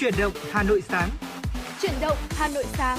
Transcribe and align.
Chuyển 0.00 0.14
động 0.18 0.32
Hà 0.50 0.62
Nội 0.62 0.82
sáng. 0.88 1.10
Chuyển 1.82 1.92
động 2.00 2.16
Hà 2.30 2.48
Nội 2.48 2.64
sáng. 2.66 2.98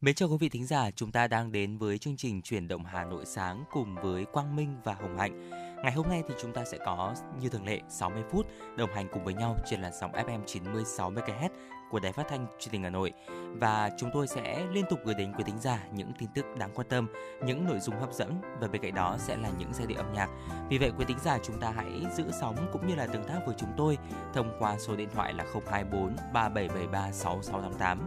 Mến 0.00 0.14
chào 0.14 0.28
quý 0.28 0.36
vị 0.40 0.48
thính 0.48 0.66
giả, 0.66 0.90
chúng 0.90 1.12
ta 1.12 1.28
đang 1.28 1.52
đến 1.52 1.78
với 1.78 1.98
chương 1.98 2.16
trình 2.16 2.42
Chuyển 2.42 2.68
động 2.68 2.84
Hà 2.84 3.04
Nội 3.04 3.26
sáng 3.26 3.64
cùng 3.70 3.94
với 4.02 4.24
Quang 4.24 4.56
Minh 4.56 4.76
và 4.84 4.94
Hồng 4.94 5.18
Hạnh. 5.18 5.50
Ngày 5.82 5.92
hôm 5.92 6.08
nay 6.08 6.22
thì 6.28 6.34
chúng 6.42 6.52
ta 6.52 6.64
sẽ 6.64 6.78
có 6.86 7.14
như 7.40 7.48
thường 7.48 7.66
lệ 7.66 7.80
60 7.88 8.22
phút 8.30 8.46
đồng 8.76 8.94
hành 8.94 9.08
cùng 9.12 9.24
với 9.24 9.34
nhau 9.34 9.56
trên 9.66 9.80
làn 9.80 9.92
sóng 10.00 10.12
FM 10.12 10.44
96 10.46 11.12
MHz 11.12 11.48
của 11.92 12.00
Đài 12.00 12.12
Phát 12.12 12.26
thanh 12.28 12.46
Truyền 12.58 12.72
hình 12.72 12.82
Hà 12.82 12.90
Nội 12.90 13.12
và 13.52 13.90
chúng 13.98 14.10
tôi 14.12 14.26
sẽ 14.26 14.66
liên 14.72 14.84
tục 14.90 15.00
gửi 15.04 15.14
đến 15.14 15.32
quý 15.38 15.44
thính 15.46 15.58
giả 15.60 15.84
những 15.92 16.12
tin 16.18 16.28
tức 16.34 16.46
đáng 16.58 16.70
quan 16.74 16.86
tâm, 16.88 17.08
những 17.44 17.64
nội 17.64 17.80
dung 17.80 18.00
hấp 18.00 18.12
dẫn 18.12 18.40
và 18.60 18.68
bên 18.68 18.82
cạnh 18.82 18.94
đó 18.94 19.16
sẽ 19.18 19.36
là 19.36 19.48
những 19.58 19.72
giai 19.74 19.86
điệu 19.86 19.98
âm 19.98 20.12
nhạc. 20.12 20.28
Vì 20.68 20.78
vậy 20.78 20.92
quý 20.98 21.04
thính 21.08 21.18
giả 21.24 21.38
chúng 21.42 21.60
ta 21.60 21.72
hãy 21.76 22.06
giữ 22.16 22.24
sóng 22.40 22.56
cũng 22.72 22.86
như 22.86 22.94
là 22.94 23.06
tương 23.06 23.24
tác 23.24 23.40
với 23.46 23.54
chúng 23.58 23.72
tôi 23.76 23.98
thông 24.34 24.56
qua 24.58 24.78
số 24.78 24.96
điện 24.96 25.08
thoại 25.14 25.34
là 25.34 25.44
024 25.70 26.16
3773 26.32 27.12
6688. 27.12 27.98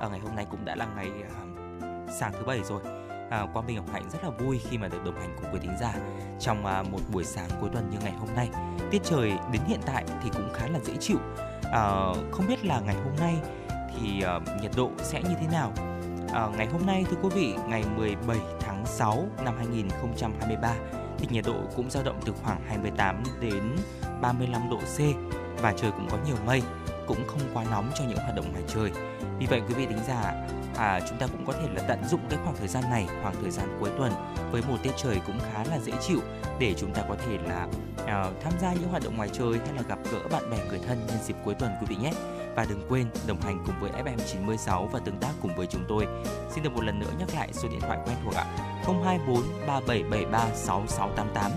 Ở 0.00 0.08
ngày 0.08 0.20
hôm 0.20 0.36
nay 0.36 0.46
cũng 0.50 0.64
đã 0.64 0.74
là 0.74 0.86
ngày 0.96 1.10
uh, 1.10 2.10
sáng 2.10 2.32
thứ 2.32 2.44
bảy 2.46 2.60
rồi 2.64 2.82
à, 3.30 3.46
Quang 3.52 3.66
Minh 3.66 3.76
Ngọc 3.76 3.92
Hạnh 3.92 4.10
rất 4.10 4.24
là 4.24 4.30
vui 4.30 4.60
khi 4.70 4.78
mà 4.78 4.88
được 4.88 5.04
đồng 5.04 5.20
hành 5.20 5.36
cùng 5.36 5.52
quý 5.52 5.58
thính 5.62 5.76
giả 5.80 5.94
trong 6.40 6.66
à, 6.66 6.82
một 6.82 7.00
buổi 7.12 7.24
sáng 7.24 7.48
cuối 7.60 7.70
tuần 7.72 7.90
như 7.90 7.98
ngày 8.02 8.12
hôm 8.12 8.28
nay. 8.36 8.48
Tiết 8.90 9.02
trời 9.04 9.32
đến 9.52 9.62
hiện 9.66 9.80
tại 9.86 10.04
thì 10.22 10.30
cũng 10.32 10.50
khá 10.54 10.66
là 10.66 10.78
dễ 10.84 10.96
chịu. 11.00 11.18
À, 11.72 12.12
không 12.30 12.46
biết 12.48 12.64
là 12.64 12.80
ngày 12.80 12.94
hôm 12.94 13.16
nay 13.20 13.36
thì 13.94 14.22
à, 14.22 14.40
nhiệt 14.62 14.70
độ 14.76 14.90
sẽ 14.98 15.22
như 15.22 15.34
thế 15.40 15.46
nào? 15.52 15.72
À, 16.32 16.48
ngày 16.56 16.66
hôm 16.66 16.86
nay 16.86 17.04
thưa 17.10 17.16
quý 17.22 17.28
vị, 17.34 17.54
ngày 17.68 17.84
17 17.96 18.38
tháng 18.60 18.86
6 18.86 19.28
năm 19.44 19.54
2023 19.58 20.74
thì 21.18 21.26
nhiệt 21.30 21.44
độ 21.46 21.54
cũng 21.76 21.90
dao 21.90 22.02
động 22.02 22.20
từ 22.24 22.32
khoảng 22.42 22.60
28 22.68 23.22
đến 23.40 23.76
35 24.20 24.70
độ 24.70 24.76
C 24.76 24.98
và 25.62 25.72
trời 25.76 25.90
cũng 25.90 26.08
có 26.10 26.18
nhiều 26.26 26.36
mây, 26.46 26.62
cũng 27.06 27.26
không 27.26 27.40
quá 27.54 27.64
nóng 27.70 27.90
cho 27.94 28.04
những 28.08 28.18
hoạt 28.18 28.36
động 28.36 28.52
ngoài 28.52 28.64
trời. 28.68 28.90
Vì 29.38 29.46
vậy 29.46 29.62
quý 29.68 29.74
vị 29.74 29.86
tính 29.86 30.00
giả 30.08 30.34
à, 30.76 31.00
chúng 31.08 31.18
ta 31.18 31.26
cũng 31.26 31.46
có 31.46 31.52
thể 31.52 31.68
là 31.74 31.82
tận 31.88 32.04
dụng 32.10 32.20
cái 32.30 32.38
khoảng 32.44 32.56
thời 32.56 32.68
gian 32.68 32.84
này 32.90 33.06
khoảng 33.22 33.34
thời 33.42 33.50
gian 33.50 33.76
cuối 33.80 33.90
tuần 33.98 34.12
với 34.50 34.62
một 34.68 34.76
tiết 34.82 34.92
trời 34.96 35.20
cũng 35.26 35.38
khá 35.52 35.64
là 35.64 35.78
dễ 35.78 35.92
chịu 36.08 36.20
để 36.58 36.74
chúng 36.78 36.94
ta 36.94 37.02
có 37.08 37.16
thể 37.26 37.38
là 37.48 37.66
à, 38.06 38.26
tham 38.42 38.52
gia 38.60 38.72
những 38.72 38.88
hoạt 38.88 39.02
động 39.04 39.16
ngoài 39.16 39.28
trời 39.32 39.52
hay 39.64 39.74
là 39.76 39.82
gặp 39.88 39.98
gỡ 40.12 40.18
bạn 40.30 40.50
bè 40.50 40.56
người 40.68 40.80
thân 40.86 41.06
nhân 41.06 41.18
dịp 41.24 41.36
cuối 41.44 41.54
tuần 41.54 41.70
quý 41.80 41.86
vị 41.88 41.96
nhé 41.96 42.12
và 42.56 42.66
đừng 42.68 42.86
quên 42.88 43.06
đồng 43.26 43.40
hành 43.40 43.62
cùng 43.66 43.74
với 43.80 43.90
FM 43.90 44.16
96 44.32 44.88
và 44.92 44.98
tương 45.04 45.18
tác 45.18 45.32
cùng 45.42 45.56
với 45.56 45.66
chúng 45.66 45.84
tôi. 45.88 46.06
Xin 46.50 46.64
được 46.64 46.72
một 46.72 46.84
lần 46.84 46.98
nữa 46.98 47.10
nhắc 47.18 47.28
lại 47.34 47.48
số 47.52 47.68
điện 47.68 47.80
thoại 47.80 47.98
quen 48.06 48.16
thuộc 48.24 48.34
ạ. 48.34 48.44
024 48.84 49.42
3773 49.66 50.54
6688. 50.54 51.50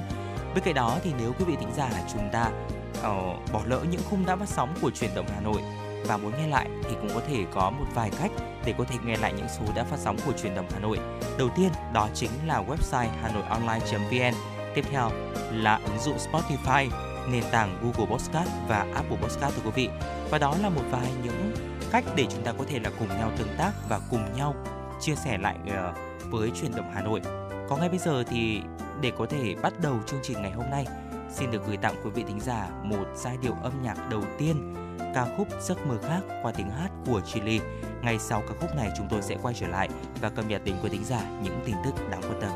Bên 0.55 0.63
cạnh 0.63 0.73
đó 0.73 0.97
thì 1.03 1.13
nếu 1.19 1.33
quý 1.39 1.45
vị 1.45 1.55
thính 1.59 1.71
giả 1.77 1.89
chúng 2.13 2.29
ta 2.31 2.51
uh, 2.99 3.51
bỏ 3.53 3.61
lỡ 3.65 3.85
những 3.91 4.01
khung 4.09 4.25
đã 4.25 4.35
phát 4.35 4.49
sóng 4.49 4.73
của 4.81 4.91
truyền 4.91 5.11
động 5.15 5.25
Hà 5.33 5.41
Nội 5.41 5.61
và 6.07 6.17
muốn 6.17 6.31
nghe 6.37 6.47
lại 6.47 6.69
thì 6.83 6.95
cũng 7.01 7.09
có 7.13 7.21
thể 7.27 7.45
có 7.53 7.69
một 7.69 7.85
vài 7.93 8.11
cách 8.19 8.31
để 8.65 8.73
có 8.77 8.83
thể 8.83 8.95
nghe 9.05 9.17
lại 9.17 9.33
những 9.37 9.47
số 9.59 9.65
đã 9.75 9.83
phát 9.83 9.97
sóng 9.99 10.17
của 10.25 10.31
truyền 10.31 10.55
động 10.55 10.67
Hà 10.73 10.79
Nội. 10.79 10.99
Đầu 11.37 11.49
tiên 11.55 11.71
đó 11.93 12.09
chính 12.13 12.29
là 12.45 12.63
website 12.63 13.09
hanoionline.vn. 13.21 14.35
Tiếp 14.75 14.85
theo 14.91 15.11
là 15.51 15.79
ứng 15.85 15.99
dụng 15.99 16.17
Spotify, 16.17 16.89
nền 17.31 17.43
tảng 17.51 17.79
Google 17.81 18.11
Podcast 18.11 18.49
và 18.67 18.87
Apple 18.95 19.17
Podcast 19.17 19.55
thưa 19.55 19.61
quý 19.65 19.71
vị. 19.75 19.89
Và 20.29 20.37
đó 20.37 20.55
là 20.61 20.69
một 20.69 20.81
vài 20.91 21.11
những 21.23 21.53
cách 21.91 22.03
để 22.15 22.25
chúng 22.29 22.43
ta 22.43 22.51
có 22.57 22.63
thể 22.67 22.79
là 22.79 22.91
cùng 22.99 23.07
nhau 23.07 23.31
tương 23.37 23.55
tác 23.57 23.71
và 23.89 23.99
cùng 24.11 24.37
nhau 24.37 24.55
chia 25.01 25.15
sẻ 25.15 25.37
lại 25.37 25.55
ờ, 25.67 25.93
với 26.29 26.51
truyền 26.61 26.71
động 26.75 26.91
Hà 26.93 27.01
Nội. 27.01 27.21
Có 27.69 27.77
ngay 27.77 27.89
bây 27.89 27.99
giờ 27.99 28.23
thì 28.23 28.61
để 29.01 29.11
có 29.17 29.25
thể 29.29 29.55
bắt 29.61 29.73
đầu 29.81 29.99
chương 30.05 30.19
trình 30.23 30.41
ngày 30.41 30.51
hôm 30.51 30.69
nay, 30.69 30.85
xin 31.29 31.51
được 31.51 31.67
gửi 31.67 31.77
tặng 31.77 31.95
quý 32.03 32.09
vị 32.09 32.23
thính 32.27 32.39
giả 32.39 32.69
một 32.83 33.05
giai 33.15 33.37
điệu 33.41 33.53
âm 33.63 33.73
nhạc 33.83 34.09
đầu 34.09 34.23
tiên 34.37 34.84
ca 34.99 35.27
khúc 35.37 35.47
Giấc 35.61 35.87
mơ 35.87 35.97
khác 36.03 36.21
qua 36.43 36.51
tiếng 36.51 36.69
hát 36.69 36.89
của 37.05 37.21
Chile. 37.21 37.59
Ngay 38.03 38.19
sau 38.19 38.41
ca 38.41 38.53
khúc 38.59 38.75
này, 38.75 38.91
chúng 38.97 39.07
tôi 39.09 39.21
sẽ 39.21 39.37
quay 39.41 39.53
trở 39.53 39.67
lại 39.67 39.89
và 40.21 40.29
cập 40.29 40.45
nhật 40.47 40.61
đến 40.65 40.75
quý 40.83 40.89
thính 40.89 41.05
giả 41.05 41.39
những 41.43 41.59
tin 41.65 41.75
tức 41.85 41.93
đáng 42.11 42.21
quan 42.21 42.41
tâm. 42.41 42.51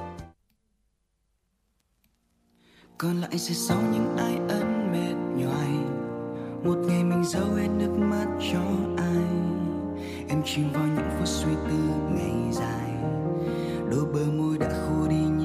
Còn 3.01 3.22
lại 3.22 3.38
sẽ 3.38 3.53
sau 3.53 3.77
những 3.94 4.17
ai 4.17 4.35
ân 4.50 4.91
mệt 4.91 5.44
nhoài 5.44 5.69
Một 6.63 6.75
ngày 6.88 7.03
mình 7.03 7.23
giấu 7.23 7.45
hết 7.45 7.67
nước 7.77 7.97
mắt 7.97 8.25
cho 8.53 8.59
ai 8.97 9.23
Em 10.29 10.41
chìm 10.45 10.71
vào 10.73 10.88
những 10.88 11.09
phút 11.17 11.27
suy 11.27 11.51
tư 11.67 11.77
ngày 12.11 12.51
dài 12.51 12.89
Đôi 13.91 14.06
bờ 14.13 14.25
môi 14.31 14.57
đã 14.57 14.69
khô 14.69 15.07
đi 15.07 15.38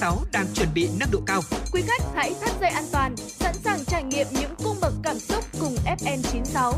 6 0.00 0.18
đang 0.32 0.46
chuẩn 0.54 0.68
bị 0.74 0.88
nâng 1.00 1.10
độ 1.12 1.20
cao. 1.26 1.40
Quý 1.72 1.82
khách 1.86 2.02
hãy 2.14 2.34
thắt 2.40 2.60
dây 2.60 2.70
an 2.70 2.84
toàn, 2.92 3.16
sẵn 3.16 3.54
sàng 3.54 3.84
trải 3.84 4.02
nghiệm 4.02 4.26
những 4.40 4.54
cung 4.64 4.76
bậc 4.80 4.92
cảm 5.02 5.18
xúc 5.18 5.44
cùng 5.60 5.74
FN96. 5.98 6.72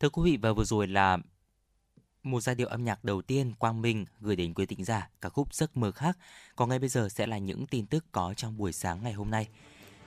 Thưa 0.00 0.08
quý 0.08 0.30
vị 0.30 0.38
và 0.42 0.52
vừa 0.52 0.64
rồi 0.64 0.86
là 0.86 1.18
một 2.22 2.40
giai 2.40 2.54
điệu 2.54 2.68
âm 2.68 2.84
nhạc 2.84 3.04
đầu 3.04 3.22
tiên 3.22 3.52
Quang 3.58 3.82
Minh 3.82 4.04
gửi 4.20 4.36
đến 4.36 4.54
quý 4.54 4.66
thính 4.66 4.84
giả 4.84 5.08
ca 5.20 5.28
khúc 5.28 5.54
Giấc 5.54 5.76
mơ 5.76 5.90
khác. 5.90 6.18
Còn 6.56 6.68
ngay 6.68 6.78
bây 6.78 6.88
giờ 6.88 7.08
sẽ 7.08 7.26
là 7.26 7.38
những 7.38 7.66
tin 7.66 7.86
tức 7.86 8.04
có 8.12 8.34
trong 8.36 8.56
buổi 8.56 8.72
sáng 8.72 9.02
ngày 9.02 9.12
hôm 9.12 9.30
nay. 9.30 9.48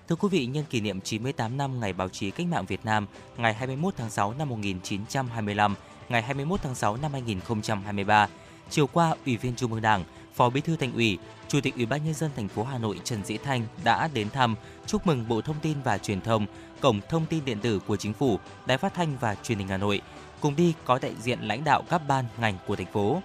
Thưa 0.08 0.16
quý 0.16 0.30
vị, 0.32 0.46
nhân 0.46 0.66
kỷ 0.70 0.82
niệm 0.82 1.02
98 1.02 1.58
năm 1.58 1.80
Ngày 1.80 1.94
Báo 1.94 2.10
chí 2.10 2.32
Cách 2.32 2.48
mạng 2.48 2.66
Việt 2.66 2.86
Nam, 2.86 3.08
ngày 3.38 3.54
21 3.54 3.94
tháng 3.98 4.10
6 4.10 4.34
năm 4.34 4.50
1925, 4.50 5.76
ngày 6.10 6.22
21 6.22 6.62
tháng 6.64 6.76
6 6.76 6.98
năm 6.98 7.14
2023, 7.14 8.28
chiều 8.70 8.88
qua, 8.88 9.16
Ủy 9.26 9.38
viên 9.38 9.56
Trung 9.56 9.74
ương 9.74 9.82
Đảng, 9.82 10.04
Phó 10.34 10.50
Bí 10.50 10.62
thư 10.62 10.76
Thành 10.76 10.94
ủy, 10.94 11.18
Chủ 11.48 11.62
tịch 11.62 11.76
Ủy 11.76 11.86
ban 11.86 12.06
nhân 12.06 12.14
dân 12.14 12.32
thành 12.36 12.48
phố 12.48 12.64
Hà 12.64 12.78
Nội 12.78 13.00
Trần 13.04 13.26
Dĩ 13.26 13.38
Thanh 13.38 13.66
đã 13.84 14.10
đến 14.14 14.30
thăm, 14.30 14.56
chúc 14.86 15.08
mừng 15.08 15.28
Bộ 15.28 15.42
Thông 15.42 15.60
tin 15.62 15.78
và 15.84 15.98
Truyền 15.98 16.22
thông, 16.22 16.46
Cổng 16.82 17.02
Thông 17.10 17.26
tin 17.26 17.46
điện 17.46 17.60
tử 17.60 17.80
của 17.88 17.98
Chính 17.98 18.14
phủ, 18.14 18.40
Đài 18.66 18.78
Phát 18.78 18.94
thanh 18.94 19.18
và 19.20 19.36
Truyền 19.36 19.58
hình 19.58 19.68
Hà 19.68 19.78
Nội. 19.78 20.02
Cùng 20.40 20.56
đi 20.56 20.74
có 20.86 21.00
đại 21.02 21.14
diện 21.22 21.40
lãnh 21.42 21.64
đạo 21.64 21.84
các 21.90 22.02
ban 22.08 22.26
ngành 22.38 22.58
của 22.68 22.76
thành 22.76 22.92
phố. 22.94 23.22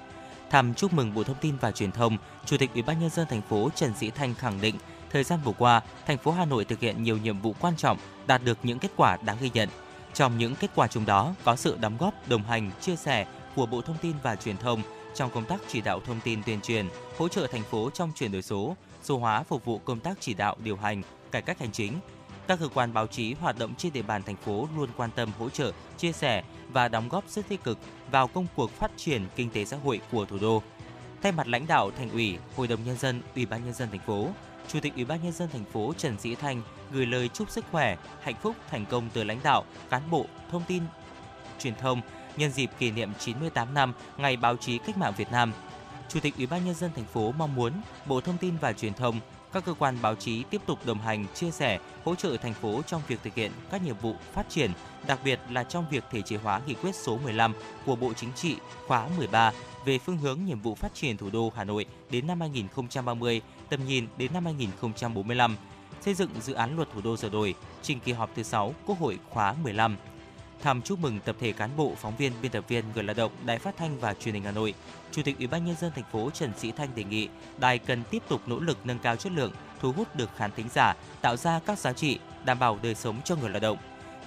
Thăm 0.51 0.75
chúc 0.75 0.93
mừng 0.93 1.15
Bộ 1.15 1.23
Thông 1.23 1.37
tin 1.41 1.57
và 1.61 1.71
Truyền 1.71 1.93
thông, 1.93 2.17
Chủ 2.47 2.57
tịch 2.57 2.71
Ủy 2.75 2.83
ban 2.83 3.01
nhân 3.01 3.11
dân 3.11 3.27
thành 3.31 3.43
phố 3.43 3.71
Trần 3.75 3.95
Dĩ 3.99 4.11
Thanh 4.11 4.35
khẳng 4.35 4.61
định 4.61 4.75
thời 5.11 5.25
gian 5.25 5.39
vừa 5.45 5.53
qua, 5.59 5.81
thành 6.07 6.19
phố 6.19 6.31
Hà 6.31 6.45
Nội 6.45 6.65
thực 6.65 6.81
hiện 6.81 7.03
nhiều 7.03 7.17
nhiệm 7.17 7.41
vụ 7.41 7.55
quan 7.61 7.77
trọng, 7.77 7.99
đạt 8.27 8.45
được 8.45 8.59
những 8.63 8.79
kết 8.79 8.91
quả 8.97 9.17
đáng 9.23 9.37
ghi 9.41 9.51
nhận. 9.55 9.69
Trong 10.15 10.39
những 10.39 10.55
kết 10.55 10.71
quả 10.75 10.87
chung 10.87 11.07
đó 11.07 11.35
có 11.45 11.57
sự 11.57 11.77
đóng 11.81 11.97
góp, 11.99 12.29
đồng 12.29 12.43
hành, 12.43 12.71
chia 12.81 12.97
sẻ 12.97 13.27
của 13.57 13.67
Bộ 13.67 13.81
Thông 13.81 13.97
tin 14.03 14.13
và 14.23 14.37
Truyền 14.37 14.57
thông 14.57 14.83
trong 15.15 15.31
công 15.31 15.45
tác 15.45 15.61
chỉ 15.69 15.81
đạo 15.81 16.01
thông 16.07 16.21
tin 16.25 16.43
tuyên 16.43 16.61
truyền, 16.61 16.89
hỗ 17.19 17.29
trợ 17.29 17.47
thành 17.47 17.63
phố 17.63 17.91
trong 17.91 18.13
chuyển 18.15 18.33
đổi 18.33 18.43
số, 18.43 18.77
số 19.03 19.19
hóa 19.19 19.43
phục 19.43 19.65
vụ 19.65 19.79
công 19.79 20.01
tác 20.01 20.17
chỉ 20.21 20.35
đạo 20.35 20.57
điều 20.65 20.77
hành, 20.77 21.03
cải 21.31 21.43
cách 21.43 21.59
hành 21.61 21.73
chính. 21.73 21.93
Các 22.47 22.59
cơ 22.61 22.69
quan 22.75 22.95
báo 22.95 23.07
chí 23.07 23.35
hoạt 23.35 23.59
động 23.59 23.75
trên 23.75 23.93
địa 23.93 24.03
bàn 24.03 24.23
thành 24.23 24.37
phố 24.37 24.69
luôn 24.77 24.89
quan 24.97 25.11
tâm 25.17 25.31
hỗ 25.39 25.51
trợ, 25.51 25.73
chia 25.99 26.13
sẻ 26.13 26.43
và 26.73 26.89
đóng 26.89 27.09
góp 27.09 27.29
rất 27.29 27.49
tích 27.49 27.65
cực 27.65 27.79
vào 28.11 28.29
công 28.29 28.47
cuộc 28.57 28.71
phát 28.71 28.91
triển 28.97 29.27
kinh 29.37 29.51
tế 29.51 29.65
xã 29.65 29.77
hội 29.77 30.01
của 30.13 30.25
thủ 30.25 30.39
đô. 30.41 30.63
Thay 31.23 31.33
mặt 31.33 31.49
lãnh 31.49 31.67
đạo 31.67 31.91
thành 31.99 32.11
ủy, 32.11 32.39
Hội 32.57 32.69
đồng 32.69 32.85
nhân 32.85 32.97
dân, 32.99 33.23
Ủy 33.35 33.47
ban 33.47 33.65
nhân 33.65 33.75
dân 33.75 33.91
thành 33.91 34.01
phố, 34.07 34.29
Chủ 34.69 34.81
tịch 34.81 34.95
Ủy 34.95 35.05
ban 35.05 35.23
nhân 35.23 35.33
dân 35.33 35.49
thành 35.53 35.65
phố 35.65 35.93
Trần 35.99 36.19
Sĩ 36.19 36.35
Thanh 36.35 36.63
gửi 36.95 37.07
lời 37.07 37.29
chúc 37.29 37.51
sức 37.51 37.65
khỏe, 37.71 37.97
hạnh 38.23 38.35
phúc, 38.43 38.57
thành 38.71 38.87
công 38.87 39.09
từ 39.13 39.25
lãnh 39.25 39.41
đạo, 39.43 39.65
cán 39.91 40.03
bộ, 40.11 40.27
thông 40.51 40.63
tin, 40.69 40.83
truyền 41.59 41.75
thông 41.75 42.01
nhân 42.37 42.51
dịp 42.51 42.71
kỷ 42.79 42.91
niệm 42.91 43.13
98 43.19 43.75
năm 43.75 43.93
Ngày 44.17 44.37
báo 44.37 44.57
chí 44.57 44.79
cách 44.79 44.99
mạng 44.99 45.13
Việt 45.17 45.33
Nam. 45.33 45.53
Chủ 46.09 46.21
tịch 46.21 46.37
Ủy 46.37 46.47
ban 46.47 46.65
nhân 46.65 46.75
dân 46.75 46.91
thành 46.97 47.05
phố 47.05 47.33
mong 47.33 47.55
muốn 47.55 47.73
Bộ 48.07 48.21
Thông 48.21 48.39
tin 48.39 48.57
và 48.61 48.73
Truyền 48.73 48.95
thông, 48.95 49.21
các 49.53 49.65
cơ 49.65 49.75
quan 49.75 49.97
báo 50.03 50.15
chí 50.15 50.43
tiếp 50.51 50.61
tục 50.67 50.87
đồng 50.87 50.99
hành, 50.99 51.27
chia 51.35 51.51
sẻ, 51.51 51.79
hỗ 52.05 52.15
trợ 52.15 52.37
thành 52.37 52.55
phố 52.55 52.83
trong 52.87 53.03
việc 53.09 53.19
thực 53.25 53.35
hiện 53.35 53.53
các 53.71 53.85
nhiệm 53.85 53.97
vụ 53.97 54.15
phát 54.33 54.47
triển, 54.49 54.71
đặc 55.07 55.19
biệt 55.25 55.41
là 55.51 55.65
trong 55.65 55.85
việc 55.91 56.05
thể 56.11 56.23
chế 56.23 56.37
hóa 56.37 56.61
nghị 56.67 56.75
quyết 56.75 56.95
số 56.95 57.19
15 57.19 57.53
của 57.87 57.97
Bộ 57.97 58.13
Chính 58.13 58.33
trị 58.33 58.57
khóa 58.87 59.09
13 59.17 59.53
về 59.85 59.99
phương 59.99 60.19
hướng 60.19 60.45
nhiệm 60.45 60.61
vụ 60.61 60.75
phát 60.75 60.95
triển 60.95 61.17
thủ 61.17 61.31
đô 61.31 61.53
Hà 61.57 61.65
Nội 61.65 61.87
đến 62.11 62.27
năm 62.27 62.41
2030, 62.41 63.43
tầm 63.69 63.87
nhìn 63.87 64.07
đến 64.17 64.33
năm 64.33 64.45
2045, 64.45 65.57
xây 66.05 66.15
dựng 66.15 66.31
dự 66.41 66.53
án 66.53 66.77
luật 66.77 66.89
thủ 66.95 67.01
đô 67.05 67.17
sửa 67.17 67.29
đổi, 67.29 67.55
trình 67.83 68.01
kỳ 68.01 68.13
họp 68.13 68.31
thứ 68.37 68.43
6 68.43 68.75
Quốc 68.87 68.99
hội 68.99 69.19
khóa 69.31 69.55
15 69.63 69.97
thăm 70.65 70.83
chúc 70.83 70.99
mừng 70.99 71.21
tập 71.25 71.37
thể 71.41 71.53
cán 71.53 71.71
bộ, 71.77 71.93
phóng 71.97 72.17
viên, 72.17 72.33
biên 72.43 72.53
tập 72.53 72.65
viên, 72.69 72.85
người 72.95 73.05
lao 73.05 73.15
động 73.15 73.33
Đài 73.47 73.59
Phát 73.59 73.77
thanh 73.77 73.99
và 73.99 74.15
Truyền 74.15 74.35
hình 74.35 74.45
Hà 74.45 74.51
Nội. 74.51 74.75
Chủ 75.11 75.23
tịch 75.23 75.39
Ủy 75.39 75.47
ban 75.47 75.65
nhân 75.65 75.77
dân 75.81 75.93
thành 75.95 76.05
phố 76.13 76.31
Trần 76.31 76.53
Sĩ 76.59 76.73
Thanh 76.73 76.89
đề 76.95 77.05
nghị 77.05 77.29
đài 77.59 77.79
cần 77.79 78.03
tiếp 78.11 78.23
tục 78.29 78.41
nỗ 78.47 78.59
lực 78.59 78.79
nâng 78.85 78.99
cao 78.99 79.17
chất 79.17 79.33
lượng, 79.33 79.53
thu 79.81 79.93
hút 79.93 80.17
được 80.17 80.31
khán 80.37 80.51
thính 80.57 80.69
giả, 80.75 80.95
tạo 81.21 81.37
ra 81.37 81.61
các 81.67 81.79
giá 81.79 81.93
trị, 81.93 82.19
đảm 82.45 82.59
bảo 82.59 82.79
đời 82.83 82.95
sống 82.95 83.17
cho 83.25 83.37
người 83.37 83.51
lao 83.51 83.61
động. 83.61 83.79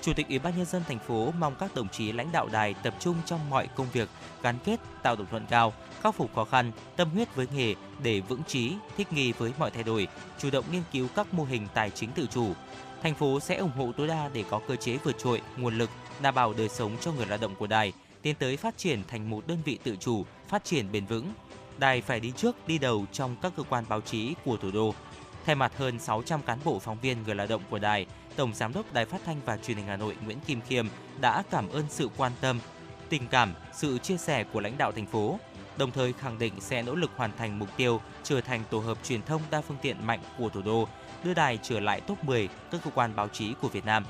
Chủ 0.01 0.13
tịch 0.13 0.27
Ủy 0.29 0.39
ban 0.39 0.57
nhân 0.57 0.65
dân 0.65 0.83
thành 0.87 0.99
phố 0.99 1.33
mong 1.39 1.55
các 1.59 1.75
đồng 1.75 1.89
chí 1.89 2.11
lãnh 2.11 2.31
đạo 2.31 2.47
đài 2.51 2.73
tập 2.73 2.93
trung 2.99 3.15
trong 3.25 3.49
mọi 3.49 3.67
công 3.75 3.87
việc, 3.93 4.09
gắn 4.41 4.55
kết, 4.63 4.79
tạo 5.03 5.15
đồng 5.15 5.27
thuận 5.27 5.45
cao, 5.49 5.73
khắc 6.01 6.15
phục 6.15 6.35
khó 6.35 6.45
khăn, 6.45 6.71
tâm 6.95 7.09
huyết 7.09 7.35
với 7.35 7.47
nghề 7.55 7.75
để 8.03 8.19
vững 8.19 8.43
chí, 8.47 8.73
thích 8.97 9.13
nghi 9.13 9.31
với 9.31 9.51
mọi 9.59 9.71
thay 9.71 9.83
đổi, 9.83 10.07
chủ 10.39 10.49
động 10.49 10.65
nghiên 10.71 10.83
cứu 10.91 11.07
các 11.15 11.33
mô 11.33 11.43
hình 11.43 11.67
tài 11.73 11.89
chính 11.89 12.11
tự 12.11 12.27
chủ. 12.31 12.53
Thành 13.03 13.15
phố 13.15 13.39
sẽ 13.39 13.55
ủng 13.55 13.71
hộ 13.77 13.91
tối 13.97 14.07
đa 14.07 14.29
để 14.33 14.43
có 14.49 14.59
cơ 14.67 14.75
chế 14.75 14.97
vượt 15.03 15.15
trội, 15.17 15.41
nguồn 15.57 15.77
lực, 15.77 15.89
đảm 16.21 16.35
bảo 16.35 16.53
đời 16.53 16.69
sống 16.69 16.91
cho 17.01 17.11
người 17.11 17.25
lao 17.25 17.37
động 17.37 17.55
của 17.55 17.67
đài, 17.67 17.93
tiến 18.21 18.35
tới 18.35 18.57
phát 18.57 18.77
triển 18.77 19.03
thành 19.07 19.29
một 19.29 19.47
đơn 19.47 19.57
vị 19.65 19.79
tự 19.83 19.95
chủ, 19.95 20.25
phát 20.47 20.63
triển 20.63 20.91
bền 20.91 21.05
vững. 21.05 21.33
Đài 21.77 22.01
phải 22.01 22.19
đi 22.19 22.31
trước, 22.35 22.67
đi 22.67 22.77
đầu 22.77 23.05
trong 23.11 23.35
các 23.41 23.51
cơ 23.57 23.63
quan 23.63 23.83
báo 23.89 24.01
chí 24.01 24.33
của 24.45 24.57
thủ 24.57 24.71
đô. 24.71 24.93
Thay 25.45 25.55
mặt 25.55 25.77
hơn 25.77 25.99
600 25.99 26.41
cán 26.41 26.59
bộ 26.63 26.79
phóng 26.79 26.97
viên 27.01 27.23
người 27.23 27.35
lao 27.35 27.47
động 27.47 27.61
của 27.69 27.79
đài, 27.79 28.05
Tổng 28.37 28.53
Giám 28.53 28.73
đốc 28.73 28.93
Đài 28.93 29.05
Phát 29.05 29.21
thanh 29.25 29.37
và 29.45 29.57
Truyền 29.57 29.77
hình 29.77 29.87
Hà 29.87 29.95
Nội 29.95 30.15
Nguyễn 30.25 30.39
Kim 30.39 30.61
Khiêm 30.61 30.87
đã 31.21 31.43
cảm 31.51 31.69
ơn 31.69 31.85
sự 31.89 32.09
quan 32.17 32.31
tâm, 32.41 32.59
tình 33.09 33.27
cảm, 33.27 33.53
sự 33.73 33.97
chia 33.97 34.17
sẻ 34.17 34.43
của 34.43 34.59
lãnh 34.59 34.77
đạo 34.77 34.91
thành 34.91 35.05
phố, 35.05 35.39
đồng 35.77 35.91
thời 35.91 36.13
khẳng 36.13 36.39
định 36.39 36.53
sẽ 36.59 36.81
nỗ 36.81 36.95
lực 36.95 37.11
hoàn 37.15 37.31
thành 37.37 37.59
mục 37.59 37.69
tiêu 37.77 38.01
trở 38.23 38.41
thành 38.41 38.63
tổ 38.69 38.79
hợp 38.79 38.97
truyền 39.03 39.21
thông 39.21 39.41
đa 39.51 39.61
phương 39.61 39.77
tiện 39.81 40.07
mạnh 40.07 40.19
của 40.37 40.49
thủ 40.49 40.61
đô, 40.61 40.87
đưa 41.23 41.33
đài 41.33 41.59
trở 41.63 41.79
lại 41.79 42.01
top 42.01 42.23
10 42.23 42.49
các 42.71 42.81
cơ 42.83 42.91
quan 42.95 43.15
báo 43.15 43.27
chí 43.27 43.53
của 43.61 43.67
Việt 43.67 43.85
Nam. 43.85 44.05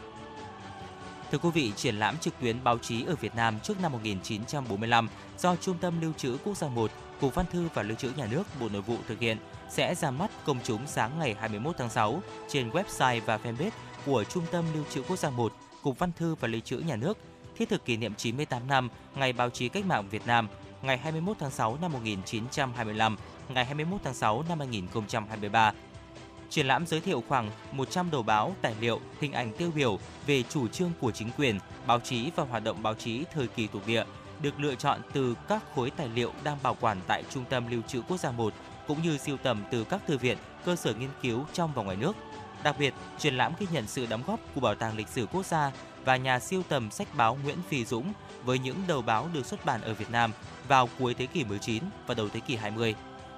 Thưa 1.32 1.38
quý 1.38 1.50
vị, 1.54 1.72
triển 1.76 1.96
lãm 1.96 2.18
trực 2.18 2.40
tuyến 2.40 2.64
báo 2.64 2.78
chí 2.78 3.06
ở 3.06 3.16
Việt 3.16 3.36
Nam 3.36 3.60
trước 3.64 3.82
năm 3.82 3.92
1945 3.92 5.10
do 5.38 5.56
Trung 5.56 5.78
tâm 5.82 6.02
Lưu 6.02 6.14
trữ 6.18 6.38
Quốc 6.44 6.58
gia 6.58 6.68
1, 6.68 6.92
Cục 7.22 7.36
Văn 7.36 7.46
thư 7.52 7.68
và 7.74 7.84
Lưu 7.84 7.98
trữ 7.98 8.10
Nhà 8.18 8.28
nước 8.32 8.44
Bộ 8.60 8.70
Nội 8.70 8.82
vụ 8.82 8.98
thực 9.08 9.20
hiện 9.20 9.38
sẽ 9.70 9.96
ra 9.96 10.12
mắt 10.12 10.32
công 10.46 10.58
chúng 10.64 10.88
sáng 10.88 11.20
ngày 11.20 11.36
21 11.40 11.76
tháng 11.78 11.90
6 11.90 12.22
trên 12.50 12.70
website 12.70 13.22
và 13.26 13.38
fanpage 13.38 13.70
của 14.08 14.24
Trung 14.24 14.44
tâm 14.52 14.66
Lưu 14.74 14.84
trữ 14.90 15.02
Quốc 15.02 15.20
gia 15.20 15.30
1, 15.30 15.54
Cục 15.84 16.00
Văn 16.00 16.12
thư 16.18 16.36
và 16.36 16.48
Lưu 16.48 16.62
trữ 16.62 16.78
Nhà 16.78 16.96
nước, 16.96 17.18
thiết 17.58 17.70
thực 17.70 17.86
kỷ 17.86 17.98
niệm 17.98 18.14
98 18.18 18.68
năm 18.68 18.90
Ngày 19.16 19.34
báo 19.34 19.50
chí 19.50 19.70
cách 19.70 19.86
mạng 19.86 20.10
Việt 20.10 20.28
Nam, 20.28 20.48
ngày 20.82 20.98
21 20.98 21.38
tháng 21.40 21.52
6 21.52 21.78
năm 21.82 21.94
1925, 21.94 23.18
ngày 23.50 23.66
21 23.66 24.02
tháng 24.04 24.14
6 24.14 24.44
năm 24.50 24.60
2023 24.60 25.74
Triển 26.50 26.68
lãm 26.68 26.88
giới 26.88 27.02
thiệu 27.02 27.24
khoảng 27.28 27.52
100 27.72 28.12
đầu 28.12 28.24
báo, 28.24 28.56
tài 28.62 28.76
liệu, 28.82 29.00
hình 29.20 29.34
ảnh 29.34 29.52
tiêu 29.58 29.72
biểu 29.76 30.00
về 30.28 30.44
chủ 30.44 30.68
trương 30.68 30.92
của 31.00 31.12
chính 31.12 31.30
quyền, 31.38 31.60
báo 31.88 32.00
chí 32.00 32.32
và 32.36 32.44
hoạt 32.44 32.64
động 32.64 32.84
báo 32.84 32.94
chí 32.94 33.24
thời 33.34 33.48
kỳ 33.48 33.68
thuộc 33.68 33.88
địa, 33.88 34.04
được 34.42 34.60
lựa 34.60 34.76
chọn 34.76 35.02
từ 35.14 35.36
các 35.48 35.64
khối 35.76 35.90
tài 35.90 36.10
liệu 36.10 36.32
đang 36.44 36.58
bảo 36.64 36.78
quản 36.80 36.98
tại 37.08 37.24
Trung 37.30 37.46
tâm 37.50 37.72
Lưu 37.72 37.82
trữ 37.88 38.02
Quốc 38.02 38.18
gia 38.18 38.32
1 38.32 38.54
cũng 38.88 39.02
như 39.04 39.18
siêu 39.18 39.38
tầm 39.44 39.64
từ 39.72 39.84
các 39.84 40.02
thư 40.08 40.18
viện, 40.18 40.38
cơ 40.66 40.76
sở 40.76 40.94
nghiên 40.94 41.10
cứu 41.22 41.46
trong 41.54 41.72
và 41.76 41.84
ngoài 41.84 41.98
nước. 41.98 42.16
Đặc 42.64 42.76
biệt, 42.80 42.94
triển 43.18 43.38
lãm 43.38 43.54
ghi 43.60 43.68
nhận 43.72 43.88
sự 43.88 44.06
đóng 44.06 44.24
góp 44.28 44.40
của 44.56 44.62
Bảo 44.62 44.76
tàng 44.76 44.98
Lịch 44.98 45.08
sử 45.08 45.26
Quốc 45.26 45.46
gia 45.46 45.72
và 46.06 46.18
nhà 46.18 46.40
siêu 46.40 46.64
tầm 46.70 46.92
sách 46.92 47.08
báo 47.18 47.38
Nguyễn 47.44 47.58
Phi 47.70 47.86
Dũng 47.86 48.14
với 48.44 48.60
những 48.60 48.78
đầu 48.88 49.02
báo 49.02 49.30
được 49.34 49.46
xuất 49.46 49.66
bản 49.66 49.82
ở 49.82 49.94
Việt 49.94 50.12
Nam 50.12 50.32
vào 50.68 50.90
cuối 51.00 51.14
thế 51.14 51.26
kỷ 51.26 51.44
19 51.44 51.84
và 52.08 52.14
đầu 52.14 52.30
thế 52.30 52.40
kỷ 52.40 52.56
20. 52.56 52.96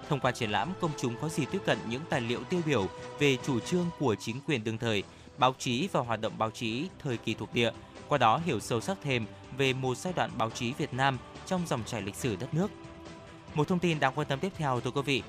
Thông 0.09 0.19
qua 0.19 0.31
triển 0.31 0.51
lãm, 0.51 0.73
công 0.81 0.91
chúng 1.01 1.15
có 1.21 1.29
dịp 1.29 1.45
tiếp 1.51 1.61
cận 1.65 1.77
những 1.89 2.01
tài 2.09 2.21
liệu 2.21 2.43
tiêu 2.43 2.61
biểu 2.65 2.87
về 3.19 3.37
chủ 3.45 3.59
trương 3.59 3.85
của 3.99 4.15
chính 4.15 4.41
quyền 4.47 4.63
đương 4.63 4.77
thời, 4.77 5.03
báo 5.37 5.55
chí 5.59 5.89
và 5.91 5.99
hoạt 5.99 6.21
động 6.21 6.33
báo 6.37 6.51
chí 6.51 6.87
thời 7.03 7.17
kỳ 7.17 7.33
thuộc 7.33 7.53
địa, 7.53 7.71
qua 8.07 8.17
đó 8.17 8.41
hiểu 8.45 8.59
sâu 8.59 8.81
sắc 8.81 8.97
thêm 9.03 9.25
về 9.57 9.73
một 9.73 9.97
giai 9.97 10.13
đoạn 10.13 10.31
báo 10.37 10.49
chí 10.49 10.73
Việt 10.73 10.93
Nam 10.93 11.17
trong 11.45 11.61
dòng 11.67 11.83
chảy 11.85 12.01
lịch 12.01 12.15
sử 12.15 12.35
đất 12.35 12.53
nước. 12.53 12.71
Một 13.53 13.67
thông 13.67 13.79
tin 13.79 13.99
đáng 13.99 14.13
quan 14.15 14.27
tâm 14.27 14.39
tiếp 14.39 14.51
theo 14.55 14.79
thưa 14.79 14.91
quý 14.91 15.01
vị. 15.01 15.23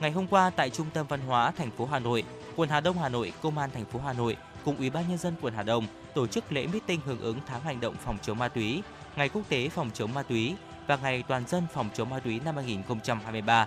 Ngày 0.00 0.10
hôm 0.10 0.26
qua 0.26 0.50
tại 0.50 0.70
Trung 0.70 0.86
tâm 0.94 1.06
Văn 1.08 1.20
hóa 1.20 1.50
thành 1.50 1.70
phố 1.70 1.86
Hà 1.86 1.98
Nội, 1.98 2.24
quận 2.56 2.68
Hà 2.68 2.80
Đông 2.80 2.98
Hà 2.98 3.08
Nội, 3.08 3.32
Công 3.42 3.58
an 3.58 3.70
thành 3.74 3.84
phố 3.84 3.98
Hà 3.98 4.12
Nội 4.12 4.36
cùng 4.64 4.76
Ủy 4.76 4.90
ban 4.90 5.08
nhân 5.08 5.18
dân 5.18 5.34
quận 5.40 5.54
Hà 5.54 5.62
Đông 5.62 5.86
tổ 6.14 6.26
chức 6.26 6.52
lễ 6.52 6.66
meeting 6.66 7.00
hưởng 7.04 7.20
ứng 7.20 7.38
tháng 7.46 7.60
hành 7.60 7.80
động 7.80 7.94
phòng 8.04 8.18
chống 8.22 8.38
ma 8.38 8.48
túy, 8.48 8.82
Ngày 9.16 9.28
quốc 9.28 9.42
tế 9.48 9.68
phòng 9.68 9.90
chống 9.94 10.14
ma 10.14 10.22
túy 10.22 10.54
và 10.86 10.96
Ngày 10.96 11.24
toàn 11.28 11.46
dân 11.48 11.66
phòng 11.72 11.88
chống 11.94 12.10
ma 12.10 12.18
túy 12.18 12.40
năm 12.44 12.56
2023 12.56 13.66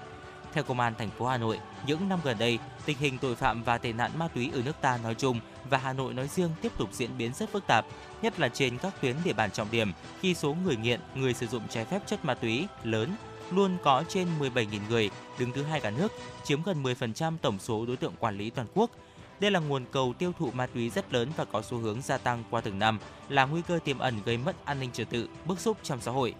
theo 0.54 0.64
Công 0.64 0.80
an 0.80 0.94
thành 0.98 1.10
phố 1.10 1.26
Hà 1.26 1.38
Nội, 1.38 1.60
những 1.88 2.10
năm 2.10 2.20
gần 2.24 2.38
đây, 2.40 2.60
tình 2.86 2.98
hình 2.98 3.18
tội 3.18 3.36
phạm 3.36 3.64
và 3.64 3.78
tệ 3.78 3.94
nạn 3.94 4.12
ma 4.18 4.28
túy 4.28 4.52
ở 4.54 4.62
nước 4.66 4.76
ta 4.82 5.00
nói 5.04 5.16
chung 5.16 5.40
và 5.70 5.78
Hà 5.78 5.94
Nội 5.94 6.14
nói 6.14 6.28
riêng 6.28 6.50
tiếp 6.62 6.72
tục 6.78 6.90
diễn 6.92 7.18
biến 7.18 7.34
rất 7.34 7.52
phức 7.52 7.68
tạp, 7.68 7.86
nhất 8.22 8.40
là 8.40 8.50
trên 8.50 8.78
các 8.78 9.02
tuyến 9.02 9.16
địa 9.24 9.34
bàn 9.34 9.52
trọng 9.52 9.72
điểm 9.72 9.92
khi 10.22 10.34
số 10.34 10.56
người 10.66 10.76
nghiện, 10.76 11.00
người 11.16 11.34
sử 11.34 11.48
dụng 11.48 11.64
trái 11.70 11.86
phép 11.86 12.02
chất 12.08 12.26
ma 12.26 12.34
túy 12.34 12.68
lớn 12.84 13.16
luôn 13.52 13.78
có 13.84 14.04
trên 14.08 14.28
17.000 14.40 14.80
người, 14.90 15.10
đứng 15.40 15.52
thứ 15.52 15.64
hai 15.64 15.80
cả 15.80 15.90
nước, 15.90 16.12
chiếm 16.44 16.64
gần 16.64 16.84
10% 16.84 17.34
tổng 17.42 17.60
số 17.60 17.86
đối 17.86 17.98
tượng 17.98 18.14
quản 18.20 18.38
lý 18.38 18.50
toàn 18.50 18.68
quốc. 18.74 18.92
Đây 19.40 19.52
là 19.52 19.60
nguồn 19.60 19.86
cầu 19.92 20.14
tiêu 20.20 20.32
thụ 20.40 20.52
ma 20.52 20.68
túy 20.68 20.90
rất 20.90 21.14
lớn 21.14 21.30
và 21.38 21.46
có 21.46 21.62
xu 21.62 21.78
hướng 21.78 22.02
gia 22.02 22.18
tăng 22.18 22.44
qua 22.50 22.62
từng 22.62 22.80
năm, 22.80 23.00
là 23.30 23.46
nguy 23.46 23.62
cơ 23.62 23.80
tiềm 23.84 24.00
ẩn 24.00 24.16
gây 24.26 24.38
mất 24.38 24.66
an 24.66 24.80
ninh 24.80 24.92
trật 24.92 25.10
tự, 25.10 25.30
bức 25.46 25.60
xúc 25.60 25.78
trong 25.84 26.02
xã 26.02 26.12
hội. 26.12 26.34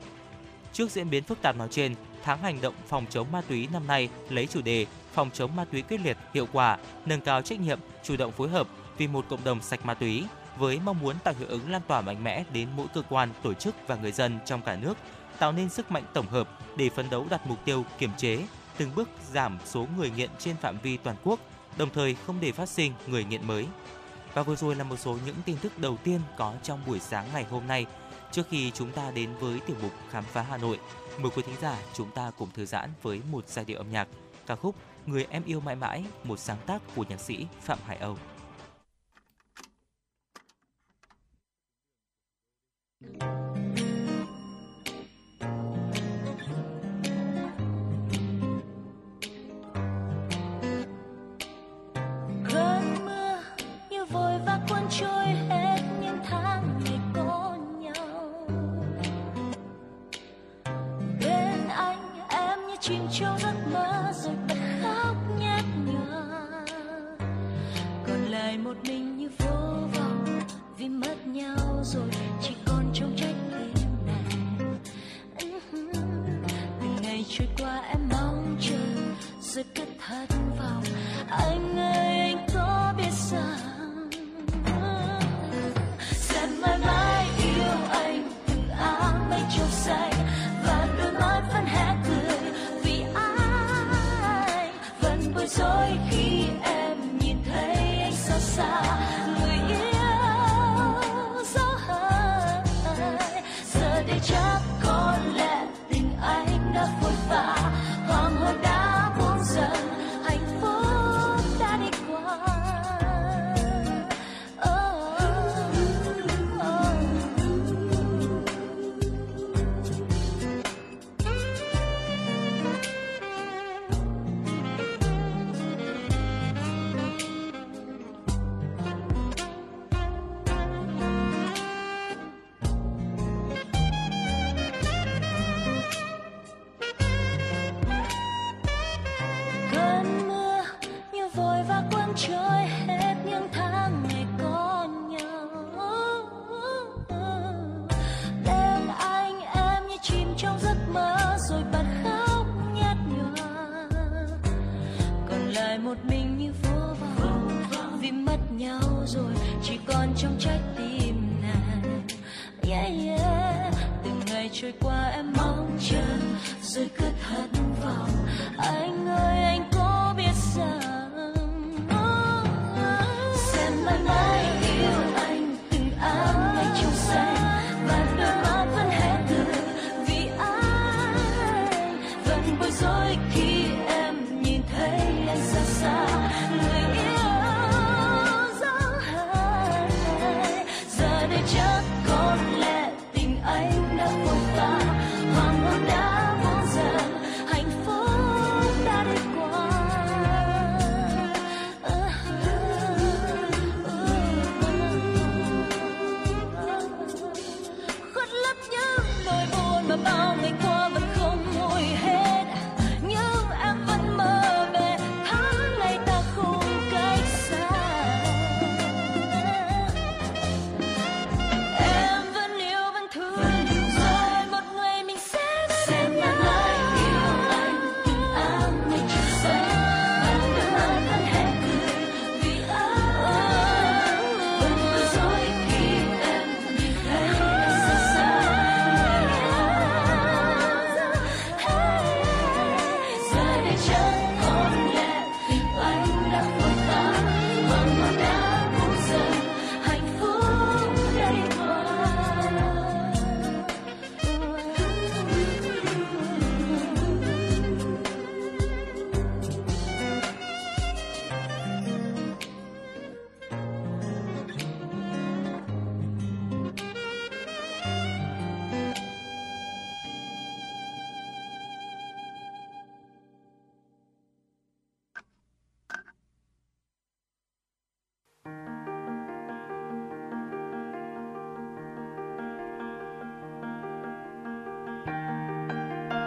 Trước 0.74 0.92
diễn 0.92 1.10
biến 1.10 1.24
phức 1.24 1.42
tạp 1.42 1.56
nói 1.56 1.68
trên, 1.72 1.96
tháng 2.24 2.42
hành 2.42 2.62
động 2.62 2.74
phòng 2.88 3.06
chống 3.10 3.32
ma 3.32 3.42
túy 3.42 3.68
năm 3.74 3.88
nay 3.88 4.10
lấy 4.30 4.48
chủ 4.48 4.62
đề 4.62 4.86
phòng 5.14 5.30
chống 5.34 5.56
ma 5.56 5.66
túy 5.66 5.82
quyết 5.82 6.02
liệt, 6.02 6.18
hiệu 6.34 6.48
quả, 6.52 6.78
nâng 7.06 7.22
cao 7.22 7.42
trách 7.42 7.60
nhiệm, 7.60 7.80
chủ 8.04 8.18
động 8.18 8.32
phối 8.32 8.50
hợp 8.50 8.68
vì 8.98 9.08
một 9.08 9.26
cộng 9.30 9.44
đồng 9.44 9.62
sạch 9.62 9.86
ma 9.86 9.94
túy 9.94 10.24
với 10.58 10.80
mong 10.86 11.00
muốn 11.02 11.16
tạo 11.24 11.34
hiệu 11.40 11.48
ứng 11.48 11.72
lan 11.72 11.82
tỏa 11.88 12.02
mạnh 12.02 12.24
mẽ 12.24 12.44
đến 12.54 12.68
mỗi 12.76 12.88
cơ 12.94 13.02
quan, 13.10 13.30
tổ 13.44 13.54
chức 13.54 13.76
và 13.88 13.96
người 13.96 14.12
dân 14.12 14.40
trong 14.46 14.62
cả 14.62 14.76
nước 14.76 14.98
tạo 15.40 15.52
nên 15.52 15.70
sức 15.70 15.92
mạnh 15.92 16.04
tổng 16.14 16.28
hợp 16.28 16.50
để 16.76 16.90
phấn 16.90 17.10
đấu 17.10 17.28
đặt 17.30 17.48
mục 17.48 17.66
tiêu 17.66 17.86
kiểm 17.98 18.12
chế, 18.18 18.48
từng 18.78 18.92
bước 18.96 19.10
giảm 19.32 19.58
số 19.66 19.88
người 19.98 20.10
nghiện 20.10 20.30
trên 20.40 20.56
phạm 20.58 20.78
vi 20.84 20.98
toàn 20.98 21.16
quốc, 21.24 21.40
đồng 21.78 21.90
thời 21.90 22.16
không 22.28 22.38
để 22.42 22.52
phát 22.52 22.70
sinh 22.70 22.94
người 23.08 23.24
nghiện 23.24 23.48
mới. 23.48 23.68
Và 24.34 24.44
vừa 24.44 24.56
rồi 24.56 24.76
là 24.76 24.84
một 24.84 24.98
số 25.00 25.18
những 25.26 25.36
tin 25.46 25.58
tức 25.62 25.80
đầu 25.80 25.98
tiên 26.04 26.22
có 26.38 26.54
trong 26.64 26.80
buổi 26.88 27.00
sáng 27.00 27.28
ngày 27.34 27.44
hôm 27.44 27.68
nay. 27.68 27.86
Trước 28.32 28.44
khi 28.50 28.72
chúng 28.72 28.92
ta 28.92 29.12
đến 29.12 29.30
với 29.40 29.60
tiểu 29.60 29.76
mục 29.82 29.92
Khám 30.10 30.24
phá 30.24 30.42
Hà 30.42 30.58
Nội, 30.58 30.80
mời 31.18 31.32
quý 31.36 31.44
thính 31.46 31.56
giả 31.62 31.78
chúng 31.94 32.12
ta 32.12 32.32
cùng 32.38 32.50
thư 32.54 32.66
giãn 32.66 32.90
với 33.02 33.22
một 33.32 33.48
giai 33.48 33.66
điệu 33.66 33.78
âm 33.78 33.92
nhạc, 33.92 34.08
ca 34.46 34.56
khúc 34.56 34.76
Người 35.06 35.28
em 35.30 35.44
yêu 35.46 35.60
mãi 35.60 35.76
mãi, 35.76 36.04
một 36.24 36.40
sáng 36.40 36.58
tác 36.66 36.82
của 36.96 37.06
nhạc 37.10 37.20
sĩ 37.20 37.48
Phạm 37.62 37.80
Hải 37.86 37.98
Âu. 37.98 38.18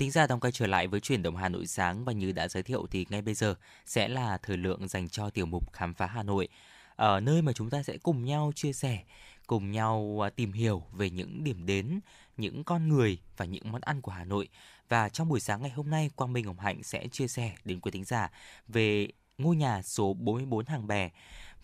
Thính 0.00 0.10
giả 0.10 0.26
đang 0.26 0.40
quay 0.40 0.52
trở 0.52 0.66
lại 0.66 0.86
với 0.86 1.00
chuyển 1.00 1.22
động 1.22 1.36
Hà 1.36 1.48
Nội 1.48 1.66
sáng 1.66 2.04
và 2.04 2.12
như 2.12 2.32
đã 2.32 2.48
giới 2.48 2.62
thiệu 2.62 2.86
thì 2.90 3.06
ngay 3.10 3.22
bây 3.22 3.34
giờ 3.34 3.54
sẽ 3.86 4.08
là 4.08 4.38
thời 4.42 4.56
lượng 4.56 4.88
dành 4.88 5.08
cho 5.08 5.30
tiểu 5.30 5.46
mục 5.46 5.72
khám 5.72 5.94
phá 5.94 6.06
Hà 6.06 6.22
Nội. 6.22 6.48
Ở 6.96 7.20
nơi 7.20 7.42
mà 7.42 7.52
chúng 7.52 7.70
ta 7.70 7.82
sẽ 7.82 7.98
cùng 8.02 8.24
nhau 8.24 8.52
chia 8.54 8.72
sẻ, 8.72 9.02
cùng 9.46 9.70
nhau 9.70 10.24
à, 10.26 10.30
tìm 10.30 10.52
hiểu 10.52 10.82
về 10.92 11.10
những 11.10 11.44
điểm 11.44 11.66
đến, 11.66 12.00
những 12.36 12.64
con 12.64 12.88
người 12.88 13.18
và 13.36 13.44
những 13.44 13.72
món 13.72 13.80
ăn 13.80 14.00
của 14.00 14.12
Hà 14.12 14.24
Nội. 14.24 14.48
Và 14.88 15.08
trong 15.08 15.28
buổi 15.28 15.40
sáng 15.40 15.62
ngày 15.62 15.70
hôm 15.70 15.90
nay, 15.90 16.10
Quang 16.16 16.32
Minh 16.32 16.44
Hồng 16.44 16.58
Hạnh 16.58 16.82
sẽ 16.82 17.08
chia 17.08 17.28
sẻ 17.28 17.52
đến 17.64 17.80
quý 17.80 17.90
thính 17.90 18.04
giả 18.04 18.30
về 18.68 19.08
ngôi 19.38 19.56
nhà 19.56 19.82
số 19.82 20.14
44 20.14 20.66
Hàng 20.66 20.86
Bè. 20.86 21.10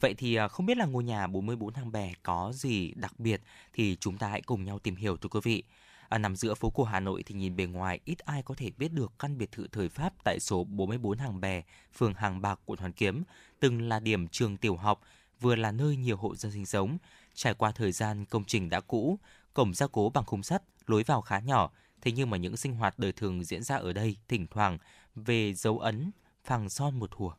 Vậy 0.00 0.14
thì 0.14 0.34
à, 0.34 0.48
không 0.48 0.66
biết 0.66 0.76
là 0.76 0.86
ngôi 0.86 1.04
nhà 1.04 1.26
44 1.26 1.74
Hàng 1.74 1.92
Bè 1.92 2.12
có 2.22 2.52
gì 2.54 2.92
đặc 2.96 3.20
biệt 3.20 3.40
thì 3.72 3.96
chúng 4.00 4.18
ta 4.18 4.28
hãy 4.28 4.42
cùng 4.42 4.64
nhau 4.64 4.78
tìm 4.78 4.96
hiểu 4.96 5.16
thưa 5.16 5.28
quý 5.28 5.40
vị. 5.42 5.62
À, 6.08 6.18
nằm 6.18 6.36
giữa 6.36 6.54
phố 6.54 6.70
cổ 6.70 6.84
Hà 6.84 7.00
Nội 7.00 7.22
thì 7.26 7.34
nhìn 7.34 7.56
bề 7.56 7.64
ngoài 7.64 8.00
ít 8.04 8.18
ai 8.18 8.42
có 8.42 8.54
thể 8.54 8.70
biết 8.76 8.92
được 8.92 9.12
căn 9.18 9.38
biệt 9.38 9.52
thự 9.52 9.66
thời 9.72 9.88
Pháp 9.88 10.12
tại 10.24 10.40
số 10.40 10.64
44 10.64 11.18
Hàng 11.18 11.40
Bè, 11.40 11.62
phường 11.96 12.14
Hàng 12.14 12.40
Bạc, 12.40 12.60
quận 12.64 12.78
Hoàn 12.78 12.92
Kiếm, 12.92 13.22
từng 13.60 13.88
là 13.88 14.00
điểm 14.00 14.28
trường 14.28 14.56
tiểu 14.56 14.76
học, 14.76 15.00
vừa 15.40 15.56
là 15.56 15.72
nơi 15.72 15.96
nhiều 15.96 16.16
hộ 16.16 16.36
dân 16.36 16.52
sinh 16.52 16.66
sống. 16.66 16.98
Trải 17.34 17.54
qua 17.54 17.72
thời 17.72 17.92
gian 17.92 18.24
công 18.24 18.44
trình 18.44 18.68
đã 18.68 18.80
cũ, 18.80 19.18
cổng 19.54 19.74
gia 19.74 19.86
cố 19.86 20.10
bằng 20.10 20.24
khung 20.24 20.42
sắt, 20.42 20.62
lối 20.86 21.02
vào 21.02 21.20
khá 21.20 21.38
nhỏ, 21.38 21.70
thế 22.00 22.12
nhưng 22.12 22.30
mà 22.30 22.36
những 22.36 22.56
sinh 22.56 22.74
hoạt 22.74 22.98
đời 22.98 23.12
thường 23.12 23.44
diễn 23.44 23.62
ra 23.62 23.76
ở 23.76 23.92
đây 23.92 24.16
thỉnh 24.28 24.46
thoảng 24.50 24.78
về 25.14 25.54
dấu 25.54 25.78
ấn 25.78 26.10
phẳng 26.44 26.68
son 26.68 26.98
một 26.98 27.10
thuở. 27.10 27.30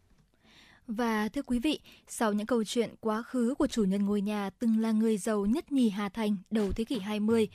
Và 0.87 1.29
thưa 1.29 1.41
quý 1.41 1.59
vị, 1.59 1.79
sau 2.07 2.33
những 2.33 2.47
câu 2.47 2.63
chuyện 2.63 2.89
quá 2.99 3.21
khứ 3.21 3.55
của 3.57 3.67
chủ 3.67 3.83
nhân 3.83 4.05
ngôi 4.05 4.21
nhà 4.21 4.49
từng 4.59 4.79
là 4.79 4.91
người 4.91 5.17
giàu 5.17 5.45
nhất 5.45 5.71
nhì 5.71 5.89
Hà 5.89 6.09
Thành 6.09 6.35
đầu 6.51 6.71
thế 6.75 6.83
kỷ 6.83 6.99
20, 6.99 7.47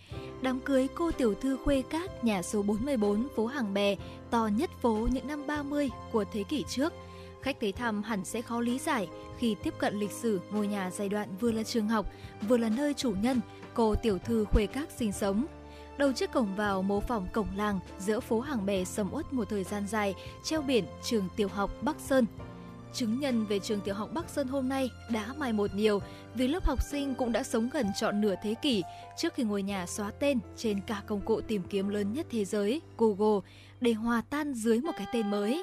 đám 0.42 0.60
cưới 0.60 0.88
cô 0.94 1.10
tiểu 1.10 1.34
thư 1.34 1.56
Khuê 1.56 1.82
Cát 1.90 2.24
nhà 2.24 2.42
số 2.42 2.62
44 2.62 3.28
phố 3.36 3.46
Hàng 3.46 3.74
Bè, 3.74 3.96
to 4.30 4.46
nhất 4.56 4.70
phố 4.82 5.08
những 5.12 5.26
năm 5.26 5.46
30 5.46 5.90
của 6.12 6.24
thế 6.32 6.42
kỷ 6.42 6.64
trước, 6.68 6.92
khách 7.42 7.60
tới 7.60 7.72
thăm 7.72 8.02
hẳn 8.02 8.24
sẽ 8.24 8.42
khó 8.42 8.60
lý 8.60 8.78
giải 8.78 9.08
khi 9.38 9.56
tiếp 9.62 9.74
cận 9.78 10.00
lịch 10.00 10.12
sử 10.12 10.40
ngôi 10.52 10.66
nhà 10.66 10.90
giai 10.90 11.08
đoạn 11.08 11.28
vừa 11.40 11.52
là 11.52 11.62
trường 11.62 11.88
học, 11.88 12.06
vừa 12.48 12.56
là 12.56 12.68
nơi 12.68 12.94
chủ 12.94 13.14
nhân, 13.22 13.40
cô 13.74 13.94
tiểu 13.94 14.18
thư 14.18 14.44
Khuê 14.44 14.66
Cát 14.66 14.88
sinh 14.98 15.12
sống. 15.12 15.46
Đầu 15.98 16.12
chiếc 16.12 16.32
cổng 16.32 16.56
vào 16.56 16.82
mô 16.82 17.00
phỏng 17.00 17.26
cổng 17.32 17.48
làng 17.56 17.80
giữa 17.98 18.20
phố 18.20 18.40
Hàng 18.40 18.66
Bè 18.66 18.84
sầm 18.84 19.12
uất 19.12 19.32
một 19.32 19.48
thời 19.50 19.64
gian 19.64 19.86
dài, 19.86 20.14
treo 20.44 20.62
biển 20.62 20.84
trường 21.04 21.28
tiểu 21.36 21.48
học 21.48 21.70
Bắc 21.82 21.96
Sơn– 22.00 22.26
chứng 22.92 23.20
nhân 23.20 23.46
về 23.46 23.58
trường 23.58 23.80
tiểu 23.80 23.94
học 23.94 24.10
Bắc 24.12 24.30
Sơn 24.30 24.48
hôm 24.48 24.68
nay 24.68 24.90
đã 25.10 25.34
mai 25.38 25.52
một 25.52 25.74
nhiều 25.74 26.00
vì 26.34 26.48
lớp 26.48 26.64
học 26.64 26.82
sinh 26.82 27.14
cũng 27.14 27.32
đã 27.32 27.42
sống 27.42 27.68
gần 27.72 27.86
trọn 27.96 28.20
nửa 28.20 28.34
thế 28.42 28.54
kỷ 28.54 28.82
trước 29.16 29.34
khi 29.34 29.42
ngôi 29.42 29.62
nhà 29.62 29.86
xóa 29.86 30.10
tên 30.10 30.38
trên 30.56 30.80
cả 30.80 31.02
công 31.06 31.20
cụ 31.20 31.40
tìm 31.40 31.62
kiếm 31.70 31.88
lớn 31.88 32.12
nhất 32.12 32.26
thế 32.30 32.44
giới 32.44 32.80
Google 32.98 33.40
để 33.80 33.92
hòa 33.92 34.22
tan 34.30 34.54
dưới 34.54 34.80
một 34.80 34.92
cái 34.96 35.06
tên 35.12 35.30
mới. 35.30 35.62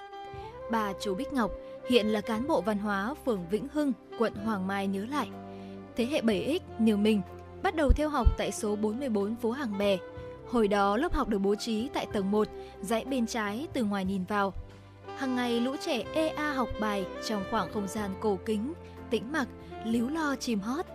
Bà 0.72 0.94
chú 1.02 1.16
Bích 1.16 1.34
Ngọc 1.34 1.52
hiện 1.90 2.08
là 2.08 2.22
cán 2.22 2.48
bộ 2.48 2.62
văn 2.62 2.78
hóa 2.78 3.16
phường 3.26 3.50
Vĩnh 3.50 3.68
Hưng, 3.74 3.94
quận 4.20 4.34
Hoàng 4.34 4.68
Mai 4.68 4.88
nhớ 4.88 5.06
lại. 5.06 5.30
Thế 5.96 6.06
hệ 6.06 6.22
7X 6.22 6.60
như 6.80 6.98
mình 6.98 7.22
bắt 7.64 7.76
đầu 7.76 7.92
theo 7.96 8.10
học 8.10 8.38
tại 8.38 8.52
số 8.52 8.76
44 8.76 9.36
phố 9.36 9.52
Hàng 9.52 9.78
Bè. 9.78 9.98
Hồi 10.48 10.68
đó 10.68 10.98
lớp 10.98 11.14
học 11.14 11.28
được 11.28 11.40
bố 11.40 11.56
trí 11.56 11.90
tại 11.94 12.08
tầng 12.14 12.32
1, 12.32 12.48
dãy 12.82 13.06
bên 13.06 13.26
trái 13.26 13.68
từ 13.74 13.84
ngoài 13.84 14.06
nhìn 14.06 14.24
vào 14.24 14.54
Hàng 15.20 15.36
ngày 15.36 15.60
lũ 15.60 15.76
trẻ 15.86 16.04
EA 16.14 16.54
học 16.54 16.70
bài 16.80 17.06
trong 17.28 17.44
khoảng 17.52 17.74
không 17.74 17.88
gian 17.88 18.12
cổ 18.20 18.40
kính, 18.46 18.74
tĩnh 19.10 19.32
mặc, 19.32 19.48
líu 19.86 20.10
lo 20.10 20.36
chìm 20.36 20.60
hót. 20.60 20.86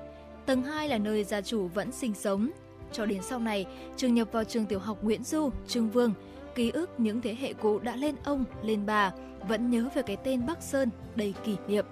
Tầng 0.47 0.63
2 0.63 0.89
là 0.89 0.99
nơi 0.99 1.25
gia 1.25 1.41
chủ 1.41 1.69
vẫn 1.69 1.93
sinh 1.93 2.15
sống. 2.15 2.51
Cho 2.93 3.07
đến 3.07 3.23
sau 3.23 3.39
này, 3.39 3.67
trường 3.97 4.15
nhập 4.15 4.29
vào 4.33 4.45
trường 4.45 4.67
tiểu 4.67 4.79
học 4.79 4.99
Nguyễn 5.03 5.25
Du, 5.25 5.51
Trương 5.67 5.91
Vương, 5.91 6.13
ký 6.55 6.71
ức 6.71 6.91
những 6.99 7.21
thế 7.21 7.37
hệ 7.41 7.53
cũ 7.53 7.79
đã 7.79 7.97
lên 7.97 8.15
ông, 8.25 8.45
lên 8.63 8.87
bà, 8.87 9.13
vẫn 9.49 9.71
nhớ 9.71 9.89
về 9.95 10.03
cái 10.03 10.17
tên 10.17 10.47
Bắc 10.47 10.63
Sơn 10.63 10.91
đầy 11.15 11.35
kỷ 11.45 11.57
niệm. 11.69 11.87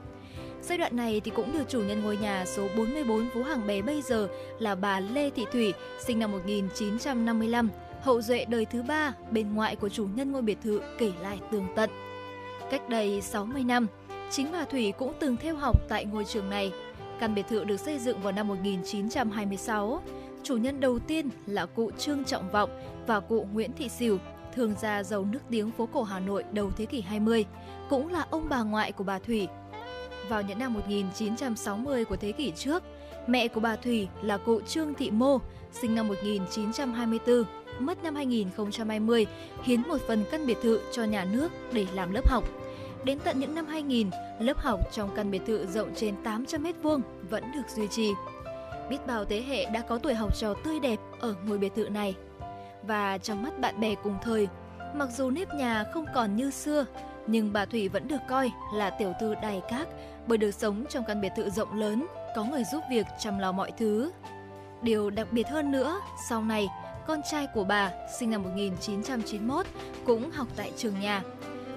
Giai 0.63 0.79
đoạn 0.79 0.97
này 0.97 1.21
thì 1.21 1.31
cũng 1.31 1.53
được 1.53 1.65
chủ 1.69 1.81
nhân 1.81 2.03
ngôi 2.03 2.17
nhà 2.17 2.45
số 2.47 2.69
44 2.77 3.29
Phú 3.35 3.43
Hàng 3.43 3.67
Bé 3.67 3.83
bây 3.83 4.03
giờ 4.03 4.29
là 4.59 4.75
bà 4.75 5.01
Lê 5.01 5.31
Thị 5.31 5.45
Thủy, 5.53 5.73
sinh 6.07 6.19
năm 6.19 6.33
1955, 6.33 7.69
hậu 8.03 8.23
duệ 8.23 8.45
đời 8.45 8.65
thứ 8.65 8.83
ba 8.83 9.13
bên 9.31 9.55
ngoại 9.55 9.77
của 9.77 9.89
chủ 9.89 10.07
nhân 10.15 10.33
ngôi 10.33 10.43
biệt 10.43 10.59
thự 10.63 10.81
kể 10.99 11.13
lại 11.23 11.39
tường 11.51 11.67
tận. 11.77 11.91
Cách 12.73 12.89
đây 12.89 13.21
60 13.21 13.65
năm, 13.65 13.87
chính 14.31 14.53
bà 14.53 14.65
Thủy 14.65 14.93
cũng 14.99 15.13
từng 15.21 15.37
theo 15.37 15.57
học 15.57 15.81
tại 15.89 16.05
ngôi 16.05 16.25
trường 16.25 16.51
này. 16.51 16.73
Căn 17.21 17.35
biệt 17.35 17.47
thự 17.49 17.65
được 17.65 17.81
xây 17.81 17.99
dựng 17.99 18.23
vào 18.23 18.33
năm 18.33 18.49
1926. 18.49 20.03
Chủ 20.43 20.57
nhân 20.57 20.81
đầu 20.81 20.99
tiên 20.99 21.29
là 21.47 21.67
cụ 21.67 21.91
Trương 21.99 22.25
Trọng 22.25 22.51
Vọng 22.51 22.71
và 23.07 23.21
cụ 23.21 23.47
Nguyễn 23.53 23.73
Thị 23.73 23.89
sỉu 23.89 24.19
thường 24.55 24.75
gia 24.81 25.03
giàu 25.03 25.25
nước 25.25 25.39
tiếng 25.51 25.71
phố 25.71 25.89
cổ 25.93 26.03
Hà 26.03 26.21
Nội 26.21 26.45
đầu 26.53 26.71
thế 26.77 26.87
kỷ 26.87 27.01
20, 27.01 27.45
cũng 27.89 28.13
là 28.13 28.27
ông 28.31 28.47
bà 28.49 28.63
ngoại 28.63 28.93
của 28.93 29.05
bà 29.05 29.19
Thủy. 29.19 29.49
Vào 30.29 30.43
những 30.43 30.59
năm 30.59 30.75
1960 30.75 32.05
của 32.05 32.17
thế 32.17 32.33
kỷ 32.33 32.51
trước, 32.51 32.83
mẹ 33.27 33.49
của 33.49 33.61
bà 33.61 33.77
Thủy 33.77 34.09
là 34.23 34.37
cụ 34.37 34.61
Trương 34.61 34.95
Thị 34.95 35.11
Mô, 35.11 35.39
sinh 35.73 35.95
năm 35.95 36.09
1924, 36.09 37.45
mất 37.79 38.05
năm 38.05 38.15
2020, 38.15 39.27
hiến 39.63 39.83
một 39.89 39.99
phần 40.09 40.25
căn 40.31 40.47
biệt 40.47 40.57
thự 40.63 40.81
cho 40.93 41.05
nhà 41.05 41.25
nước 41.25 41.49
để 41.73 41.87
làm 41.95 42.13
lớp 42.13 42.29
học. 42.29 42.62
Đến 43.05 43.19
tận 43.25 43.41
những 43.41 43.55
năm 43.55 43.67
2000, 43.67 44.11
lớp 44.39 44.59
học 44.59 44.81
trong 44.93 45.11
căn 45.17 45.31
biệt 45.31 45.43
thự 45.47 45.67
rộng 45.67 45.91
trên 45.97 46.15
800 46.25 46.63
m2 46.63 47.01
vẫn 47.31 47.53
được 47.55 47.69
duy 47.77 47.89
trì. 47.89 48.13
Biết 48.91 49.07
bao 49.07 49.25
thế 49.25 49.43
hệ 49.43 49.65
đã 49.65 49.81
có 49.81 49.99
tuổi 49.99 50.15
học 50.15 50.37
trò 50.37 50.55
tươi 50.65 50.81
đẹp 50.81 50.99
ở 51.21 51.35
ngôi 51.47 51.59
biệt 51.59 51.73
thự 51.77 51.89
này. 51.89 52.15
Và 52.83 53.19
trong 53.19 53.43
mắt 53.43 53.61
bạn 53.61 53.81
bè 53.81 53.95
cùng 53.95 54.19
thời, 54.23 54.49
mặc 54.95 55.09
dù 55.17 55.31
nếp 55.31 55.55
nhà 55.55 55.85
không 55.95 56.07
còn 56.15 56.37
như 56.37 56.51
xưa, 56.51 56.85
nhưng 57.27 57.53
bà 57.53 57.65
Thủy 57.65 57.89
vẫn 57.89 58.09
được 58.09 58.21
coi 58.29 58.51
là 58.75 58.91
tiểu 58.91 59.13
thư 59.21 59.35
đầy 59.43 59.61
các 59.69 59.89
bởi 60.27 60.39
được 60.39 60.51
sống 60.51 60.85
trong 60.89 61.05
căn 61.05 61.21
biệt 61.21 61.33
thự 61.37 61.51
rộng 61.51 61.81
lớn, 61.81 62.07
có 62.37 62.45
người 62.45 62.65
giúp 62.73 62.83
việc 62.91 63.07
chăm 63.19 63.39
lo 63.39 63.53
mọi 63.53 63.73
thứ. 63.79 64.11
Điều 64.83 65.11
đặc 65.11 65.29
biệt 65.31 65.49
hơn 65.49 65.73
nữa, 65.73 66.01
sau 66.29 66.43
này, 66.43 66.69
con 67.07 67.21
trai 67.31 67.47
của 67.55 67.65
bà, 67.65 67.91
sinh 68.19 68.31
năm 68.31 68.43
1991, 68.43 69.67
cũng 70.05 70.31
học 70.31 70.47
tại 70.57 70.73
trường 70.77 71.01
nhà. 71.01 71.23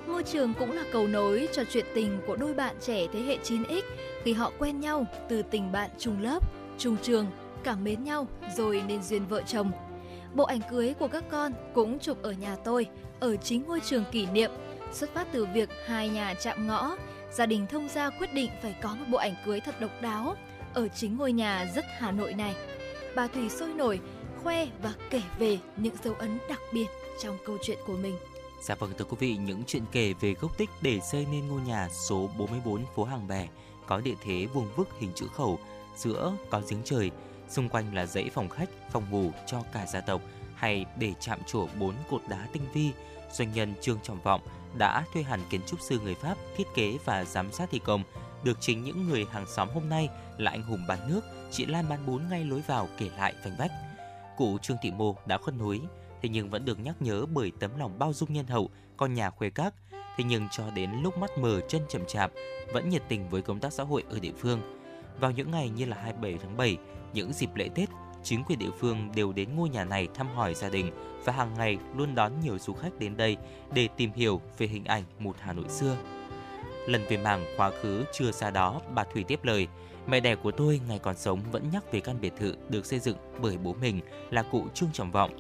Ngôi 0.07 0.23
trường 0.23 0.53
cũng 0.53 0.71
là 0.71 0.83
cầu 0.91 1.07
nối 1.07 1.47
cho 1.53 1.63
chuyện 1.71 1.85
tình 1.93 2.19
của 2.27 2.35
đôi 2.35 2.53
bạn 2.53 2.75
trẻ 2.81 3.07
thế 3.13 3.19
hệ 3.19 3.37
9X 3.43 3.81
khi 4.23 4.33
họ 4.33 4.51
quen 4.59 4.79
nhau 4.79 5.05
từ 5.29 5.41
tình 5.41 5.71
bạn 5.71 5.89
chung 5.97 6.21
lớp, 6.21 6.39
chung 6.77 6.97
trường, 7.01 7.25
cảm 7.63 7.83
mến 7.83 8.03
nhau 8.03 8.27
rồi 8.55 8.83
nên 8.87 9.03
duyên 9.03 9.25
vợ 9.25 9.41
chồng. 9.47 9.71
Bộ 10.33 10.43
ảnh 10.43 10.61
cưới 10.71 10.93
của 10.99 11.07
các 11.07 11.23
con 11.31 11.51
cũng 11.73 11.99
chụp 11.99 12.21
ở 12.21 12.31
nhà 12.31 12.55
tôi, 12.55 12.87
ở 13.19 13.35
chính 13.35 13.63
ngôi 13.67 13.79
trường 13.79 14.03
kỷ 14.11 14.25
niệm, 14.25 14.51
xuất 14.91 15.13
phát 15.13 15.27
từ 15.31 15.47
việc 15.53 15.69
hai 15.85 16.09
nhà 16.09 16.33
chạm 16.33 16.67
ngõ, 16.67 16.95
gia 17.31 17.45
đình 17.45 17.65
thông 17.67 17.89
gia 17.89 18.09
quyết 18.09 18.33
định 18.33 18.49
phải 18.61 18.75
có 18.81 18.89
một 18.89 19.05
bộ 19.09 19.17
ảnh 19.17 19.35
cưới 19.45 19.59
thật 19.59 19.81
độc 19.81 20.01
đáo 20.01 20.35
ở 20.73 20.87
chính 20.87 21.17
ngôi 21.17 21.31
nhà 21.31 21.65
rất 21.75 21.85
Hà 21.97 22.11
Nội 22.11 22.33
này. 22.33 22.55
Bà 23.15 23.27
Thủy 23.27 23.49
sôi 23.49 23.73
nổi 23.73 23.99
khoe 24.43 24.67
và 24.83 24.93
kể 25.09 25.21
về 25.39 25.57
những 25.77 25.95
dấu 26.03 26.13
ấn 26.13 26.37
đặc 26.49 26.59
biệt 26.73 26.87
trong 27.23 27.37
câu 27.45 27.57
chuyện 27.63 27.77
của 27.87 27.97
mình. 27.97 28.15
Dạ 28.65 28.75
vâng 28.75 28.93
thưa 28.97 29.06
quý 29.06 29.17
vị, 29.19 29.38
những 29.38 29.63
chuyện 29.67 29.84
kể 29.91 30.13
về 30.13 30.34
gốc 30.34 30.58
tích 30.58 30.69
để 30.82 30.99
xây 30.99 31.25
nên 31.32 31.47
ngôi 31.47 31.62
nhà 31.62 31.89
số 31.89 32.30
44 32.38 32.86
phố 32.95 33.04
Hàng 33.04 33.28
Bè 33.28 33.47
có 33.86 33.99
địa 33.99 34.15
thế 34.23 34.47
vuông 34.54 34.67
vức 34.75 34.88
hình 34.99 35.12
chữ 35.15 35.28
khẩu, 35.34 35.60
giữa 35.95 36.34
có 36.49 36.62
giếng 36.69 36.82
trời, 36.84 37.12
xung 37.49 37.69
quanh 37.69 37.95
là 37.95 38.06
dãy 38.06 38.30
phòng 38.34 38.49
khách, 38.49 38.69
phòng 38.91 39.04
ngủ 39.12 39.32
cho 39.47 39.62
cả 39.73 39.86
gia 39.86 40.01
tộc 40.01 40.21
hay 40.56 40.86
để 40.99 41.13
chạm 41.19 41.39
trổ 41.47 41.67
bốn 41.80 41.93
cột 42.10 42.21
đá 42.30 42.47
tinh 42.54 42.63
vi, 42.73 42.91
doanh 43.32 43.54
nhân 43.54 43.73
Trương 43.82 43.99
Trọng 44.04 44.21
Vọng 44.21 44.41
đã 44.78 45.06
thuê 45.13 45.23
hẳn 45.23 45.39
kiến 45.49 45.62
trúc 45.67 45.82
sư 45.82 45.99
người 46.04 46.15
Pháp 46.15 46.38
thiết 46.58 46.67
kế 46.75 46.97
và 47.06 47.25
giám 47.25 47.51
sát 47.51 47.69
thi 47.71 47.80
công, 47.80 48.04
được 48.43 48.58
chính 48.62 48.84
những 48.84 49.10
người 49.10 49.25
hàng 49.32 49.45
xóm 49.47 49.69
hôm 49.73 49.89
nay 49.89 50.10
là 50.38 50.51
anh 50.51 50.63
hùng 50.63 50.86
bán 50.88 50.99
nước, 51.10 51.21
chị 51.51 51.65
Lan 51.65 51.89
bán 51.89 52.06
bún 52.06 52.21
ngay 52.30 52.43
lối 52.43 52.62
vào 52.67 52.88
kể 52.97 53.10
lại 53.17 53.34
vành 53.43 53.56
vách. 53.60 53.71
Cụ 54.38 54.58
Trương 54.58 54.78
Thị 54.82 54.91
Mô 54.91 55.15
đã 55.25 55.38
khuất 55.38 55.56
núi, 55.56 55.82
thế 56.25 56.29
nhưng 56.29 56.49
vẫn 56.49 56.65
được 56.65 56.79
nhắc 56.79 57.01
nhớ 57.01 57.25
bởi 57.25 57.51
tấm 57.59 57.71
lòng 57.79 57.99
bao 57.99 58.13
dung 58.13 58.33
nhân 58.33 58.47
hậu, 58.47 58.69
con 58.97 59.13
nhà 59.13 59.29
khuê 59.29 59.49
các. 59.49 59.73
Thế 59.91 60.23
nhưng 60.23 60.47
cho 60.51 60.63
đến 60.75 60.89
lúc 61.03 61.17
mắt 61.17 61.38
mờ 61.38 61.61
chân 61.67 61.81
chậm 61.89 62.05
chạp, 62.07 62.31
vẫn 62.73 62.89
nhiệt 62.89 63.03
tình 63.07 63.29
với 63.29 63.41
công 63.41 63.59
tác 63.59 63.73
xã 63.73 63.83
hội 63.83 64.03
ở 64.09 64.19
địa 64.19 64.31
phương. 64.38 64.61
Vào 65.19 65.31
những 65.31 65.51
ngày 65.51 65.69
như 65.69 65.85
là 65.85 65.97
27 65.97 66.38
tháng 66.43 66.57
7, 66.57 66.77
những 67.13 67.33
dịp 67.33 67.55
lễ 67.55 67.69
Tết, 67.75 67.89
chính 68.23 68.43
quyền 68.43 68.59
địa 68.59 68.69
phương 68.79 69.11
đều 69.15 69.33
đến 69.33 69.55
ngôi 69.55 69.69
nhà 69.69 69.83
này 69.85 70.07
thăm 70.13 70.27
hỏi 70.27 70.53
gia 70.53 70.69
đình 70.69 70.91
và 71.25 71.33
hàng 71.33 71.53
ngày 71.57 71.77
luôn 71.97 72.15
đón 72.15 72.31
nhiều 72.43 72.57
du 72.59 72.73
khách 72.73 72.99
đến 72.99 73.17
đây 73.17 73.38
để 73.73 73.88
tìm 73.97 74.11
hiểu 74.11 74.41
về 74.57 74.67
hình 74.67 74.85
ảnh 74.85 75.03
một 75.19 75.35
Hà 75.39 75.53
Nội 75.53 75.69
xưa. 75.69 75.97
Lần 76.88 77.01
về 77.09 77.17
mảng 77.17 77.45
quá 77.57 77.71
khứ 77.81 78.05
chưa 78.13 78.31
xa 78.31 78.51
đó, 78.51 78.81
bà 78.95 79.03
Thủy 79.03 79.23
tiếp 79.27 79.39
lời– 79.43 79.67
Mẹ 80.07 80.19
đẻ 80.19 80.35
của 80.35 80.51
tôi 80.51 80.81
ngày 80.88 80.99
còn 80.99 81.15
sống 81.15 81.39
vẫn 81.51 81.69
nhắc 81.71 81.91
về 81.91 81.99
căn 81.99 82.21
biệt 82.21 82.33
thự 82.38 82.55
được 82.69 82.85
xây 82.85 82.99
dựng 82.99 83.17
bởi 83.41 83.57
bố 83.57 83.75
mình 83.81 83.99
là 84.31 84.43
cụ 84.43 84.65
Trương 84.73 84.91
Trọng 84.93 85.11
Vọng. 85.11 85.31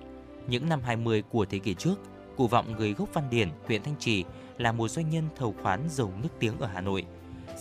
Những 0.47 0.69
năm 0.69 0.81
20 0.83 1.23
của 1.29 1.45
thế 1.45 1.59
kỷ 1.59 1.73
trước, 1.73 1.95
cụ 2.37 2.47
Vọng 2.47 2.75
người 2.77 2.93
gốc 2.93 3.09
Văn 3.13 3.29
Điển, 3.29 3.49
huyện 3.65 3.83
Thanh 3.83 3.95
Trì 3.99 4.23
là 4.57 4.71
một 4.71 4.87
doanh 4.87 5.09
nhân 5.09 5.23
thầu 5.35 5.55
khoán 5.61 5.89
giàu 5.89 6.11
nước 6.21 6.29
tiếng 6.39 6.59
ở 6.59 6.67
Hà 6.67 6.81
Nội. 6.81 7.05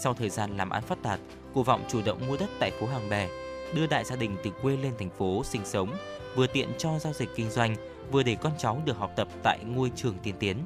Sau 0.03 0.15
thời 0.15 0.31
gian 0.31 0.57
làm 0.57 0.71
ăn 0.71 0.83
phát 0.83 1.03
đạt, 1.03 1.21
cụ 1.55 1.63
Vọng 1.63 1.85
chủ 1.89 2.03
động 2.05 2.27
mua 2.29 2.37
đất 2.37 2.51
tại 2.61 2.71
phố 2.81 2.87
Hàng 2.87 3.09
Bè, 3.11 3.29
đưa 3.75 3.87
đại 3.87 4.05
gia 4.05 4.17
đình 4.17 4.37
từ 4.45 4.51
quê 4.63 4.77
lên 4.77 4.93
thành 4.99 5.11
phố 5.11 5.45
sinh 5.45 5.65
sống, 5.65 5.95
vừa 6.37 6.47
tiện 6.47 6.69
cho 6.79 6.99
giao 6.99 7.13
dịch 7.13 7.29
kinh 7.37 7.51
doanh, 7.51 7.77
vừa 8.11 8.23
để 8.23 8.37
con 8.41 8.53
cháu 8.59 8.83
được 8.85 8.97
học 8.97 9.11
tập 9.17 9.29
tại 9.43 9.59
ngôi 9.65 9.91
trường 9.97 10.15
tiên 10.23 10.35
tiến. 10.39 10.57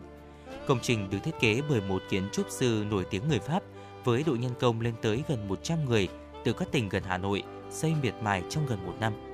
Công 0.66 0.78
trình 0.82 1.10
được 1.10 1.18
thiết 1.24 1.40
kế 1.40 1.60
bởi 1.68 1.80
một 1.80 2.02
kiến 2.10 2.28
trúc 2.32 2.46
sư 2.50 2.84
nổi 2.90 3.04
tiếng 3.10 3.28
người 3.28 3.38
Pháp 3.38 3.62
với 4.04 4.22
đội 4.26 4.38
nhân 4.38 4.52
công 4.60 4.80
lên 4.80 4.94
tới 5.02 5.22
gần 5.28 5.48
100 5.48 5.84
người 5.84 6.08
từ 6.44 6.52
các 6.52 6.68
tỉnh 6.72 6.88
gần 6.88 7.02
Hà 7.02 7.18
Nội, 7.18 7.42
xây 7.70 7.94
miệt 8.02 8.14
mài 8.22 8.42
trong 8.50 8.66
gần 8.66 8.86
một 8.86 8.94
năm. 9.00 9.27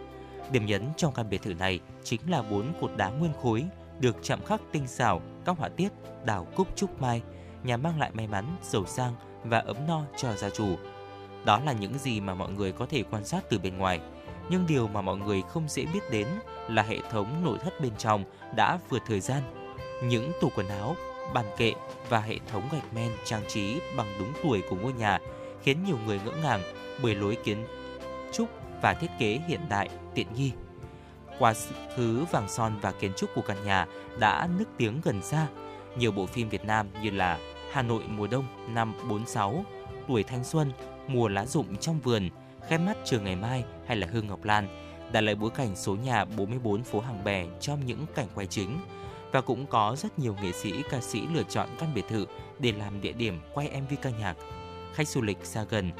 Điểm 0.52 0.66
nhấn 0.66 0.82
trong 0.96 1.14
căn 1.14 1.30
biệt 1.30 1.42
thự 1.42 1.54
này 1.54 1.80
chính 2.04 2.20
là 2.30 2.42
bốn 2.42 2.72
cột 2.80 2.90
đá 2.96 3.10
nguyên 3.10 3.32
khối 3.42 3.64
được 4.00 4.16
chạm 4.22 4.44
khắc 4.44 4.60
tinh 4.72 4.86
xảo 4.86 5.20
các 5.44 5.58
họa 5.58 5.68
tiết 5.68 5.88
đào 6.24 6.46
cúc 6.56 6.68
trúc 6.76 7.02
mai 7.02 7.22
nhằm 7.62 7.82
mang 7.82 7.98
lại 7.98 8.10
may 8.14 8.26
mắn, 8.26 8.56
giàu 8.62 8.86
sang 8.86 9.14
và 9.44 9.58
ấm 9.58 9.76
no 9.88 10.02
cho 10.16 10.32
gia 10.32 10.50
chủ. 10.50 10.76
Đó 11.44 11.60
là 11.66 11.72
những 11.72 11.98
gì 11.98 12.20
mà 12.20 12.34
mọi 12.34 12.52
người 12.52 12.72
có 12.72 12.86
thể 12.86 13.02
quan 13.10 13.24
sát 13.24 13.44
từ 13.50 13.58
bên 13.58 13.78
ngoài. 13.78 14.00
Nhưng 14.50 14.66
điều 14.66 14.88
mà 14.88 15.00
mọi 15.00 15.16
người 15.16 15.42
không 15.48 15.68
dễ 15.68 15.86
biết 15.94 16.10
đến 16.10 16.26
là 16.68 16.82
hệ 16.82 16.98
thống 17.10 17.44
nội 17.44 17.58
thất 17.64 17.80
bên 17.80 17.92
trong 17.98 18.24
đã 18.56 18.78
vượt 18.88 19.02
thời 19.06 19.20
gian. 19.20 19.42
Những 20.04 20.32
tủ 20.40 20.50
quần 20.56 20.68
áo, 20.68 20.96
bàn 21.34 21.44
kệ 21.56 21.72
và 22.08 22.20
hệ 22.20 22.38
thống 22.52 22.62
gạch 22.72 22.94
men 22.94 23.12
trang 23.24 23.42
trí 23.48 23.80
bằng 23.96 24.06
đúng 24.18 24.32
tuổi 24.42 24.62
của 24.70 24.76
ngôi 24.76 24.92
nhà 24.92 25.18
khiến 25.62 25.84
nhiều 25.86 25.98
người 26.06 26.20
ngỡ 26.24 26.32
ngàng 26.42 26.62
bởi 27.02 27.14
lối 27.14 27.36
kiến 27.44 27.66
trúc 28.32 28.48
và 28.84 28.94
thiết 28.94 29.10
kế 29.18 29.40
hiện 29.48 29.60
đại, 29.68 29.88
tiện 30.14 30.26
nghi. 30.34 30.52
Qua 31.38 31.54
thứ 31.96 32.24
vàng 32.30 32.48
son 32.48 32.72
và 32.82 32.92
kiến 32.92 33.12
trúc 33.16 33.30
của 33.34 33.40
căn 33.40 33.56
nhà 33.64 33.86
đã 34.18 34.48
nức 34.58 34.68
tiếng 34.76 35.00
gần 35.04 35.22
xa, 35.22 35.46
nhiều 35.98 36.12
bộ 36.12 36.26
phim 36.26 36.48
Việt 36.48 36.64
Nam 36.64 36.86
như 37.02 37.10
là 37.10 37.38
Hà 37.72 37.82
Nội 37.82 38.02
mùa 38.08 38.26
đông 38.26 38.44
năm 38.74 38.94
46, 39.08 39.64
Tuổi 40.08 40.22
thanh 40.22 40.44
xuân, 40.44 40.72
Mùa 41.06 41.28
lá 41.28 41.46
rụng 41.46 41.76
trong 41.76 42.00
vườn, 42.00 42.30
Khép 42.68 42.78
mắt 42.78 42.96
chờ 43.04 43.20
ngày 43.20 43.36
mai 43.36 43.64
hay 43.86 43.96
là 43.96 44.06
Hương 44.12 44.26
Ngọc 44.26 44.44
Lan 44.44 44.68
đã 45.12 45.20
lấy 45.20 45.34
bối 45.34 45.50
cảnh 45.50 45.76
số 45.76 45.96
nhà 45.96 46.24
44 46.24 46.82
phố 46.82 47.00
Hàng 47.00 47.24
Bè 47.24 47.46
trong 47.60 47.86
những 47.86 48.06
cảnh 48.14 48.28
quay 48.34 48.46
chính. 48.46 48.78
Và 49.32 49.40
cũng 49.40 49.66
có 49.66 49.96
rất 49.98 50.18
nhiều 50.18 50.36
nghệ 50.42 50.52
sĩ, 50.52 50.82
ca 50.90 51.00
sĩ 51.00 51.22
lựa 51.34 51.42
chọn 51.42 51.68
căn 51.78 51.94
biệt 51.94 52.04
thự 52.08 52.26
để 52.58 52.72
làm 52.72 53.00
địa 53.00 53.12
điểm 53.12 53.40
quay 53.54 53.80
MV 53.80 53.94
ca 54.02 54.10
nhạc. 54.10 54.34
Khách 54.94 55.08
du 55.08 55.22
lịch 55.22 55.38
xa 55.42 55.64
gần, 55.70 55.90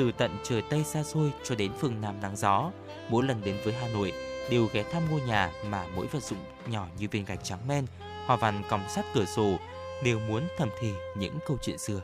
từ 0.00 0.12
tận 0.12 0.30
trời 0.42 0.62
Tây 0.62 0.84
xa 0.84 1.02
xôi 1.02 1.32
cho 1.44 1.54
đến 1.54 1.72
phương 1.78 2.00
Nam 2.00 2.14
nắng 2.22 2.36
gió, 2.36 2.70
mỗi 3.08 3.24
lần 3.24 3.40
đến 3.44 3.56
với 3.64 3.74
Hà 3.74 3.88
Nội 3.88 4.12
đều 4.50 4.68
ghé 4.72 4.82
thăm 4.82 5.02
ngôi 5.10 5.20
nhà 5.20 5.52
mà 5.70 5.86
mỗi 5.96 6.06
vật 6.06 6.22
dụng 6.22 6.38
nhỏ 6.66 6.86
như 6.98 7.08
viên 7.10 7.24
gạch 7.24 7.44
trắng 7.44 7.58
men, 7.68 7.86
hoa 8.26 8.36
văn 8.36 8.62
còng 8.68 8.80
sắt 8.88 9.04
cửa 9.14 9.24
sổ 9.24 9.56
đều 10.04 10.20
muốn 10.28 10.42
thầm 10.58 10.68
thì 10.80 10.88
những 11.18 11.38
câu 11.46 11.56
chuyện 11.62 11.78
xưa. 11.78 12.02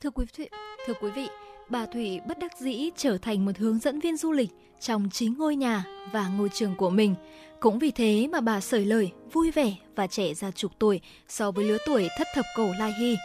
Thưa 0.00 0.10
quý 0.10 0.24
vị, 0.36 0.48
thưa 0.86 0.94
quý 1.00 1.10
vị, 1.10 1.28
bà 1.68 1.86
Thủy 1.86 2.20
bất 2.28 2.38
đắc 2.38 2.52
dĩ 2.58 2.90
trở 2.96 3.18
thành 3.18 3.44
một 3.44 3.52
hướng 3.58 3.78
dẫn 3.78 4.00
viên 4.00 4.16
du 4.16 4.32
lịch 4.32 4.50
trong 4.80 5.08
chính 5.12 5.34
ngôi 5.38 5.56
nhà 5.56 5.84
và 6.12 6.28
ngôi 6.28 6.48
trường 6.48 6.74
của 6.74 6.90
mình. 6.90 7.14
Cũng 7.60 7.78
vì 7.78 7.90
thế 7.90 8.28
mà 8.32 8.40
bà 8.40 8.60
sởi 8.60 8.84
lời, 8.84 9.12
vui 9.32 9.50
vẻ 9.50 9.74
và 9.96 10.06
trẻ 10.06 10.34
ra 10.34 10.50
chục 10.50 10.72
tuổi 10.78 11.00
so 11.28 11.50
với 11.50 11.64
lứa 11.64 11.78
tuổi 11.86 12.08
thất 12.18 12.26
thập 12.34 12.44
cổ 12.56 12.68
Lai 12.78 12.92
Hy. 13.00 13.16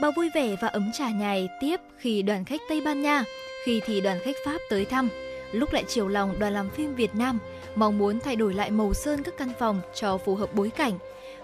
Bà 0.00 0.10
vui 0.10 0.30
vẻ 0.34 0.56
và 0.60 0.68
ấm 0.68 0.90
trà 0.92 1.10
nhài 1.10 1.48
tiếp 1.60 1.80
khi 1.98 2.22
đoàn 2.22 2.44
khách 2.44 2.60
Tây 2.68 2.80
Ban 2.80 3.02
Nha, 3.02 3.24
khi 3.64 3.80
thì 3.86 4.00
đoàn 4.00 4.18
khách 4.24 4.36
Pháp 4.44 4.58
tới 4.70 4.84
thăm. 4.84 5.08
Lúc 5.52 5.72
lại 5.72 5.84
chiều 5.88 6.08
lòng 6.08 6.38
đoàn 6.38 6.52
làm 6.52 6.70
phim 6.70 6.94
Việt 6.94 7.14
Nam, 7.14 7.38
mong 7.74 7.98
muốn 7.98 8.20
thay 8.20 8.36
đổi 8.36 8.54
lại 8.54 8.70
màu 8.70 8.94
sơn 8.94 9.22
các 9.22 9.34
căn 9.38 9.52
phòng 9.58 9.80
cho 9.94 10.18
phù 10.18 10.34
hợp 10.34 10.54
bối 10.54 10.70
cảnh. 10.70 10.98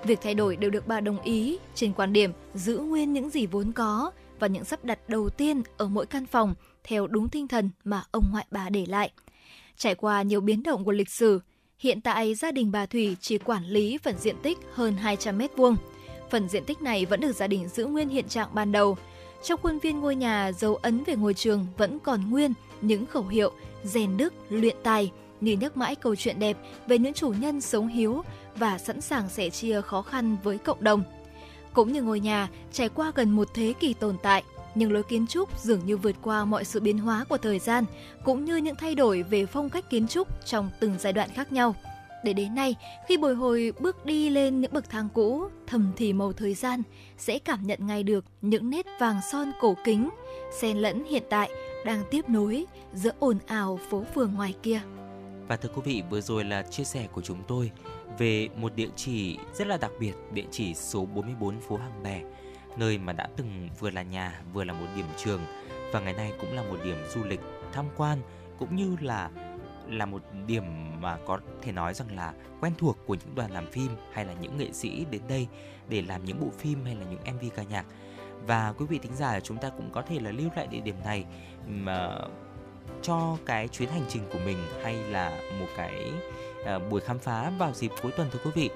Việc 0.05 0.19
thay 0.23 0.35
đổi 0.35 0.57
đều 0.57 0.71
được 0.71 0.87
bà 0.87 1.01
đồng 1.01 1.23
ý 1.23 1.59
trên 1.75 1.93
quan 1.93 2.13
điểm 2.13 2.33
giữ 2.55 2.79
nguyên 2.79 3.13
những 3.13 3.31
gì 3.31 3.47
vốn 3.47 3.73
có 3.73 4.11
và 4.39 4.47
những 4.47 4.65
sắp 4.65 4.85
đặt 4.85 5.09
đầu 5.09 5.31
tiên 5.31 5.63
ở 5.77 5.89
mỗi 5.89 6.07
căn 6.07 6.27
phòng 6.27 6.55
theo 6.85 7.07
đúng 7.07 7.29
tinh 7.29 7.49
thần 7.49 7.71
mà 7.85 8.03
ông 8.11 8.25
ngoại 8.33 8.47
bà 8.51 8.69
để 8.69 8.85
lại. 8.89 9.11
Trải 9.77 9.95
qua 9.95 10.23
nhiều 10.23 10.41
biến 10.41 10.63
động 10.63 10.85
của 10.85 10.93
lịch 10.93 11.11
sử, 11.11 11.41
hiện 11.79 12.01
tại 12.01 12.35
gia 12.35 12.53
đình 12.53 12.73
bà 12.73 12.87
Thủy 12.87 13.17
chỉ 13.21 13.39
quản 13.39 13.65
lý 13.65 13.99
phần 13.99 14.19
diện 14.19 14.37
tích 14.43 14.59
hơn 14.73 14.97
200 14.97 15.39
mét 15.39 15.57
vuông. 15.57 15.77
Phần 16.31 16.49
diện 16.49 16.65
tích 16.65 16.83
này 16.83 17.07
vẫn 17.07 17.21
được 17.21 17.33
gia 17.33 17.47
đình 17.47 17.69
giữ 17.69 17.87
nguyên 17.87 18.09
hiện 18.09 18.29
trạng 18.29 18.49
ban 18.55 18.73
đầu. 18.73 18.97
Trong 19.43 19.61
khuôn 19.63 19.79
viên 19.79 20.01
ngôi 20.01 20.17
nhà, 20.17 20.53
dấu 20.53 20.77
ấn 20.77 21.05
về 21.05 21.17
ngôi 21.17 21.35
trường 21.35 21.67
vẫn 21.77 21.99
còn 21.99 22.31
nguyên 22.31 22.53
những 22.81 23.07
khẩu 23.07 23.27
hiệu 23.27 23.53
rèn 23.85 24.17
đức, 24.17 24.35
luyện 24.49 24.77
tài, 24.83 25.11
như 25.41 25.53
nhắc 25.53 25.77
mãi 25.77 25.95
câu 25.95 26.17
chuyện 26.17 26.39
đẹp 26.39 26.57
về 26.87 26.99
những 26.99 27.15
chủ 27.15 27.29
nhân 27.41 27.61
sống 27.61 27.89
hiếu 27.89 28.23
và 28.57 28.79
sẵn 28.79 29.01
sàng 29.01 29.29
sẻ 29.29 29.51
chia 29.51 29.81
khó 29.81 30.03
khăn 30.03 30.37
với 30.43 30.59
cộng 30.59 30.85
đồng. 30.85 31.03
Cũng 31.73 31.93
như 31.93 32.03
ngôi 32.03 32.21
nhà 32.21 32.49
trải 32.73 32.89
qua 32.89 33.13
gần 33.15 33.31
một 33.31 33.49
thế 33.55 33.73
kỷ 33.81 33.95
tồn 33.95 34.17
tại, 34.23 34.43
nhưng 34.75 34.93
lối 34.93 35.03
kiến 35.03 35.27
trúc 35.27 35.61
dường 35.61 35.87
như 35.87 35.97
vượt 35.97 36.17
qua 36.23 36.45
mọi 36.45 36.65
sự 36.65 36.81
biến 36.81 36.99
hóa 36.99 37.25
của 37.29 37.39
thời 37.39 37.59
gian, 37.59 37.85
cũng 38.25 38.45
như 38.45 38.57
những 38.57 38.77
thay 38.77 38.95
đổi 38.95 39.23
về 39.23 39.47
phong 39.47 39.71
cách 39.71 39.91
kiến 39.91 40.09
trúc 40.09 40.29
trong 40.47 40.71
từng 40.81 40.97
giai 40.99 41.13
đoạn 41.13 41.31
khác 41.35 41.53
nhau. 41.53 41.75
Để 42.25 42.33
đến 42.33 42.55
nay, 42.55 42.77
khi 43.09 43.17
bồi 43.17 43.35
hồi 43.35 43.73
bước 43.81 44.05
đi 44.07 44.31
lên 44.31 44.61
những 44.61 44.73
bậc 44.73 44.91
thang 44.91 45.09
cũ, 45.15 45.49
thầm 45.67 45.93
thì 45.97 46.13
màu 46.13 46.33
thời 46.33 46.55
gian, 46.55 46.83
sẽ 47.19 47.39
cảm 47.39 47.67
nhận 47.67 47.87
ngay 47.87 48.03
được 48.03 48.25
những 48.43 48.71
nét 48.71 48.87
vàng 49.01 49.21
son 49.33 49.53
cổ 49.61 49.75
kính, 49.85 50.09
xen 50.61 50.77
lẫn 50.77 51.05
hiện 51.05 51.23
tại 51.31 51.51
đang 51.85 52.03
tiếp 52.11 52.29
nối 52.29 52.67
giữa 52.93 53.11
ồn 53.19 53.39
ào 53.47 53.79
phố 53.91 54.05
phường 54.15 54.35
ngoài 54.35 54.55
kia. 54.63 54.81
Và 55.49 55.57
thưa 55.57 55.69
quý 55.75 55.83
vị, 55.85 56.03
vừa 56.11 56.21
rồi 56.21 56.45
là 56.45 56.63
chia 56.63 56.85
sẻ 56.85 57.07
của 57.13 57.21
chúng 57.21 57.43
tôi 57.49 57.71
về 58.19 58.49
một 58.57 58.75
địa 58.75 58.89
chỉ 58.97 59.39
rất 59.55 59.67
là 59.67 59.77
đặc 59.77 59.91
biệt, 60.01 60.15
địa 60.33 60.47
chỉ 60.51 60.75
số 60.75 61.07
44 61.07 61.61
phố 61.61 61.77
Hàng 61.77 62.03
Bè, 62.03 62.23
nơi 62.77 62.99
mà 62.99 63.13
đã 63.13 63.29
từng 63.37 63.69
vừa 63.81 63.91
là 63.91 64.03
nhà, 64.03 64.43
vừa 64.53 64.65
là 64.65 64.73
một 64.73 64.87
điểm 64.97 65.07
trường 65.25 65.41
và 65.93 66.01
ngày 66.01 66.13
nay 66.13 66.33
cũng 66.41 66.53
là 66.53 66.63
một 66.63 66.77
điểm 66.85 66.97
du 67.15 67.25
lịch 67.25 67.41
tham 67.73 67.87
quan 67.97 68.19
cũng 68.59 68.77
như 68.77 68.97
là 69.01 69.31
là 69.89 70.07
một 70.07 70.23
điểm 70.47 70.65
mà 71.01 71.19
có 71.27 71.39
thể 71.63 71.73
nói 71.73 71.95
rằng 71.95 72.17
là 72.17 72.33
quen 72.61 72.73
thuộc 72.79 72.99
của 73.07 73.15
những 73.15 73.35
đoàn 73.35 73.51
làm 73.51 73.71
phim 73.71 73.89
hay 74.13 74.25
là 74.25 74.33
những 74.33 74.57
nghệ 74.57 74.73
sĩ 74.73 75.05
đến 75.11 75.23
đây 75.29 75.47
để 75.89 76.03
làm 76.03 76.25
những 76.25 76.41
bộ 76.41 76.49
phim 76.59 76.85
hay 76.85 76.95
là 76.95 77.07
những 77.11 77.37
MV 77.37 77.45
ca 77.57 77.63
nhạc. 77.63 77.85
Và 78.47 78.73
quý 78.79 78.87
vị 78.87 78.99
thính 78.99 79.15
giả 79.15 79.41
chúng 79.41 79.57
ta 79.57 79.69
cũng 79.69 79.91
có 79.93 80.03
thể 80.03 80.21
là 80.21 80.31
lưu 80.31 80.51
lại 80.57 80.67
địa 80.67 80.81
điểm 80.81 80.97
này 81.05 81.25
mà 81.67 81.97
ờ, 81.97 82.29
cho 83.03 83.37
cái 83.47 83.69
chuyến 83.69 83.89
hành 83.89 84.05
trình 84.09 84.23
của 84.33 84.39
mình 84.45 84.59
hay 84.83 84.95
là 84.95 85.31
một 85.61 85.67
cái 85.77 86.13
uh, 86.61 86.91
buổi 86.91 87.01
khám 87.01 87.19
phá 87.19 87.51
vào 87.59 87.73
dịp 87.73 87.93
cuối 88.03 88.13
tuần 88.17 88.29
thưa 88.33 88.39
quý 88.45 88.51
vị. 88.55 88.71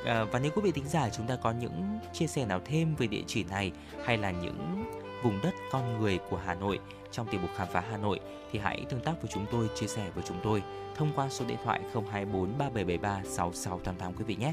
Uh, 0.00 0.32
và 0.32 0.38
nếu 0.38 0.52
quý 0.54 0.62
vị 0.62 0.72
thính 0.72 0.88
giả 0.88 1.08
chúng 1.10 1.26
ta 1.26 1.36
có 1.36 1.52
những 1.52 1.98
chia 2.12 2.26
sẻ 2.26 2.46
nào 2.46 2.60
thêm 2.64 2.94
về 2.94 3.06
địa 3.06 3.22
chỉ 3.26 3.44
này 3.44 3.72
hay 4.04 4.18
là 4.18 4.30
những 4.30 4.84
vùng 5.22 5.40
đất 5.42 5.54
con 5.70 6.00
người 6.00 6.18
của 6.30 6.36
Hà 6.36 6.54
Nội 6.54 6.78
trong 7.12 7.26
tiểu 7.30 7.40
mục 7.40 7.50
khám 7.56 7.68
phá 7.72 7.84
Hà 7.90 7.96
Nội 7.96 8.20
thì 8.52 8.58
hãy 8.58 8.84
tương 8.88 9.00
tác 9.00 9.22
với 9.22 9.30
chúng 9.34 9.46
tôi, 9.50 9.68
chia 9.74 9.86
sẻ 9.86 10.10
với 10.14 10.24
chúng 10.26 10.40
tôi 10.42 10.62
thông 10.96 11.12
qua 11.16 11.28
số 11.28 11.44
điện 11.44 11.58
thoại 11.64 11.80
024 11.94 12.58
3773 12.58 13.22
6688 13.24 14.14
quý 14.14 14.24
vị 14.24 14.36
nhé. 14.36 14.52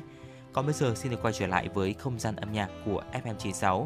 Còn 0.54 0.66
bây 0.66 0.74
giờ 0.74 0.96
xin 0.96 1.12
được 1.12 1.22
quay 1.22 1.34
trở 1.34 1.48
lại 1.48 1.70
với 1.74 1.94
không 1.94 2.20
gian 2.20 2.36
âm 2.36 2.52
nhạc 2.52 2.70
của 2.86 3.04
FM96. 3.24 3.86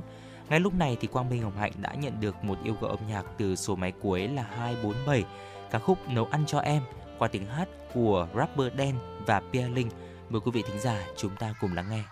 Ngay 0.50 0.60
lúc 0.60 0.74
này 0.74 0.98
thì 1.02 1.08
Quang 1.08 1.30
Minh 1.30 1.44
Hồng 1.44 1.58
Hạnh 1.58 1.72
đã 1.82 1.94
nhận 1.94 2.14
được 2.20 2.44
một 2.44 2.58
yêu 2.64 2.76
cầu 2.82 2.90
âm 2.90 3.00
nhạc 3.10 3.26
từ 3.38 3.56
số 3.56 3.76
máy 3.76 3.94
cuối 4.02 4.28
là 4.28 4.44
247, 4.44 5.24
ca 5.72 5.80
khúc 5.80 5.98
Nấu 6.10 6.26
ăn 6.26 6.44
cho 6.48 6.60
em 6.60 6.84
qua 7.20 7.28
tiếng 7.28 7.46
hát 7.46 7.70
của 7.94 8.28
rapper 8.36 8.74
Đen 8.76 8.96
và 9.26 9.42
Pia 9.54 9.68
Linh. 9.68 9.90
Mời 10.30 10.42
quý 10.42 10.52
vị 10.52 10.64
thính 10.68 10.80
giả 10.80 11.04
chúng 11.18 11.36
ta 11.36 11.54
cùng 11.62 11.74
lắng 11.74 11.86
nghe. 11.90 12.04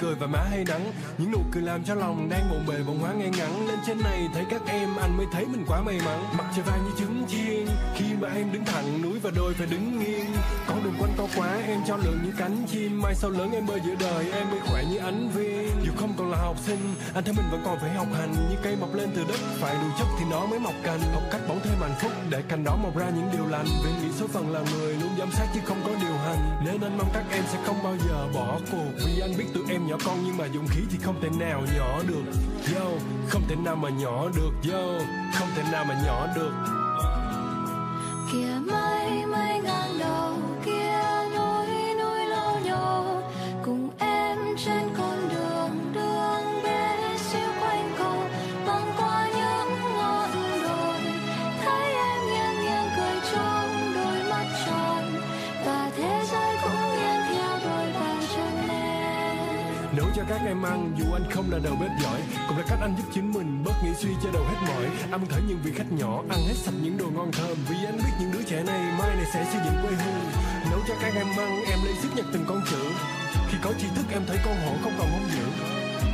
Cười 0.00 0.14
và 0.14 0.26
má 0.26 0.40
hay 0.50 0.64
nắng. 0.64 0.92
Những 1.18 1.32
nụ 1.32 1.38
cười 1.52 1.62
làm 1.62 1.84
cho 1.84 1.94
lòng 1.94 2.28
đang 2.28 2.50
bộn 2.50 2.66
bề 2.66 2.82
bồn 2.86 2.98
hóa 2.98 3.12
ngay 3.12 3.30
ngắn. 3.38 3.68
Lên 3.68 3.78
trên 3.86 3.98
này 4.00 4.28
thấy 4.34 4.44
các 4.50 4.62
em, 4.66 4.88
anh 4.96 5.16
mới 5.16 5.26
thấy 5.32 5.46
mình 5.46 5.64
quá 5.68 5.82
may 5.82 5.98
mắn. 6.04 6.24
Mặt 6.38 6.44
trời 6.56 6.64
vàng 6.64 6.84
như 6.84 6.90
trứng 6.98 7.24
chiên, 7.28 7.66
khi 7.94 8.04
mà 8.20 8.28
em 8.34 8.52
đứng 8.52 8.64
thẳng 8.64 9.02
núi 9.02 9.18
và 9.22 9.30
đôi 9.36 9.54
phải 9.54 9.66
đứng 9.66 9.98
nghiêng. 9.98 10.26
Con 10.66 10.84
đường 10.84 10.94
quanh 10.98 11.12
co 11.18 11.26
quá, 11.36 11.58
em 11.66 11.80
cho 11.86 11.96
lượng 11.96 12.18
như 12.24 12.32
cánh 12.38 12.66
chim. 12.68 13.02
Mai 13.02 13.14
sau 13.14 13.30
lớn 13.30 13.52
em 13.52 13.66
bơi 13.66 13.80
giữa 13.86 13.94
đời, 14.00 14.32
em 14.32 14.50
mới 14.50 14.60
khỏe 14.60 14.84
như 14.90 14.98
ánh 14.98 15.30
viên 15.34 15.65
dù 15.86 15.92
không 15.96 16.14
còn 16.18 16.30
là 16.30 16.38
học 16.38 16.56
sinh, 16.58 16.94
anh 17.14 17.24
thấy 17.24 17.34
mình 17.36 17.50
vẫn 17.50 17.62
còn 17.64 17.78
phải 17.80 17.90
học 17.90 18.06
hành. 18.18 18.32
Như 18.50 18.56
cây 18.62 18.76
mọc 18.76 18.94
lên 18.94 19.08
từ 19.16 19.24
đất, 19.28 19.40
phải 19.60 19.74
đủ 19.74 19.88
chất 19.98 20.06
thì 20.18 20.24
nó 20.30 20.46
mới 20.46 20.58
mọc 20.58 20.74
cành. 20.82 21.00
Học 21.14 21.22
cách 21.30 21.40
bóng 21.48 21.60
thêm 21.64 21.74
hạnh 21.80 21.94
phúc 22.00 22.12
để 22.30 22.42
cành 22.48 22.64
đó 22.64 22.76
mọc 22.82 22.96
ra 22.96 23.10
những 23.10 23.28
điều 23.32 23.46
lành. 23.46 23.66
Vì 23.84 23.90
nghĩ 23.90 24.12
số 24.18 24.26
phận 24.26 24.52
là 24.52 24.60
người 24.72 24.94
luôn 24.94 25.10
giám 25.18 25.30
sát 25.32 25.46
chứ 25.54 25.60
không 25.64 25.80
có 25.84 25.90
điều 26.00 26.16
hành. 26.16 26.64
Nên 26.64 26.80
anh 26.80 26.98
mong 26.98 27.10
các 27.14 27.24
em 27.30 27.44
sẽ 27.52 27.58
không 27.66 27.82
bao 27.84 27.96
giờ 28.08 28.28
bỏ 28.34 28.58
cuộc. 28.72 28.90
Vì 29.06 29.20
anh 29.20 29.32
biết 29.38 29.46
tụi 29.54 29.64
em 29.70 29.86
nhỏ 29.86 29.96
con 30.04 30.18
nhưng 30.24 30.36
mà 30.36 30.44
dũng 30.54 30.68
khí 30.68 30.80
thì 30.90 30.98
không 31.02 31.20
thể 31.22 31.28
nào 31.38 31.62
nhỏ 31.78 32.00
được. 32.08 32.24
Yo, 32.74 32.86
không 33.28 33.42
thể 33.48 33.56
nào 33.56 33.76
mà 33.76 33.88
nhỏ 33.88 34.28
được. 34.36 34.72
Yo, 34.72 34.98
không 35.38 35.48
thể 35.56 35.62
nào 35.72 35.84
mà 35.84 36.02
nhỏ 36.06 36.26
được. 36.36 36.52
Kia 38.32 38.72
mây 38.72 39.26
mây 39.26 39.45
nấu 59.96 60.06
cho 60.16 60.22
các 60.28 60.40
em 60.46 60.62
ăn, 60.62 60.94
dù 60.98 61.04
anh 61.12 61.30
không 61.30 61.50
là 61.50 61.58
đầu 61.64 61.76
bếp 61.80 61.90
giỏi, 62.02 62.20
cũng 62.48 62.58
là 62.58 62.64
cách 62.68 62.78
anh 62.80 62.94
giúp 62.96 63.04
chính 63.14 63.32
mình, 63.32 63.64
bớt 63.64 63.72
nghĩ 63.84 63.90
suy 63.94 64.10
cho 64.22 64.30
đầu 64.32 64.44
hết 64.44 64.56
mỏi. 64.68 64.84
Anh 65.10 65.26
thử 65.26 65.40
những 65.48 65.60
vị 65.64 65.72
khách 65.76 65.92
nhỏ, 65.92 66.22
ăn 66.28 66.38
hết 66.46 66.56
sạch 66.64 66.74
những 66.82 66.98
đồ 66.98 67.06
ngon 67.14 67.32
thơm. 67.32 67.56
Vì 67.68 67.76
anh 67.84 67.96
biết 67.96 68.12
những 68.20 68.32
đứa 68.32 68.42
trẻ 68.42 68.62
này 68.62 68.80
mai 68.98 69.16
này 69.16 69.26
sẽ 69.32 69.44
xây 69.44 69.60
dựng 69.64 69.82
quê 69.82 69.90
hương. 69.90 70.24
Nấu 70.70 70.80
cho 70.88 70.94
các 71.02 71.14
em 71.14 71.26
ăn, 71.38 71.64
em 71.70 71.78
lấy 71.84 71.94
sức 72.02 72.08
nhặt 72.16 72.26
từng 72.32 72.44
con 72.48 72.60
chữ 72.70 72.82
khi 73.48 73.58
có 73.62 73.72
tri 73.80 73.86
thức, 73.96 74.06
em 74.12 74.22
thấy 74.26 74.38
con 74.44 74.56
hổ 74.64 74.72
không 74.82 74.92
còn 74.98 75.10
hung 75.10 75.28
dữ. 75.34 75.44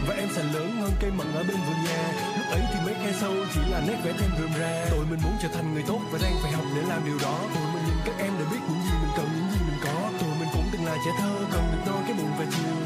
Và 0.09 0.15
em 0.15 0.29
sẽ 0.37 0.43
lớn 0.43 0.81
hơn 0.81 0.93
cây 1.01 1.11
mận 1.11 1.33
ở 1.35 1.43
bên 1.49 1.57
vườn 1.67 1.79
nhà. 1.85 2.03
Lúc 2.39 2.47
ấy 2.51 2.63
thì 2.73 2.79
mấy 2.85 2.95
khe 2.95 3.13
sâu 3.21 3.33
chỉ 3.55 3.61
là 3.71 3.81
nét 3.89 3.97
vẽ 4.05 4.13
thêm 4.19 4.31
rườm 4.39 4.53
ra 4.61 4.87
tụi 4.91 5.07
mình 5.11 5.21
muốn 5.25 5.33
trở 5.43 5.49
thành 5.55 5.75
người 5.75 5.83
tốt 5.87 6.01
và 6.13 6.19
đang 6.23 6.35
phải 6.43 6.53
học 6.53 6.65
để 6.77 6.83
làm 6.89 7.05
điều 7.05 7.19
đó. 7.23 7.39
Tụi 7.55 7.67
mình 7.75 7.85
nhìn 7.87 7.99
các 8.05 8.15
em 8.19 8.33
để 8.39 8.45
biết 8.51 8.63
những 8.69 8.83
gì 8.85 8.93
mình 9.03 9.13
cần, 9.17 9.29
những 9.37 9.51
gì 9.53 9.59
mình 9.69 9.81
có. 9.85 10.11
Tụi 10.21 10.31
mình 10.39 10.49
cũng 10.53 10.65
từng 10.73 10.85
là 10.85 10.97
trẻ 11.05 11.11
thơ, 11.19 11.33
cần 11.53 11.65
được 11.73 11.83
no 11.87 11.97
cái 12.07 12.15
bụng 12.19 12.33
và 12.39 12.45
chiều 12.51 12.82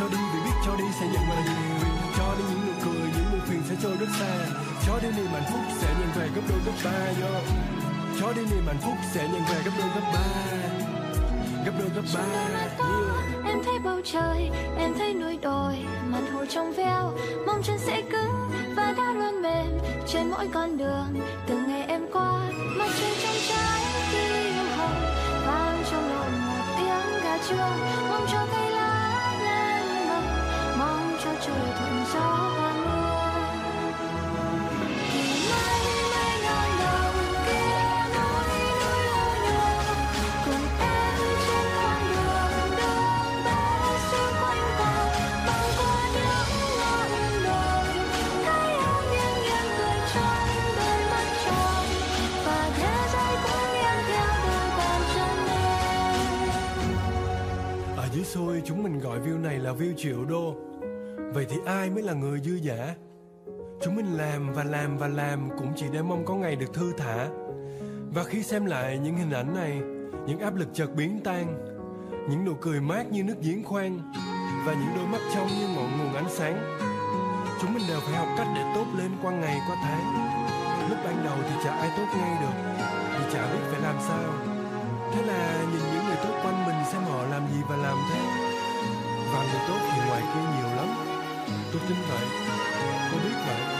cho 0.00 0.08
đi 0.08 0.18
vì 0.34 0.40
biết 0.44 0.56
cho 0.66 0.76
đi 0.76 0.84
sẽ 1.00 1.06
nhận 1.06 1.28
lại 1.28 1.42
nhiều. 1.44 1.88
Cho 2.18 2.34
đi 2.38 2.44
những 2.50 2.66
nụ 2.66 2.72
cười 2.84 3.10
những 3.14 3.30
buồn 3.32 3.40
phiền 3.40 3.62
sẽ 3.68 3.74
trôi 3.82 3.96
rất 4.00 4.08
xa. 4.18 4.32
Cho 4.86 4.98
đi 5.02 5.08
niềm 5.16 5.26
hạnh 5.26 5.50
phúc 5.52 5.60
sẽ 5.80 5.88
nhận 6.00 6.08
về 6.16 6.28
gấp 6.34 6.42
đôi 6.48 6.58
gấp 6.66 6.72
ba 6.84 6.90
yo. 7.22 7.40
Cho 8.20 8.32
đi 8.32 8.42
niềm 8.42 8.66
hạnh 8.66 8.80
phúc 8.80 8.94
sẽ 9.12 9.28
nhận 9.32 9.42
về 9.48 9.62
gấp 9.64 9.70
đôi 9.78 9.88
gấp 9.94 10.10
ba 10.14 10.50
gấp 11.64 11.72
đôi 11.78 11.88
gấp 11.94 12.02
ba 12.14 12.20
yeah. 12.20 12.80
Em 13.44 13.58
thấy 13.64 13.78
bầu 13.84 14.00
trời, 14.04 14.50
em 14.78 14.94
thấy 14.98 15.14
núi 15.14 15.38
đồi 15.42 15.74
Mặt 16.06 16.22
hồ 16.32 16.44
trong 16.48 16.72
veo, 16.72 17.12
mong 17.46 17.62
chân 17.62 17.78
sẽ 17.78 18.02
cứng 18.12 18.50
Và 18.76 18.94
đã 18.96 19.12
luôn 19.12 19.42
mềm 19.42 19.78
trên 20.06 20.30
mỗi 20.30 20.48
con 20.52 20.78
đường. 20.78 21.20
Từng 21.46 21.68
ngày 21.68 21.84
em 21.88 22.06
qua, 22.12 22.50
mặt 22.78 22.88
trời 23.00 23.12
trong 23.22 23.36
trái 23.48 23.80
Khi 24.10 24.50
hồng. 24.76 25.00
Vang 25.46 25.82
trong 25.90 26.08
lòng 26.08 26.46
một 26.46 26.64
tiếng 26.76 27.22
gà 27.24 27.38
trưa 27.48 27.68
Mong 28.10 28.26
cho 28.32 28.46
cây 28.52 28.69
dưới 58.14 58.24
xôi 58.24 58.62
chúng 58.64 58.82
mình 58.82 59.00
gọi 59.00 59.20
view 59.20 59.40
này 59.40 59.58
là 59.58 59.72
view 59.72 59.94
triệu 59.96 60.24
đô. 60.24 60.69
Vậy 61.40 61.46
thì 61.50 61.56
ai 61.66 61.90
mới 61.90 62.02
là 62.02 62.12
người 62.12 62.40
dư 62.40 62.54
giả 62.54 62.94
Chúng 63.82 63.96
mình 63.96 64.16
làm 64.16 64.52
và 64.52 64.64
làm 64.64 64.98
và 64.98 65.08
làm 65.08 65.48
Cũng 65.58 65.72
chỉ 65.76 65.86
để 65.92 66.02
mong 66.02 66.24
có 66.24 66.34
ngày 66.34 66.56
được 66.56 66.74
thư 66.74 66.92
thả. 66.96 67.28
Và 68.14 68.24
khi 68.24 68.42
xem 68.42 68.66
lại 68.66 68.98
những 68.98 69.16
hình 69.16 69.30
ảnh 69.30 69.54
này, 69.54 69.80
Những 70.26 70.38
áp 70.38 70.56
lực 70.56 70.68
chợt 70.74 70.86
biến 70.96 71.20
tan, 71.24 71.46
Những 72.30 72.44
nụ 72.44 72.54
cười 72.60 72.80
mát 72.80 73.12
như 73.12 73.24
nước 73.24 73.34
giếng 73.42 73.64
khoan, 73.64 74.12
Và 74.66 74.72
những 74.72 74.96
đôi 74.96 75.06
mắt 75.06 75.20
trong 75.34 75.46
như 75.46 75.68
ngọn 75.68 75.98
nguồn 75.98 76.14
ánh 76.14 76.28
sáng, 76.28 76.78
Chúng 77.60 77.74
mình 77.74 77.82
đều 77.88 78.00
phải 78.00 78.14
học 78.14 78.28
cách 78.38 78.48
để 78.56 78.72
tốt 78.74 78.86
lên 78.98 79.10
qua 79.22 79.32
ngày, 79.32 79.58
qua 79.68 79.76
tháng. 79.82 80.04
Lúc 80.90 80.98
ban 81.04 81.24
đầu 81.24 81.36
thì 81.42 81.54
chả 81.64 81.70
ai 81.70 81.90
tốt 81.96 82.06
ngay 82.18 82.36
được, 82.40 82.84
thì 83.18 83.24
chả 83.32 83.52
biết 83.52 83.60
phải 83.70 83.80
làm 83.80 83.96
sao. 84.08 84.32
Thế 85.14 85.22
là 85.22 85.62
nhìn 85.72 85.94
những 85.94 86.04
người 86.06 86.16
tốt 86.22 86.40
quanh 86.42 86.66
mình 86.66 86.84
xem 86.92 87.02
họ 87.02 87.26
làm 87.26 87.42
gì 87.54 87.62
và 87.68 87.76
làm 87.76 87.96
thế. 88.12 88.20
Và 89.32 89.42
người 89.42 89.60
tốt 89.68 89.78
thì 89.92 90.08
ngoài 90.08 90.22
kia 90.34 90.40
nhiều. 90.40 90.69
Tôi 91.72 91.80
tin 91.88 91.96
vậy. 92.08 92.26
Tôi 93.10 93.20
biết 93.24 93.36
vậy. 93.46 93.79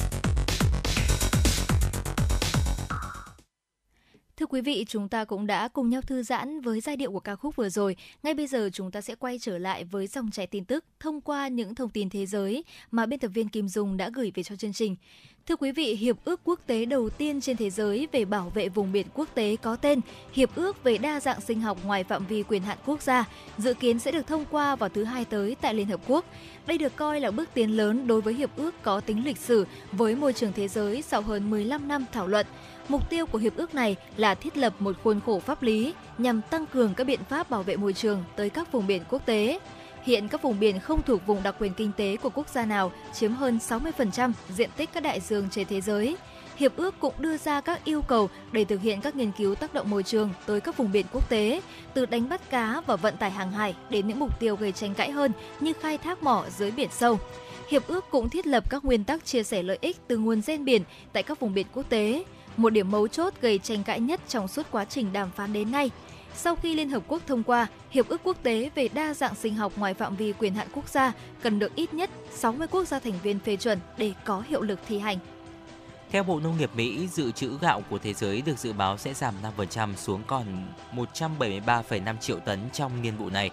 quý 4.51 4.61
vị, 4.61 4.85
chúng 4.87 5.07
ta 5.07 5.25
cũng 5.25 5.47
đã 5.47 5.67
cùng 5.67 5.89
nhau 5.89 6.01
thư 6.01 6.23
giãn 6.23 6.61
với 6.61 6.81
giai 6.81 6.95
điệu 6.95 7.11
của 7.11 7.19
ca 7.19 7.35
khúc 7.35 7.55
vừa 7.55 7.69
rồi. 7.69 7.95
Ngay 8.23 8.33
bây 8.33 8.47
giờ 8.47 8.69
chúng 8.73 8.91
ta 8.91 9.01
sẽ 9.01 9.15
quay 9.15 9.39
trở 9.39 9.57
lại 9.57 9.83
với 9.83 10.07
dòng 10.07 10.31
chảy 10.31 10.47
tin 10.47 10.65
tức 10.65 10.85
thông 10.99 11.21
qua 11.21 11.47
những 11.47 11.75
thông 11.75 11.89
tin 11.89 12.09
thế 12.09 12.25
giới 12.25 12.63
mà 12.91 13.05
biên 13.05 13.19
tập 13.19 13.27
viên 13.27 13.49
Kim 13.49 13.67
Dung 13.67 13.97
đã 13.97 14.09
gửi 14.09 14.31
về 14.35 14.43
cho 14.43 14.55
chương 14.55 14.73
trình. 14.73 14.95
Thưa 15.47 15.55
quý 15.55 15.71
vị, 15.71 15.95
hiệp 15.95 16.17
ước 16.25 16.41
quốc 16.43 16.59
tế 16.67 16.85
đầu 16.85 17.09
tiên 17.09 17.41
trên 17.41 17.57
thế 17.57 17.69
giới 17.69 18.07
về 18.11 18.25
bảo 18.25 18.49
vệ 18.49 18.69
vùng 18.69 18.91
biển 18.91 19.07
quốc 19.13 19.29
tế 19.33 19.55
có 19.61 19.75
tên 19.75 20.01
Hiệp 20.33 20.55
ước 20.55 20.83
về 20.83 20.97
đa 20.97 21.19
dạng 21.19 21.41
sinh 21.41 21.61
học 21.61 21.77
ngoài 21.85 22.03
phạm 22.03 22.25
vi 22.25 22.43
quyền 22.43 22.63
hạn 22.63 22.77
quốc 22.85 23.01
gia, 23.01 23.25
dự 23.57 23.73
kiến 23.73 23.99
sẽ 23.99 24.11
được 24.11 24.27
thông 24.27 24.45
qua 24.51 24.75
vào 24.75 24.89
thứ 24.89 25.03
hai 25.03 25.25
tới 25.25 25.55
tại 25.61 25.73
Liên 25.73 25.87
Hợp 25.87 25.99
Quốc. 26.07 26.25
Đây 26.67 26.77
được 26.77 26.95
coi 26.95 27.19
là 27.19 27.31
bước 27.31 27.49
tiến 27.53 27.77
lớn 27.77 28.07
đối 28.07 28.21
với 28.21 28.33
hiệp 28.33 28.57
ước 28.57 28.83
có 28.83 28.99
tính 28.99 29.25
lịch 29.25 29.37
sử 29.37 29.65
với 29.91 30.15
môi 30.15 30.33
trường 30.33 30.53
thế 30.53 30.67
giới 30.67 31.01
sau 31.01 31.21
hơn 31.21 31.49
15 31.49 31.87
năm 31.87 32.05
thảo 32.11 32.27
luận. 32.27 32.45
Mục 32.91 33.09
tiêu 33.09 33.25
của 33.25 33.37
hiệp 33.37 33.57
ước 33.57 33.75
này 33.75 33.95
là 34.17 34.35
thiết 34.35 34.57
lập 34.57 34.73
một 34.79 34.95
khuôn 35.03 35.19
khổ 35.25 35.39
pháp 35.39 35.63
lý 35.63 35.93
nhằm 36.17 36.41
tăng 36.49 36.65
cường 36.65 36.93
các 36.93 37.03
biện 37.03 37.19
pháp 37.29 37.49
bảo 37.49 37.63
vệ 37.63 37.75
môi 37.75 37.93
trường 37.93 38.23
tới 38.35 38.49
các 38.49 38.71
vùng 38.71 38.87
biển 38.87 39.01
quốc 39.09 39.25
tế. 39.25 39.59
Hiện 40.03 40.27
các 40.27 40.41
vùng 40.41 40.59
biển 40.59 40.79
không 40.79 41.01
thuộc 41.01 41.27
vùng 41.27 41.43
đặc 41.43 41.55
quyền 41.59 41.73
kinh 41.73 41.91
tế 41.97 42.17
của 42.17 42.29
quốc 42.29 42.49
gia 42.49 42.65
nào 42.65 42.91
chiếm 43.13 43.31
hơn 43.31 43.59
60% 43.69 44.31
diện 44.49 44.69
tích 44.77 44.89
các 44.93 45.03
đại 45.03 45.19
dương 45.19 45.47
trên 45.51 45.67
thế 45.67 45.81
giới. 45.81 46.17
Hiệp 46.57 46.77
ước 46.77 46.95
cũng 46.99 47.13
đưa 47.19 47.37
ra 47.37 47.61
các 47.61 47.83
yêu 47.83 48.01
cầu 48.01 48.29
để 48.51 48.63
thực 48.63 48.81
hiện 48.81 49.01
các 49.01 49.15
nghiên 49.15 49.31
cứu 49.31 49.55
tác 49.55 49.73
động 49.73 49.89
môi 49.89 50.03
trường 50.03 50.29
tới 50.45 50.61
các 50.61 50.77
vùng 50.77 50.91
biển 50.91 51.05
quốc 51.11 51.29
tế, 51.29 51.61
từ 51.93 52.05
đánh 52.05 52.29
bắt 52.29 52.49
cá 52.49 52.81
và 52.85 52.95
vận 52.95 53.17
tải 53.17 53.31
hàng 53.31 53.51
hải 53.51 53.75
đến 53.89 54.07
những 54.07 54.19
mục 54.19 54.39
tiêu 54.39 54.55
gây 54.55 54.71
tranh 54.71 54.93
cãi 54.93 55.11
hơn 55.11 55.31
như 55.59 55.73
khai 55.81 55.97
thác 55.97 56.23
mỏ 56.23 56.45
dưới 56.57 56.71
biển 56.71 56.89
sâu. 56.91 57.19
Hiệp 57.69 57.87
ước 57.87 58.05
cũng 58.09 58.29
thiết 58.29 58.47
lập 58.47 58.63
các 58.69 58.85
nguyên 58.85 59.03
tắc 59.03 59.25
chia 59.25 59.43
sẻ 59.43 59.63
lợi 59.63 59.77
ích 59.81 59.97
từ 60.07 60.17
nguồn 60.17 60.41
gen 60.47 60.65
biển 60.65 60.81
tại 61.13 61.23
các 61.23 61.39
vùng 61.39 61.53
biển 61.53 61.67
quốc 61.73 61.89
tế, 61.89 62.23
một 62.57 62.69
điểm 62.69 62.91
mấu 62.91 63.07
chốt 63.07 63.33
gây 63.41 63.57
tranh 63.57 63.83
cãi 63.83 63.99
nhất 63.99 64.21
trong 64.27 64.47
suốt 64.47 64.65
quá 64.71 64.85
trình 64.85 65.13
đàm 65.13 65.31
phán 65.31 65.53
đến 65.53 65.71
nay. 65.71 65.91
Sau 66.35 66.55
khi 66.55 66.75
Liên 66.75 66.89
Hợp 66.89 67.03
Quốc 67.07 67.21
thông 67.27 67.43
qua 67.43 67.67
Hiệp 67.91 68.07
ước 68.07 68.21
quốc 68.23 68.37
tế 68.43 68.69
về 68.75 68.87
đa 68.93 69.13
dạng 69.13 69.35
sinh 69.35 69.55
học 69.55 69.73
ngoài 69.75 69.93
phạm 69.93 70.15
vi 70.15 70.33
quyền 70.39 70.53
hạn 70.53 70.67
quốc 70.73 70.89
gia, 70.89 71.13
cần 71.41 71.59
được 71.59 71.75
ít 71.75 71.93
nhất 71.93 72.09
60 72.31 72.67
quốc 72.67 72.87
gia 72.87 72.99
thành 72.99 73.19
viên 73.23 73.39
phê 73.39 73.55
chuẩn 73.55 73.79
để 73.97 74.13
có 74.25 74.43
hiệu 74.47 74.61
lực 74.61 74.79
thi 74.87 74.99
hành. 74.99 75.17
Theo 76.11 76.23
Bộ 76.23 76.39
Nông 76.39 76.57
nghiệp 76.57 76.69
Mỹ, 76.75 77.07
dự 77.07 77.31
trữ 77.31 77.57
gạo 77.61 77.83
của 77.89 77.97
thế 77.97 78.13
giới 78.13 78.41
được 78.41 78.59
dự 78.59 78.73
báo 78.73 78.97
sẽ 78.97 79.13
giảm 79.13 79.33
5% 79.57 79.95
xuống 79.95 80.21
còn 80.27 80.45
173,5 80.93 82.17
triệu 82.17 82.39
tấn 82.39 82.59
trong 82.73 83.01
niên 83.01 83.17
vụ 83.17 83.29
này. 83.29 83.49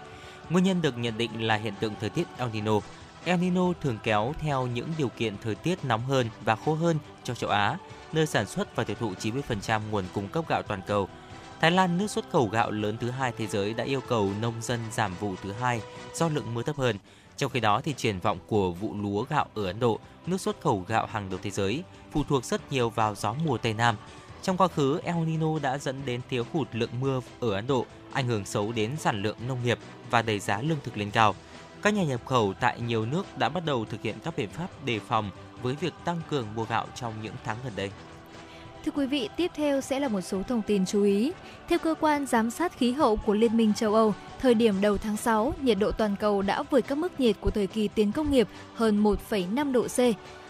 Nguyên 0.49 0.63
nhân 0.63 0.81
được 0.81 0.97
nhận 0.97 1.17
định 1.17 1.47
là 1.47 1.55
hiện 1.55 1.73
tượng 1.79 1.93
thời 1.99 2.09
tiết 2.09 2.27
El 2.37 2.49
Nino. 2.53 2.79
El 3.25 3.39
Nino 3.39 3.73
thường 3.81 3.97
kéo 4.03 4.33
theo 4.39 4.67
những 4.67 4.89
điều 4.97 5.09
kiện 5.09 5.37
thời 5.43 5.55
tiết 5.55 5.85
nóng 5.85 6.05
hơn 6.05 6.29
và 6.45 6.55
khô 6.55 6.73
hơn 6.73 6.97
cho 7.23 7.35
châu 7.35 7.49
Á, 7.49 7.77
nơi 8.13 8.25
sản 8.25 8.45
xuất 8.45 8.75
và 8.75 8.83
tiêu 8.83 8.95
thụ 8.99 9.13
90% 9.13 9.81
nguồn 9.91 10.05
cung 10.13 10.27
cấp 10.27 10.45
gạo 10.49 10.61
toàn 10.61 10.81
cầu. 10.87 11.09
Thái 11.61 11.71
Lan, 11.71 11.97
nước 11.97 12.07
xuất 12.07 12.29
khẩu 12.31 12.47
gạo 12.47 12.71
lớn 12.71 12.97
thứ 12.99 13.09
hai 13.09 13.31
thế 13.37 13.47
giới 13.47 13.73
đã 13.73 13.83
yêu 13.83 14.01
cầu 14.07 14.31
nông 14.41 14.53
dân 14.61 14.79
giảm 14.91 15.15
vụ 15.19 15.35
thứ 15.43 15.51
hai 15.51 15.81
do 16.13 16.29
lượng 16.29 16.53
mưa 16.53 16.63
thấp 16.63 16.77
hơn. 16.77 16.95
Trong 17.37 17.51
khi 17.51 17.59
đó 17.59 17.81
thì 17.83 17.93
triển 17.93 18.19
vọng 18.19 18.39
của 18.47 18.71
vụ 18.71 18.95
lúa 19.01 19.25
gạo 19.29 19.45
ở 19.55 19.65
Ấn 19.65 19.79
Độ, 19.79 19.99
nước 20.27 20.41
xuất 20.41 20.61
khẩu 20.61 20.85
gạo 20.87 21.05
hàng 21.05 21.29
đầu 21.29 21.39
thế 21.43 21.49
giới, 21.49 21.83
phụ 22.11 22.23
thuộc 22.29 22.45
rất 22.45 22.71
nhiều 22.71 22.89
vào 22.89 23.15
gió 23.15 23.35
mùa 23.45 23.57
Tây 23.57 23.73
Nam. 23.73 23.95
Trong 24.41 24.57
quá 24.57 24.67
khứ, 24.67 24.99
El 25.03 25.15
Nino 25.15 25.59
đã 25.61 25.77
dẫn 25.77 26.01
đến 26.05 26.21
thiếu 26.29 26.45
hụt 26.53 26.67
lượng 26.73 26.99
mưa 27.01 27.21
ở 27.39 27.51
Ấn 27.51 27.67
Độ, 27.67 27.85
ảnh 28.13 28.27
hưởng 28.27 28.45
xấu 28.45 28.71
đến 28.71 28.91
sản 28.97 29.21
lượng 29.21 29.37
nông 29.47 29.63
nghiệp 29.63 29.79
và 30.09 30.21
đẩy 30.21 30.39
giá 30.39 30.61
lương 30.61 30.77
thực 30.83 30.97
lên 30.97 31.11
cao. 31.11 31.35
Các 31.81 31.93
nhà 31.93 32.03
nhập 32.03 32.25
khẩu 32.25 32.53
tại 32.59 32.79
nhiều 32.87 33.05
nước 33.05 33.37
đã 33.37 33.49
bắt 33.49 33.65
đầu 33.65 33.85
thực 33.85 34.01
hiện 34.01 34.15
các 34.23 34.33
biện 34.37 34.49
pháp 34.49 34.67
đề 34.85 34.99
phòng 34.99 35.31
với 35.61 35.75
việc 35.75 35.93
tăng 36.05 36.21
cường 36.29 36.47
mua 36.55 36.63
gạo 36.63 36.85
trong 36.95 37.13
những 37.23 37.33
tháng 37.43 37.57
gần 37.63 37.73
đây. 37.75 37.91
Thưa 38.85 38.91
quý 38.91 39.05
vị, 39.05 39.29
tiếp 39.37 39.51
theo 39.55 39.81
sẽ 39.81 39.99
là 39.99 40.07
một 40.07 40.21
số 40.21 40.43
thông 40.43 40.61
tin 40.61 40.85
chú 40.85 41.03
ý. 41.03 41.31
Theo 41.69 41.79
cơ 41.79 41.95
quan 41.99 42.25
giám 42.25 42.49
sát 42.49 42.77
khí 42.77 42.91
hậu 42.91 43.15
của 43.15 43.33
Liên 43.33 43.57
minh 43.57 43.73
châu 43.73 43.95
Âu, 43.95 44.13
thời 44.39 44.53
điểm 44.53 44.81
đầu 44.81 44.97
tháng 44.97 45.17
6, 45.17 45.53
nhiệt 45.61 45.77
độ 45.79 45.91
toàn 45.91 46.15
cầu 46.19 46.41
đã 46.41 46.63
vượt 46.63 46.81
các 46.87 46.97
mức 46.97 47.19
nhiệt 47.19 47.35
của 47.41 47.49
thời 47.49 47.67
kỳ 47.67 47.87
tiến 47.87 48.11
công 48.11 48.31
nghiệp 48.31 48.47
hơn 48.75 49.03
1,5 49.03 49.71
độ 49.71 49.87
C. 49.87 49.99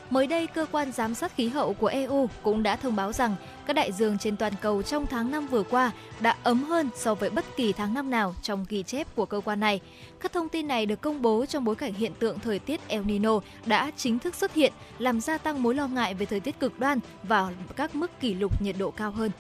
Mới 0.10 0.28
đây, 0.28 0.48
cơ 0.48 0.66
quan 0.72 0.92
giám 0.92 1.16
sát 1.16 1.36
khí 1.36 1.50
hậu 1.50 1.74
của 1.74 1.88
EU 1.88 2.30
cũng 2.44 2.64
đã 2.64 2.76
thông 2.76 2.96
báo 2.96 3.14
rằng 3.14 3.36
các 3.66 3.74
đại 3.74 3.92
dương 3.92 4.18
trên 4.18 4.38
toàn 4.38 4.54
cầu 4.62 4.82
trong 4.82 5.08
tháng 5.08 5.32
5 5.32 5.48
vừa 5.48 5.64
qua 5.64 5.92
đã 6.20 6.36
ấm 6.44 6.64
hơn 6.64 6.90
so 6.96 7.16
với 7.16 7.30
bất 7.30 7.46
kỳ 7.58 7.74
tháng 7.74 7.94
năm 7.94 8.10
nào 8.10 8.36
trong 8.42 8.66
ghi 8.70 8.84
chép 8.84 9.16
của 9.16 9.26
cơ 9.26 9.42
quan 9.46 9.60
này. 9.60 9.80
Các 10.20 10.34
thông 10.34 10.50
tin 10.50 10.68
này 10.68 10.86
được 10.86 11.02
công 11.02 11.22
bố 11.22 11.46
trong 11.46 11.64
bối 11.64 11.76
cảnh 11.76 11.94
hiện 11.94 12.14
tượng 12.20 12.40
thời 12.40 12.60
tiết 12.60 12.80
El 12.88 13.04
Nino 13.04 13.40
đã 13.66 13.92
chính 13.98 14.20
thức 14.20 14.36
xuất 14.36 14.54
hiện, 14.54 14.74
làm 14.98 15.22
gia 15.22 15.38
tăng 15.38 15.64
mối 15.64 15.76
lo 15.76 15.88
ngại 15.88 16.14
về 16.14 16.26
thời 16.26 16.40
tiết 16.40 16.60
cực 16.60 16.80
đoan 16.80 17.00
và 17.24 17.52
các 17.76 17.96
mức 17.96 18.20
kỷ 18.20 18.34
lục 18.34 18.62
nhiệt 18.62 18.76
độ 18.80 18.92
cao 18.92 19.12
hơn. 19.12 19.32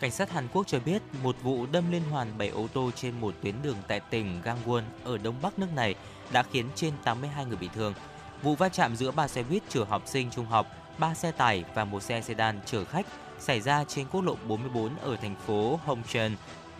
Cảnh 0.00 0.10
sát 0.10 0.30
Hàn 0.30 0.48
Quốc 0.52 0.66
cho 0.66 0.78
biết 0.84 1.02
một 1.22 1.36
vụ 1.42 1.66
đâm 1.72 1.92
liên 1.92 2.02
hoàn 2.10 2.38
7 2.38 2.48
ô 2.48 2.66
tô 2.72 2.90
trên 2.96 3.20
một 3.20 3.34
tuyến 3.42 3.54
đường 3.62 3.76
tại 3.88 4.00
tỉnh 4.00 4.42
Gangwon 4.44 4.82
ở 5.04 5.18
đông 5.18 5.34
bắc 5.42 5.58
nước 5.58 5.66
này 5.76 5.94
đã 6.32 6.42
khiến 6.42 6.66
trên 6.74 6.92
82 7.04 7.44
người 7.44 7.56
bị 7.56 7.68
thương. 7.74 7.94
Vụ 8.42 8.54
va 8.54 8.68
chạm 8.68 8.96
giữa 8.96 9.10
ba 9.10 9.28
xe 9.28 9.42
buýt 9.42 9.62
chở 9.68 9.84
học 9.84 10.02
sinh 10.06 10.30
trung 10.30 10.46
học, 10.46 10.66
ba 10.98 11.14
xe 11.14 11.30
tải 11.30 11.64
và 11.74 11.84
một 11.84 12.02
xe 12.02 12.20
sedan 12.20 12.60
chở 12.66 12.84
khách 12.84 13.06
xảy 13.38 13.60
ra 13.60 13.84
trên 13.84 14.06
quốc 14.12 14.20
lộ 14.20 14.36
44 14.48 14.96
ở 14.96 15.16
thành 15.16 15.34
phố 15.46 15.80
Hongcheon, 15.84 16.30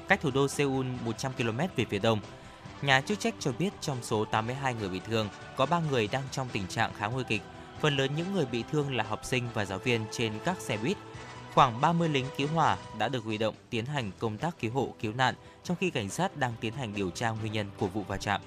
cách 0.08 0.20
thủ 0.20 0.30
đô 0.30 0.48
Seoul 0.48 0.86
100 1.04 1.32
km 1.32 1.58
về 1.76 1.84
phía 1.90 1.98
đông. 1.98 2.20
Nhà 2.84 3.00
chức 3.00 3.20
trách 3.20 3.34
cho 3.40 3.52
biết 3.58 3.70
trong 3.80 3.98
số 4.02 4.24
82 4.24 4.74
người 4.74 4.88
bị 4.88 5.00
thương, 5.06 5.28
có 5.56 5.66
3 5.66 5.80
người 5.90 6.08
đang 6.12 6.22
trong 6.30 6.48
tình 6.52 6.66
trạng 6.66 6.92
khá 6.94 7.06
nguy 7.06 7.24
kịch. 7.28 7.42
Phần 7.80 7.96
lớn 7.96 8.10
những 8.16 8.34
người 8.34 8.46
bị 8.46 8.64
thương 8.72 8.96
là 8.96 9.04
học 9.04 9.20
sinh 9.24 9.48
và 9.54 9.64
giáo 9.64 9.78
viên 9.78 10.04
trên 10.10 10.32
các 10.44 10.60
xe 10.60 10.76
buýt. 10.76 10.96
Khoảng 11.54 11.80
30 11.80 12.08
lính 12.08 12.26
cứu 12.36 12.48
hỏa 12.48 12.76
đã 12.98 13.08
được 13.08 13.24
huy 13.24 13.38
động 13.38 13.54
tiến 13.70 13.86
hành 13.86 14.10
công 14.18 14.38
tác 14.38 14.60
cứu 14.60 14.72
hộ 14.72 14.94
cứu 15.00 15.12
nạn, 15.12 15.34
trong 15.64 15.76
khi 15.80 15.90
cảnh 15.90 16.08
sát 16.08 16.36
đang 16.36 16.52
tiến 16.60 16.74
hành 16.74 16.94
điều 16.94 17.10
tra 17.10 17.30
nguyên 17.30 17.52
nhân 17.52 17.66
của 17.78 17.86
vụ 17.86 18.02
va 18.02 18.16
chạm. 18.16 18.40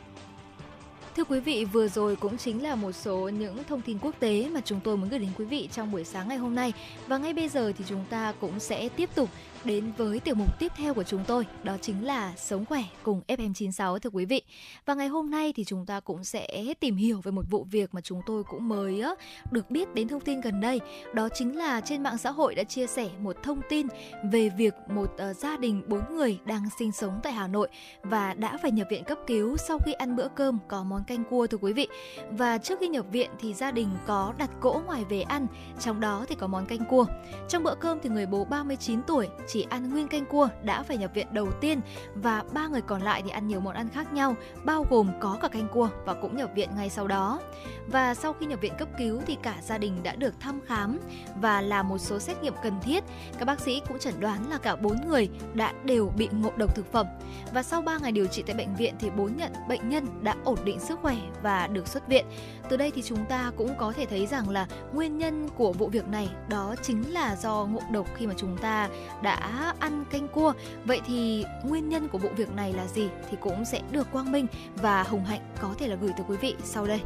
Thưa 1.15 1.23
quý 1.23 1.39
vị, 1.39 1.65
vừa 1.65 1.87
rồi 1.87 2.15
cũng 2.15 2.37
chính 2.37 2.63
là 2.63 2.75
một 2.75 2.91
số 2.91 3.29
những 3.29 3.63
thông 3.63 3.81
tin 3.81 3.99
quốc 3.99 4.15
tế 4.19 4.49
mà 4.53 4.61
chúng 4.65 4.79
tôi 4.79 4.97
muốn 4.97 5.09
gửi 5.09 5.19
đến 5.19 5.29
quý 5.37 5.45
vị 5.45 5.69
trong 5.71 5.91
buổi 5.91 6.03
sáng 6.03 6.27
ngày 6.27 6.37
hôm 6.37 6.55
nay. 6.55 6.73
Và 7.07 7.17
ngay 7.17 7.33
bây 7.33 7.49
giờ 7.49 7.71
thì 7.77 7.85
chúng 7.87 8.05
ta 8.09 8.33
cũng 8.41 8.59
sẽ 8.59 8.89
tiếp 8.89 9.09
tục 9.15 9.29
đến 9.67 9.91
với 9.97 10.19
tiểu 10.19 10.35
mục 10.35 10.59
tiếp 10.59 10.71
theo 10.77 10.93
của 10.93 11.03
chúng 11.03 11.23
tôi, 11.27 11.45
đó 11.63 11.77
chính 11.81 12.05
là 12.05 12.33
Sống 12.37 12.65
khỏe 12.65 12.83
cùng 13.03 13.21
FM96 13.27 13.99
thưa 13.99 14.09
quý 14.09 14.25
vị. 14.25 14.41
Và 14.85 14.93
ngày 14.93 15.07
hôm 15.07 15.31
nay 15.31 15.53
thì 15.55 15.63
chúng 15.63 15.85
ta 15.85 15.99
cũng 15.99 16.23
sẽ 16.23 16.73
tìm 16.79 16.95
hiểu 16.95 17.21
về 17.23 17.31
một 17.31 17.45
vụ 17.49 17.65
việc 17.71 17.93
mà 17.93 18.01
chúng 18.01 18.21
tôi 18.25 18.43
cũng 18.43 18.69
mới 18.69 19.03
được 19.51 19.71
biết 19.71 19.93
đến 19.93 20.07
thông 20.07 20.21
tin 20.21 20.41
gần 20.41 20.61
đây, 20.61 20.79
đó 21.13 21.29
chính 21.35 21.57
là 21.57 21.81
trên 21.81 22.03
mạng 22.03 22.17
xã 22.17 22.31
hội 22.31 22.55
đã 22.55 22.63
chia 22.63 22.87
sẻ 22.87 23.09
một 23.19 23.35
thông 23.43 23.61
tin 23.69 23.87
về 24.31 24.49
việc 24.49 24.73
một 24.89 25.13
ờ, 25.17 25.33
gia 25.33 25.57
đình 25.57 25.81
bốn 25.87 26.15
người 26.15 26.39
đang 26.45 26.69
sinh 26.79 26.91
sống 26.91 27.19
tại 27.23 27.33
Hà 27.33 27.47
Nội 27.47 27.67
và 28.03 28.33
đã 28.33 28.57
phải 28.61 28.71
nhập 28.71 28.87
viện 28.91 29.03
cấp 29.03 29.17
cứu 29.27 29.57
sau 29.57 29.79
khi 29.85 29.93
ăn 29.93 30.15
bữa 30.15 30.27
cơm 30.27 30.59
có 30.67 30.83
món 30.83 31.03
canh 31.03 31.23
cua 31.23 31.47
thưa 31.47 31.57
quý 31.57 31.73
vị. 31.73 31.87
Và 32.31 32.57
trước 32.57 32.79
khi 32.79 32.87
nhập 32.87 33.05
viện 33.11 33.29
thì 33.39 33.53
gia 33.53 33.71
đình 33.71 33.89
có 34.05 34.33
đặt 34.37 34.49
cỗ 34.59 34.81
ngoài 34.85 35.03
về 35.09 35.21
ăn, 35.21 35.47
trong 35.79 35.99
đó 35.99 36.25
thì 36.29 36.35
có 36.35 36.47
món 36.47 36.65
canh 36.65 36.85
cua. 36.89 37.05
Trong 37.49 37.63
bữa 37.63 37.75
cơm 37.75 37.99
thì 38.03 38.09
người 38.09 38.25
bố 38.25 38.45
39 38.45 39.01
tuổi 39.07 39.27
chỉ 39.47 39.56
ăn 39.61 39.89
nguyên 39.89 40.07
canh 40.07 40.25
cua 40.25 40.49
đã 40.63 40.83
phải 40.83 40.97
nhập 40.97 41.11
viện 41.13 41.27
đầu 41.31 41.51
tiên 41.51 41.81
và 42.15 42.43
ba 42.53 42.67
người 42.67 42.81
còn 42.81 43.01
lại 43.01 43.21
thì 43.25 43.29
ăn 43.29 43.47
nhiều 43.47 43.59
món 43.59 43.73
ăn 43.73 43.89
khác 43.89 44.13
nhau, 44.13 44.35
bao 44.63 44.85
gồm 44.89 45.11
có 45.19 45.37
cả 45.41 45.47
canh 45.47 45.67
cua 45.67 45.89
và 46.05 46.13
cũng 46.13 46.37
nhập 46.37 46.49
viện 46.55 46.69
ngay 46.75 46.89
sau 46.89 47.07
đó. 47.07 47.39
Và 47.87 48.13
sau 48.13 48.33
khi 48.33 48.45
nhập 48.45 48.61
viện 48.61 48.73
cấp 48.77 48.87
cứu 48.97 49.21
thì 49.25 49.37
cả 49.43 49.55
gia 49.61 49.77
đình 49.77 50.03
đã 50.03 50.15
được 50.15 50.39
thăm 50.39 50.59
khám 50.65 50.99
và 51.41 51.61
làm 51.61 51.89
một 51.89 51.97
số 51.97 52.19
xét 52.19 52.43
nghiệm 52.43 52.53
cần 52.63 52.73
thiết. 52.81 53.03
Các 53.39 53.45
bác 53.45 53.59
sĩ 53.59 53.81
cũng 53.87 53.99
chẩn 53.99 54.19
đoán 54.19 54.49
là 54.49 54.57
cả 54.57 54.75
bốn 54.75 55.07
người 55.07 55.29
đã 55.53 55.73
đều 55.83 56.11
bị 56.17 56.29
ngộ 56.31 56.51
độc 56.57 56.75
thực 56.75 56.91
phẩm. 56.91 57.07
Và 57.53 57.63
sau 57.63 57.81
3 57.81 57.97
ngày 57.97 58.11
điều 58.11 58.27
trị 58.27 58.43
tại 58.47 58.55
bệnh 58.55 58.75
viện 58.75 58.95
thì 58.99 59.09
bốn 59.09 59.37
nhận 59.37 59.51
bệnh 59.67 59.89
nhân 59.89 60.07
đã 60.21 60.35
ổn 60.43 60.57
định 60.63 60.79
sức 60.79 60.99
khỏe 61.01 61.15
và 61.41 61.67
được 61.67 61.87
xuất 61.87 62.07
viện. 62.07 62.25
Từ 62.69 62.77
đây 62.77 62.91
thì 62.95 63.01
chúng 63.01 63.25
ta 63.25 63.51
cũng 63.57 63.75
có 63.77 63.91
thể 63.91 64.05
thấy 64.05 64.25
rằng 64.25 64.49
là 64.49 64.67
nguyên 64.93 65.17
nhân 65.17 65.49
của 65.55 65.73
vụ 65.73 65.87
việc 65.87 66.07
này 66.07 66.29
đó 66.49 66.75
chính 66.81 67.13
là 67.13 67.35
do 67.35 67.65
ngộ 67.65 67.81
độc 67.91 68.07
khi 68.15 68.27
mà 68.27 68.33
chúng 68.37 68.57
ta 68.57 68.89
đã 69.21 69.46
ăn 69.79 70.05
canh 70.11 70.27
cua. 70.27 70.53
Vậy 70.85 71.01
thì 71.07 71.45
nguyên 71.63 71.89
nhân 71.89 72.07
của 72.07 72.17
vụ 72.17 72.29
việc 72.35 72.49
này 72.49 72.73
là 72.73 72.87
gì 72.87 73.09
thì 73.29 73.37
cũng 73.41 73.65
sẽ 73.65 73.81
được 73.91 74.07
Quang 74.11 74.31
Minh 74.31 74.47
và 74.75 75.03
Hồng 75.03 75.25
Hạnh 75.25 75.41
có 75.61 75.75
thể 75.79 75.87
là 75.87 75.95
gửi 75.95 76.11
tới 76.17 76.25
quý 76.27 76.37
vị 76.37 76.55
sau 76.63 76.85
đây. 76.85 77.01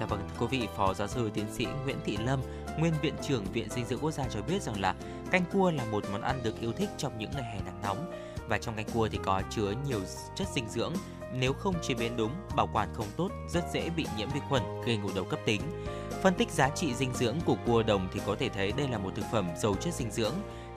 Dạ 0.00 0.06
vâng, 0.06 0.28
thưa 0.28 0.46
quý 0.46 0.58
vị, 0.58 0.68
Phó 0.76 0.94
Giáo 0.94 1.08
sư 1.08 1.30
Tiến 1.34 1.46
sĩ 1.52 1.66
Nguyễn 1.84 1.96
Thị 2.04 2.16
Lâm, 2.16 2.40
Nguyên 2.78 2.92
Viện 3.02 3.14
trưởng 3.22 3.44
Viện 3.44 3.68
Dinh 3.70 3.84
dưỡng 3.84 3.98
Quốc 3.98 4.10
gia 4.10 4.24
cho 4.28 4.42
biết 4.42 4.62
rằng 4.62 4.80
là 4.80 4.94
canh 5.30 5.44
cua 5.52 5.70
là 5.70 5.84
một 5.84 6.04
món 6.12 6.22
ăn 6.22 6.40
được 6.42 6.60
yêu 6.60 6.72
thích 6.72 6.88
trong 6.98 7.18
những 7.18 7.30
ngày 7.34 7.42
hè 7.42 7.60
nắng 7.64 7.82
nóng 7.82 8.12
và 8.48 8.58
trong 8.58 8.74
canh 8.74 8.86
cua 8.94 9.08
thì 9.08 9.18
có 9.24 9.42
chứa 9.50 9.72
nhiều 9.88 10.00
chất 10.36 10.48
dinh 10.54 10.68
dưỡng. 10.68 10.92
Nếu 11.32 11.52
không 11.52 11.74
chế 11.82 11.94
biến 11.94 12.16
đúng, 12.16 12.30
bảo 12.56 12.68
quản 12.72 12.88
không 12.94 13.06
tốt, 13.16 13.30
rất 13.48 13.64
dễ 13.72 13.90
bị 13.90 14.06
nhiễm 14.16 14.28
vi 14.28 14.40
khuẩn 14.48 14.62
gây 14.86 14.96
ngộ 14.96 15.08
độc 15.14 15.28
cấp 15.30 15.40
tính. 15.44 15.60
Phân 16.22 16.34
tích 16.34 16.50
giá 16.50 16.68
trị 16.68 16.94
dinh 16.94 17.14
dưỡng 17.14 17.36
của 17.44 17.56
cua 17.66 17.82
đồng 17.82 18.08
thì 18.12 18.20
có 18.26 18.36
thể 18.38 18.48
thấy 18.48 18.72
đây 18.72 18.88
là 18.88 18.98
một 18.98 19.10
thực 19.14 19.24
phẩm 19.32 19.48
giàu 19.62 19.74
chất 19.74 19.94
dinh 19.94 20.10
dưỡng. 20.10 20.34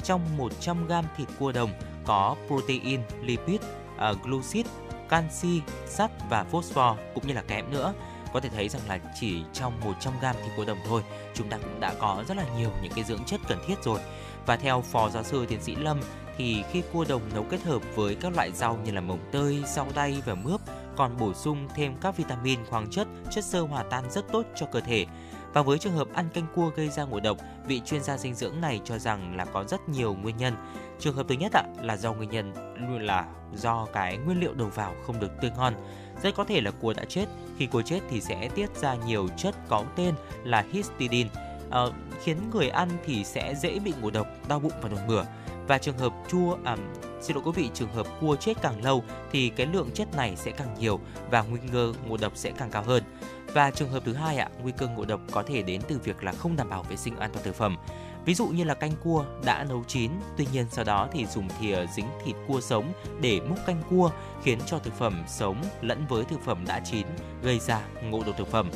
Trong 0.08 0.38
100 0.38 0.88
g 0.88 0.94
thịt 1.18 1.28
cua 1.40 1.52
đồng 1.52 1.70
có 2.06 2.36
protein, 2.48 3.02
lipid, 3.22 3.62
ờ, 3.98 4.16
glucid, 4.24 4.66
canxi, 5.10 5.62
sắt 5.88 6.12
và 6.30 6.44
phosphor 6.44 6.98
cũng 7.14 7.28
như 7.28 7.34
là 7.34 7.42
kẽm 7.42 7.72
nữa 7.72 7.94
có 8.34 8.40
thể 8.40 8.50
thấy 8.50 8.70
rằng 8.70 8.82
là 8.88 9.00
chỉ 9.20 9.44
trong 9.54 9.80
100 9.80 10.14
g 10.22 10.24
thịt 10.24 10.52
cua 10.58 10.66
đồng 10.66 10.78
thôi 10.88 11.02
chúng 11.34 11.50
ta 11.50 11.58
cũng 11.58 11.80
đã 11.80 11.94
có 12.00 12.24
rất 12.28 12.38
là 12.38 12.46
nhiều 12.58 12.70
những 12.84 12.92
cái 12.96 13.04
dưỡng 13.04 13.24
chất 13.26 13.40
cần 13.48 13.58
thiết 13.68 13.84
rồi 13.84 14.00
và 14.46 14.58
theo 14.58 14.82
phó 14.82 15.10
giáo 15.10 15.24
sư 15.24 15.46
tiến 15.46 15.62
sĩ 15.62 15.76
Lâm 15.76 16.00
thì 16.38 16.64
khi 16.72 16.84
cua 16.94 17.06
đồng 17.10 17.22
nấu 17.34 17.44
kết 17.44 17.62
hợp 17.62 17.82
với 17.96 18.16
các 18.16 18.36
loại 18.36 18.52
rau 18.52 18.78
như 18.86 18.92
là 18.92 19.02
mồng 19.02 19.30
tơi, 19.32 19.64
rau 19.76 19.88
đay 19.96 20.22
và 20.26 20.36
mướp 20.36 20.62
còn 20.96 21.18
bổ 21.18 21.34
sung 21.34 21.68
thêm 21.76 21.96
các 22.02 22.18
vitamin, 22.18 22.60
khoáng 22.70 22.90
chất, 22.90 23.08
chất 23.32 23.44
xơ 23.44 23.62
hòa 23.62 23.84
tan 23.84 24.04
rất 24.12 24.26
tốt 24.32 24.46
cho 24.56 24.66
cơ 24.66 24.80
thể. 24.80 25.06
Và 25.54 25.62
với 25.62 25.80
trường 25.80 25.94
hợp 25.94 26.08
ăn 26.14 26.30
canh 26.34 26.46
cua 26.56 26.72
gây 26.76 26.90
ra 26.90 27.04
ngộ 27.04 27.20
độc, 27.20 27.38
vị 27.68 27.82
chuyên 27.86 28.04
gia 28.04 28.18
dinh 28.18 28.34
dưỡng 28.34 28.62
này 28.62 28.82
cho 28.84 28.98
rằng 28.98 29.36
là 29.38 29.46
có 29.46 29.64
rất 29.64 29.90
nhiều 29.90 30.16
nguyên 30.22 30.38
nhân. 30.38 30.54
Trường 31.00 31.16
hợp 31.16 31.26
thứ 31.30 31.36
nhất 31.36 31.52
ạ 31.54 31.64
là 31.82 31.98
do 31.98 32.14
nguyên 32.14 32.30
nhân 32.30 32.54
luôn 32.76 33.02
là 33.02 33.26
do 33.54 33.88
cái 33.94 34.18
nguyên 34.18 34.40
liệu 34.40 34.54
đầu 34.54 34.68
vào 34.76 34.96
không 35.08 35.20
được 35.20 35.32
tươi 35.42 35.52
ngon. 35.58 35.74
Rất 36.24 36.36
có 36.36 36.44
thể 36.44 36.62
là 36.62 36.72
cua 36.72 36.94
đã 36.94 37.06
chết, 37.06 37.26
khi 37.58 37.66
cua 37.66 37.82
chết 37.82 38.00
thì 38.10 38.22
sẽ 38.22 38.50
tiết 38.56 38.76
ra 38.76 38.96
nhiều 38.96 39.28
chất 39.38 39.56
có 39.68 39.84
tên 39.96 40.16
là 40.44 40.66
histidine, 40.72 41.30
à, 41.72 41.82
khiến 42.24 42.38
người 42.54 42.70
ăn 42.70 42.90
thì 43.06 43.24
sẽ 43.24 43.56
dễ 43.56 43.80
bị 43.80 43.94
ngộ 44.02 44.10
độc, 44.10 44.28
đau 44.48 44.60
bụng 44.60 44.72
và 44.82 44.90
nôn 44.90 45.08
mửa 45.08 45.24
và 45.68 45.78
trường 45.78 45.98
hợp 45.98 46.14
chua 46.30 46.58
à, 46.64 46.78
xin 47.22 47.36
lỗi 47.36 47.44
quý 47.46 47.52
vị 47.56 47.70
trường 47.74 47.92
hợp 47.92 48.08
cua 48.22 48.36
chết 48.36 48.54
càng 48.62 48.84
lâu 48.84 49.04
thì 49.32 49.50
cái 49.50 49.68
lượng 49.68 49.90
chất 49.94 50.16
này 50.16 50.36
sẽ 50.36 50.52
càng 50.52 50.76
nhiều 50.80 51.00
và 51.32 51.42
nguy 51.42 51.60
cơ 51.74 51.94
ngộ 52.08 52.18
độc 52.18 52.32
sẽ 52.36 52.52
càng 52.52 52.72
cao 52.72 52.84
hơn. 52.84 53.04
Và 53.54 53.72
trường 53.72 53.90
hợp 53.90 54.04
thứ 54.06 54.14
hai 54.14 54.38
ạ 54.38 54.50
nguy 54.62 54.72
cơ 54.78 54.88
ngộ 54.88 55.06
độc 55.06 55.22
có 55.32 55.44
thể 55.44 55.62
đến 55.62 55.82
từ 55.88 56.00
việc 56.04 56.24
là 56.24 56.32
không 56.32 56.56
đảm 56.56 56.70
bảo 56.70 56.84
vệ 56.84 56.96
sinh 56.96 57.18
an 57.18 57.30
toàn 57.34 57.46
thực 57.46 57.56
phẩm. 57.56 57.78
Ví 58.26 58.34
dụ 58.34 58.48
như 58.48 58.64
là 58.64 58.74
canh 58.74 58.92
cua 59.04 59.26
đã 59.46 59.64
nấu 59.64 59.84
chín 59.88 60.12
tuy 60.38 60.48
nhiên 60.52 60.66
sau 60.72 60.86
đó 60.86 61.08
thì 61.12 61.26
dùng 61.26 61.48
thìa 61.60 61.86
dính 61.96 62.08
thịt 62.26 62.36
cua 62.48 62.62
sống 62.62 62.94
để 63.22 63.40
múc 63.40 63.58
canh 63.66 63.82
cua 63.90 64.12
khiến 64.44 64.60
cho 64.66 64.80
thực 64.80 64.94
phẩm 64.94 65.24
sống 65.28 65.64
lẫn 65.82 66.06
với 66.10 66.26
thực 66.26 66.42
phẩm 66.42 66.64
đã 66.68 66.80
chín 66.80 67.08
gây 67.44 67.60
ra 67.60 67.82
ngộ 68.04 68.24
độc 68.26 68.38
thực 68.38 68.48
phẩm. 68.48 68.70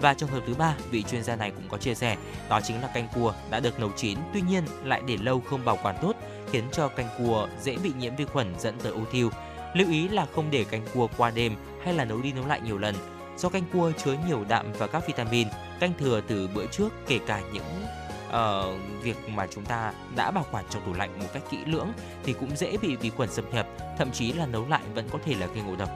Và 0.00 0.14
trường 0.14 0.28
hợp 0.28 0.40
thứ 0.46 0.54
ba, 0.54 0.74
vị 0.90 1.02
chuyên 1.02 1.22
gia 1.22 1.36
này 1.36 1.50
cũng 1.50 1.68
có 1.68 1.78
chia 1.78 1.94
sẻ, 1.94 2.16
đó 2.48 2.60
chính 2.60 2.80
là 2.82 2.88
canh 2.88 3.08
cua 3.14 3.32
đã 3.50 3.60
được 3.60 3.80
nấu 3.80 3.90
chín, 3.96 4.18
tuy 4.32 4.40
nhiên 4.40 4.64
lại 4.84 5.02
để 5.06 5.16
lâu 5.16 5.40
không 5.40 5.64
bảo 5.64 5.78
quản 5.82 5.96
tốt, 6.02 6.16
khiến 6.50 6.64
cho 6.72 6.88
canh 6.88 7.08
cua 7.18 7.48
dễ 7.62 7.76
bị 7.76 7.92
nhiễm 7.98 8.16
vi 8.16 8.24
khuẩn 8.24 8.54
dẫn 8.58 8.74
tới 8.82 8.92
ung 8.92 9.06
thư. 9.12 9.30
Lưu 9.74 9.90
ý 9.90 10.08
là 10.08 10.26
không 10.34 10.50
để 10.50 10.64
canh 10.64 10.82
cua 10.94 11.08
qua 11.16 11.30
đêm 11.30 11.56
hay 11.84 11.94
là 11.94 12.04
nấu 12.04 12.22
đi 12.22 12.32
nấu 12.32 12.46
lại 12.46 12.60
nhiều 12.60 12.78
lần. 12.78 12.94
Do 13.36 13.48
canh 13.48 13.64
cua 13.72 13.92
chứa 14.04 14.16
nhiều 14.28 14.44
đạm 14.48 14.72
và 14.78 14.86
các 14.86 15.06
vitamin, 15.06 15.48
canh 15.80 15.92
thừa 15.98 16.20
từ 16.28 16.48
bữa 16.54 16.66
trước 16.66 16.88
kể 17.06 17.18
cả 17.26 17.40
những 17.52 17.84
uh, 18.28 19.02
việc 19.02 19.28
mà 19.28 19.46
chúng 19.46 19.64
ta 19.64 19.92
đã 20.16 20.30
bảo 20.30 20.46
quản 20.50 20.64
trong 20.70 20.82
tủ 20.86 20.92
lạnh 20.92 21.18
một 21.18 21.26
cách 21.32 21.42
kỹ 21.50 21.58
lưỡng 21.66 21.92
thì 22.24 22.32
cũng 22.32 22.56
dễ 22.56 22.76
bị 22.76 22.96
vi 22.96 23.10
khuẩn 23.10 23.30
xâm 23.30 23.50
nhập, 23.50 23.66
thậm 23.98 24.10
chí 24.12 24.32
là 24.32 24.46
nấu 24.46 24.68
lại 24.68 24.82
vẫn 24.94 25.08
có 25.12 25.18
thể 25.24 25.34
là 25.34 25.46
gây 25.46 25.62
ngộ 25.62 25.76
độc. 25.76 25.90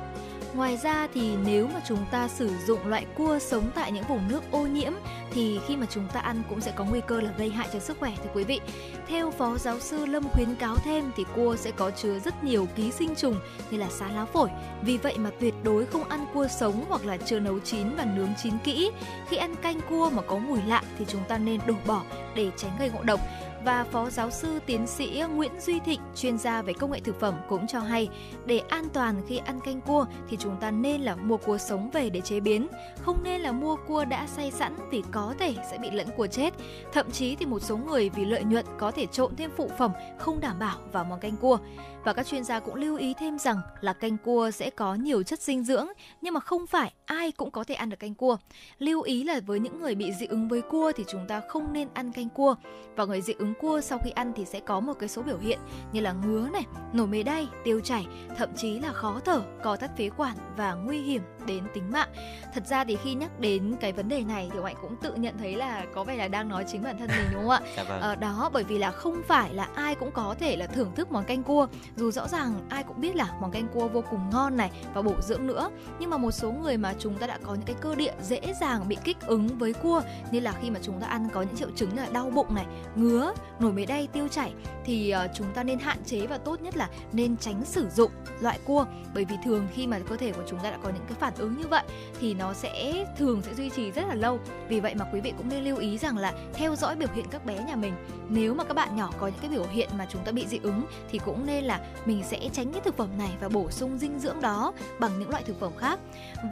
Ngoài 0.55 0.77
ra 0.77 1.09
thì 1.15 1.37
nếu 1.45 1.67
mà 1.67 1.81
chúng 1.89 2.07
ta 2.11 2.29
sử 2.29 2.51
dụng 2.67 2.87
loại 2.87 3.07
cua 3.17 3.39
sống 3.39 3.71
tại 3.75 3.93
những 3.93 4.05
vùng 4.09 4.29
nước 4.29 4.43
ô 4.51 4.67
nhiễm, 4.67 4.93
thì 5.31 5.61
khi 5.67 5.77
mà 5.77 5.87
chúng 5.91 6.09
ta 6.13 6.21
ăn 6.21 6.43
cũng 6.49 6.61
sẽ 6.61 6.73
có 6.77 6.85
nguy 6.85 7.01
cơ 7.07 7.21
là 7.21 7.31
gây 7.39 7.51
hại 7.51 7.69
cho 7.73 7.79
sức 7.79 7.97
khỏe, 8.01 8.13
thưa 8.23 8.31
quý 8.35 8.45
vị. 8.45 8.61
Theo 9.09 9.31
Phó 9.31 9.57
Giáo 9.59 9.81
sư 9.81 10.07
Lâm 10.07 10.29
khuyến 10.29 10.55
cáo 10.55 10.77
thêm 10.77 11.11
thì 11.17 11.25
cua 11.37 11.57
sẽ 11.57 11.71
có 11.71 11.91
chứa 11.91 12.19
rất 12.19 12.45
nhiều 12.45 12.67
ký 12.77 12.91
sinh 12.91 13.15
trùng 13.15 13.41
như 13.71 13.79
là 13.79 13.89
xá 13.91 14.09
lá 14.09 14.25
phổi. 14.25 14.49
Vì 14.83 14.97
vậy 14.97 15.19
mà 15.19 15.31
tuyệt 15.41 15.55
đối 15.63 15.87
không 15.87 16.09
ăn 16.09 16.27
cua 16.35 16.49
sống 16.49 16.85
hoặc 16.89 17.07
là 17.07 17.17
chưa 17.17 17.41
nấu 17.41 17.59
chín 17.59 17.97
và 17.97 18.05
nướng 18.05 18.31
chín 18.43 18.59
kỹ. 18.65 18.91
Khi 19.29 19.37
ăn 19.37 19.55
canh 19.57 19.81
cua 19.89 20.11
mà 20.11 20.23
có 20.23 20.39
mùi 20.39 20.59
lạ 20.67 20.83
thì 20.99 21.05
chúng 21.09 21.25
ta 21.29 21.39
nên 21.39 21.61
đổ 21.67 21.75
bỏ 21.87 22.03
để 22.35 22.51
tránh 22.57 22.73
gây 22.79 22.91
ngộ 22.91 23.03
độc 23.03 23.21
và 23.65 23.85
Phó 23.85 24.11
Giáo 24.11 24.31
sư 24.31 24.59
Tiến 24.67 24.87
sĩ 24.87 25.23
Nguyễn 25.35 25.53
Duy 25.61 25.81
Thịnh, 25.81 26.01
chuyên 26.17 26.39
gia 26.39 26.63
về 26.63 26.73
công 26.73 26.91
nghệ 26.91 27.01
thực 27.01 27.21
phẩm 27.21 27.35
cũng 27.49 27.67
cho 27.67 27.81
hay, 27.81 28.09
để 28.47 28.59
an 28.59 28.85
toàn 28.93 29.23
khi 29.29 29.39
ăn 29.39 29.61
canh 29.61 29.81
cua 29.81 30.05
thì 30.29 30.37
chúng 30.41 30.57
ta 30.61 30.71
nên 30.71 31.01
là 31.01 31.17
mua 31.17 31.37
cua 31.37 31.59
sống 31.59 31.91
về 31.91 32.11
để 32.11 32.21
chế 32.21 32.41
biến, 32.41 32.69
không 33.01 33.23
nên 33.23 33.41
là 33.41 33.53
mua 33.53 33.77
cua 33.77 34.05
đã 34.05 34.27
xay 34.27 34.51
sẵn 34.51 34.75
vì 34.91 35.03
có 35.11 35.35
thể 35.39 35.55
sẽ 35.71 35.79
bị 35.79 35.91
lẫn 35.91 36.07
cua 36.17 36.27
chết. 36.27 36.55
Thậm 36.93 37.11
chí 37.11 37.37
thì 37.37 37.47
một 37.47 37.63
số 37.63 37.77
người 37.77 38.09
vì 38.09 38.25
lợi 38.25 38.45
nhuận 38.45 38.65
có 38.79 38.91
thể 38.91 39.07
trộn 39.07 39.37
thêm 39.37 39.51
phụ 39.57 39.71
phẩm 39.79 39.93
không 40.19 40.41
đảm 40.41 40.59
bảo 40.59 40.79
vào 40.93 41.05
món 41.05 41.21
canh 41.21 41.37
cua. 41.37 41.59
Và 42.05 42.13
các 42.13 42.27
chuyên 42.27 42.45
gia 42.45 42.61
cũng 42.61 42.75
lưu 42.75 42.97
ý 42.97 43.15
thêm 43.15 43.39
rằng 43.39 43.61
là 43.81 43.93
canh 43.93 44.17
cua 44.25 44.51
sẽ 44.51 44.71
có 44.71 44.95
nhiều 44.95 45.23
chất 45.23 45.41
dinh 45.41 45.65
dưỡng 45.65 45.87
nhưng 46.21 46.35
mà 46.35 46.41
không 46.41 46.67
phải 46.67 46.93
ai 47.05 47.33
cũng 47.33 47.51
có 47.51 47.65
thể 47.65 47.75
ăn 47.75 47.91
được 47.91 47.99
canh 47.99 48.15
cua. 48.15 48.37
Lưu 48.79 49.03
ý 49.03 49.25
là 49.25 49.41
với 49.47 49.61
những 49.61 49.81
người 49.81 49.95
bị 49.95 50.13
dị 50.13 50.27
ứng 50.27 50.49
với 50.49 50.63
cua 50.63 50.93
thì 50.97 51.05
chúng 51.09 51.27
ta 51.29 51.41
không 51.49 51.73
nên 51.73 51.89
ăn 51.95 52.13
canh 52.13 52.29
cua. 52.29 52.55
Và 52.97 53.05
người 53.05 53.21
dị 53.21 53.33
ứng 53.39 53.55
cua 53.61 53.81
sau 53.81 53.99
khi 54.05 54.11
ăn 54.11 54.33
thì 54.37 54.45
sẽ 54.45 54.61
có 54.61 54.81
một 54.81 54.95
cái 54.99 55.09
số 55.09 55.23
biểu 55.23 55.39
hiện 55.39 55.59
như 55.93 56.01
là 56.01 56.13
ngứa 56.13 56.49
này, 56.53 56.67
nổi 56.93 57.07
mề 57.07 57.23
đay, 57.23 57.49
tiêu 57.65 57.81
chảy, 57.81 58.07
thậm 58.37 58.49
chí 58.57 58.79
là 58.79 58.93
khó 58.93 59.21
thở, 59.25 59.43
co 59.63 59.77
thắt 59.77 59.97
phế 59.97 60.11
quản 60.17 60.37
và 60.57 60.75
nguy 60.75 60.99
hiểm 60.99 61.23
đến 61.49 61.65
tính 61.75 61.91
mạng. 61.91 62.09
Thật 62.55 62.67
ra 62.67 62.85
thì 62.85 62.97
khi 63.05 63.15
nhắc 63.15 63.41
đến 63.41 63.77
cái 63.81 63.93
vấn 63.93 64.09
đề 64.09 64.21
này 64.21 64.51
thì 64.53 64.59
Hạnh 64.65 64.77
cũng 64.83 64.97
tự 64.97 65.15
nhận 65.15 65.39
thấy 65.39 65.57
là 65.57 65.85
có 65.95 66.05
vẻ 66.05 66.17
là 66.17 66.29
đang 66.29 66.49
nói 66.49 66.65
chính 66.69 66.83
bản 66.83 66.99
thân 66.99 67.09
mình 67.09 67.27
đúng 67.33 67.43
không 67.43 67.51
ạ? 67.51 67.61
Dạ 67.77 67.83
vâng. 67.83 68.01
Ờ, 68.01 68.15
đó 68.15 68.51
bởi 68.53 68.65
vì 68.65 68.79
là 68.79 68.91
không 68.91 69.23
phải 69.29 69.55
là 69.55 69.69
ai 69.75 69.95
cũng 69.95 70.11
có 70.11 70.35
thể 70.41 70.57
là 70.57 70.67
thưởng 70.67 70.93
thức 70.95 71.13
món 71.13 71.25
canh 71.25 71.43
cua 71.43 71.67
dù 71.97 72.11
rõ 72.11 72.29
ràng 72.29 72.67
ai 72.69 72.83
cũng 72.83 73.01
biết 73.01 73.17
là 73.17 73.29
món 73.41 73.51
canh 73.51 73.69
cua 73.69 73.89
vô 73.89 74.05
cùng 74.11 74.21
ngon 74.33 74.57
này 74.57 74.71
và 74.95 75.03
bổ 75.03 75.15
dưỡng 75.21 75.47
nữa 75.47 75.71
nhưng 76.01 76.11
mà 76.11 76.17
một 76.17 76.31
số 76.31 76.53
người 76.53 76.77
mà 76.77 76.95
chúng 76.99 77.19
ta 77.19 77.27
đã 77.27 77.39
có 77.43 77.55
những 77.55 77.67
cái 77.67 77.77
cơ 77.81 77.95
địa 77.95 78.13
dễ 78.23 78.41
dàng 78.61 78.89
bị 78.89 78.97
kích 79.05 79.17
ứng 79.27 79.49
với 79.59 79.73
cua 79.73 80.03
như 80.31 80.41
là 80.41 80.53
khi 80.63 80.71
mà 80.71 80.81
chúng 80.83 81.01
ta 81.01 81.07
ăn 81.07 81.29
có 81.33 81.43
những 81.43 81.57
triệu 81.57 81.71
chứng 81.77 81.91
như 81.95 82.03
là 82.03 82.09
đau 82.13 82.31
bụng 82.31 82.55
này 82.55 82.67
ngứa 82.95 83.33
nổi 83.61 83.73
mề 83.73 83.87
đay 83.87 84.07
tiêu 84.07 84.29
chảy 84.29 84.53
thì 84.85 85.15
uh, 85.25 85.31
chúng 85.35 85.47
ta 85.55 85.63
nên 85.63 85.79
hạn 85.79 85.99
chế 86.05 86.27
và 86.27 86.39
tốt 86.39 86.61
nhất 86.61 86.77
là 86.77 86.89
nên 87.13 87.37
tránh 87.37 87.65
sử 87.65 87.89
dụng 87.89 88.11
loại 88.41 88.59
cua 88.65 88.85
bởi 89.15 89.25
vì 89.25 89.37
thường 89.45 89.67
khi 89.75 89.87
mà 89.87 89.99
cơ 90.09 90.17
thể 90.17 90.33
của 90.33 90.43
chúng 90.47 90.59
ta 90.59 90.71
đã 90.71 90.79
có 90.83 90.89
những 90.89 91.05
cái 91.09 91.17
phản 91.21 91.33
ứng 91.39 91.57
như 91.57 91.67
vậy 91.69 91.83
thì 92.21 92.35
nó 92.35 92.53
sẽ 92.53 93.05
thường 93.19 93.43
sẽ 93.43 93.55
duy 93.55 93.71
trì 93.71 93.91
rất 93.91 94.03
là 94.09 94.15
lâu. 94.15 94.41
Vì 94.69 94.81
vậy 94.81 94.95
mà 94.95 95.07
quý 95.13 95.21
vị 95.21 95.33
cũng 95.39 95.49
nên 95.49 95.65
lưu 95.65 95.77
ý 95.77 95.99
rằng 95.99 96.19
là 96.19 96.33
theo 96.55 96.77
dõi 96.77 96.97
biểu 96.97 97.09
hiện 97.15 97.27
các 97.31 97.45
bé 97.45 97.65
nhà 97.67 97.77
mình. 97.77 97.95
Nếu 98.29 98.55
mà 98.55 98.65
các 98.65 98.75
bạn 98.75 98.97
nhỏ 98.97 99.11
có 99.19 99.27
những 99.27 99.39
cái 99.41 99.51
biểu 99.51 99.67
hiện 99.71 99.89
mà 99.99 100.07
chúng 100.11 100.25
ta 100.25 100.33
bị 100.33 100.47
dị 100.47 100.59
ứng 100.63 100.85
thì 101.11 101.19
cũng 101.19 101.47
nên 101.47 101.65
là 101.65 101.81
mình 102.05 102.23
sẽ 102.25 102.49
tránh 102.53 102.73
cái 102.73 102.81
thực 102.85 102.97
phẩm 102.97 103.09
này 103.19 103.31
và 103.41 103.49
bổ 103.49 103.71
sung 103.71 103.99
dinh 103.99 104.19
dưỡng 104.19 104.41
đó 104.41 104.73
bằng 104.99 105.19
những 105.19 105.31
loại 105.31 105.43
thực 105.47 105.61
phẩm 105.61 105.73
khác. 105.79 106.01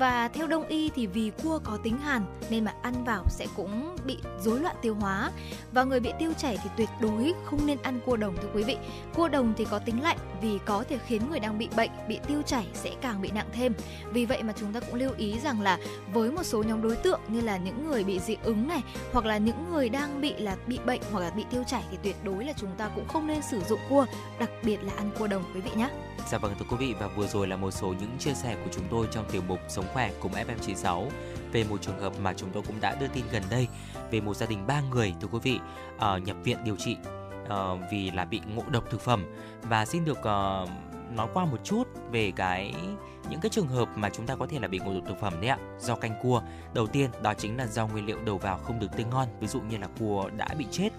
Và 0.00 0.28
theo 0.28 0.46
đông 0.46 0.66
y 0.66 0.90
thì 0.94 1.06
vì 1.06 1.30
cua 1.42 1.58
có 1.64 1.78
tính 1.82 1.98
hàn 1.98 2.22
nên 2.50 2.64
mà 2.64 2.74
ăn 2.82 3.04
vào 3.04 3.24
sẽ 3.28 3.46
cũng 3.56 3.96
bị 4.04 4.18
rối 4.40 4.60
loạn 4.60 4.76
tiêu 4.82 4.94
hóa. 4.94 5.30
Và 5.72 5.84
người 5.84 6.00
bị 6.00 6.12
tiêu 6.18 6.32
chảy 6.38 6.58
thì 6.62 6.70
tuyệt 6.76 6.88
đối 7.00 7.34
không 7.44 7.66
nên 7.66 7.78
ăn 7.82 8.00
cua 8.06 8.16
đồng, 8.16 8.36
thưa 8.42 8.48
quý 8.54 8.62
vị. 8.62 8.76
Cua 9.14 9.28
đồng 9.28 9.52
thì 9.56 9.66
có 9.70 9.78
tính 9.78 10.02
lạnh 10.02 10.18
vì 10.42 10.58
có 10.64 10.84
thể 10.88 10.98
khiến 11.06 11.22
người 11.30 11.40
đang 11.40 11.58
bị 11.58 11.68
bệnh, 11.76 11.90
bị 12.08 12.18
tiêu 12.26 12.42
chảy 12.46 12.66
sẽ 12.74 12.90
càng 13.00 13.20
bị 13.20 13.30
nặng 13.34 13.48
thêm. 13.52 13.72
Vì 14.12 14.24
vậy 14.24 14.42
mà 14.42 14.52
chúng 14.56 14.72
ta 14.80 14.86
cũng 14.86 14.94
lưu 14.94 15.10
ý 15.16 15.38
rằng 15.38 15.60
là 15.60 15.78
với 16.12 16.30
một 16.30 16.42
số 16.42 16.62
nhóm 16.62 16.82
đối 16.82 16.96
tượng 16.96 17.20
như 17.28 17.40
là 17.40 17.56
những 17.56 17.86
người 17.86 18.04
bị 18.04 18.20
dị 18.20 18.36
ứng 18.42 18.68
này 18.68 18.82
hoặc 19.12 19.24
là 19.24 19.38
những 19.38 19.70
người 19.70 19.88
đang 19.88 20.20
bị 20.20 20.34
là 20.38 20.56
bị 20.66 20.78
bệnh 20.86 21.00
hoặc 21.12 21.20
là 21.20 21.30
bị 21.30 21.44
tiêu 21.50 21.64
chảy 21.66 21.82
thì 21.90 21.98
tuyệt 22.02 22.16
đối 22.24 22.44
là 22.44 22.52
chúng 22.56 22.70
ta 22.76 22.90
cũng 22.94 23.08
không 23.08 23.26
nên 23.26 23.42
sử 23.42 23.60
dụng 23.68 23.80
cua 23.88 24.06
đặc 24.38 24.50
biệt 24.62 24.78
là 24.82 24.92
ăn 24.96 25.10
cua 25.18 25.26
đồng 25.26 25.44
quý 25.54 25.60
vị 25.60 25.70
nhé 25.76 25.88
Dạ 26.30 26.38
vâng 26.38 26.54
thưa 26.58 26.66
quý 26.70 26.76
vị 26.76 26.94
và 27.00 27.08
vừa 27.08 27.26
rồi 27.26 27.46
là 27.46 27.56
một 27.56 27.70
số 27.70 27.88
những 27.88 28.16
chia 28.18 28.34
sẻ 28.34 28.56
của 28.64 28.70
chúng 28.74 28.84
tôi 28.90 29.06
trong 29.10 29.24
tiểu 29.32 29.42
mục 29.48 29.60
Sống 29.68 29.84
khỏe 29.92 30.10
cùng 30.20 30.32
FM96 30.32 31.06
về 31.52 31.64
một 31.64 31.82
trường 31.82 31.98
hợp 32.00 32.12
mà 32.22 32.32
chúng 32.36 32.50
tôi 32.52 32.62
cũng 32.66 32.80
đã 32.80 32.94
đưa 33.00 33.08
tin 33.08 33.24
gần 33.32 33.42
đây 33.50 33.68
về 34.10 34.20
một 34.20 34.34
gia 34.34 34.46
đình 34.46 34.66
ba 34.66 34.80
người 34.80 35.14
thưa 35.20 35.28
quý 35.32 35.38
vị 35.42 35.58
uh, 35.96 36.22
nhập 36.22 36.36
viện 36.44 36.58
điều 36.64 36.76
trị 36.76 36.96
uh, 37.44 37.80
vì 37.92 38.10
là 38.10 38.24
bị 38.24 38.40
ngộ 38.54 38.62
độc 38.70 38.84
thực 38.90 39.00
phẩm. 39.00 39.24
Và 39.62 39.84
xin 39.84 40.04
được 40.04 40.18
uh, 40.18 40.68
nói 41.10 41.28
qua 41.34 41.44
một 41.44 41.58
chút 41.64 41.84
về 42.10 42.32
cái 42.36 42.74
những 43.30 43.40
cái 43.40 43.50
trường 43.50 43.68
hợp 43.68 43.88
mà 43.94 44.10
chúng 44.10 44.26
ta 44.26 44.36
có 44.36 44.46
thể 44.46 44.58
là 44.58 44.68
bị 44.68 44.78
ngộ 44.78 44.94
độc 44.94 45.02
thực 45.06 45.20
phẩm 45.20 45.40
đấy 45.40 45.50
ạ 45.50 45.58
do 45.80 45.94
canh 45.94 46.14
cua. 46.22 46.42
Đầu 46.74 46.86
tiên 46.86 47.10
đó 47.22 47.34
chính 47.34 47.56
là 47.56 47.66
do 47.66 47.86
nguyên 47.86 48.06
liệu 48.06 48.18
đầu 48.24 48.38
vào 48.38 48.58
không 48.58 48.78
được 48.78 48.96
tươi 48.96 49.06
ngon 49.10 49.28
ví 49.40 49.46
dụ 49.46 49.60
như 49.60 49.78
là 49.78 49.88
cua 49.98 50.30
đã 50.36 50.48
bị 50.58 50.66
chết. 50.70 50.90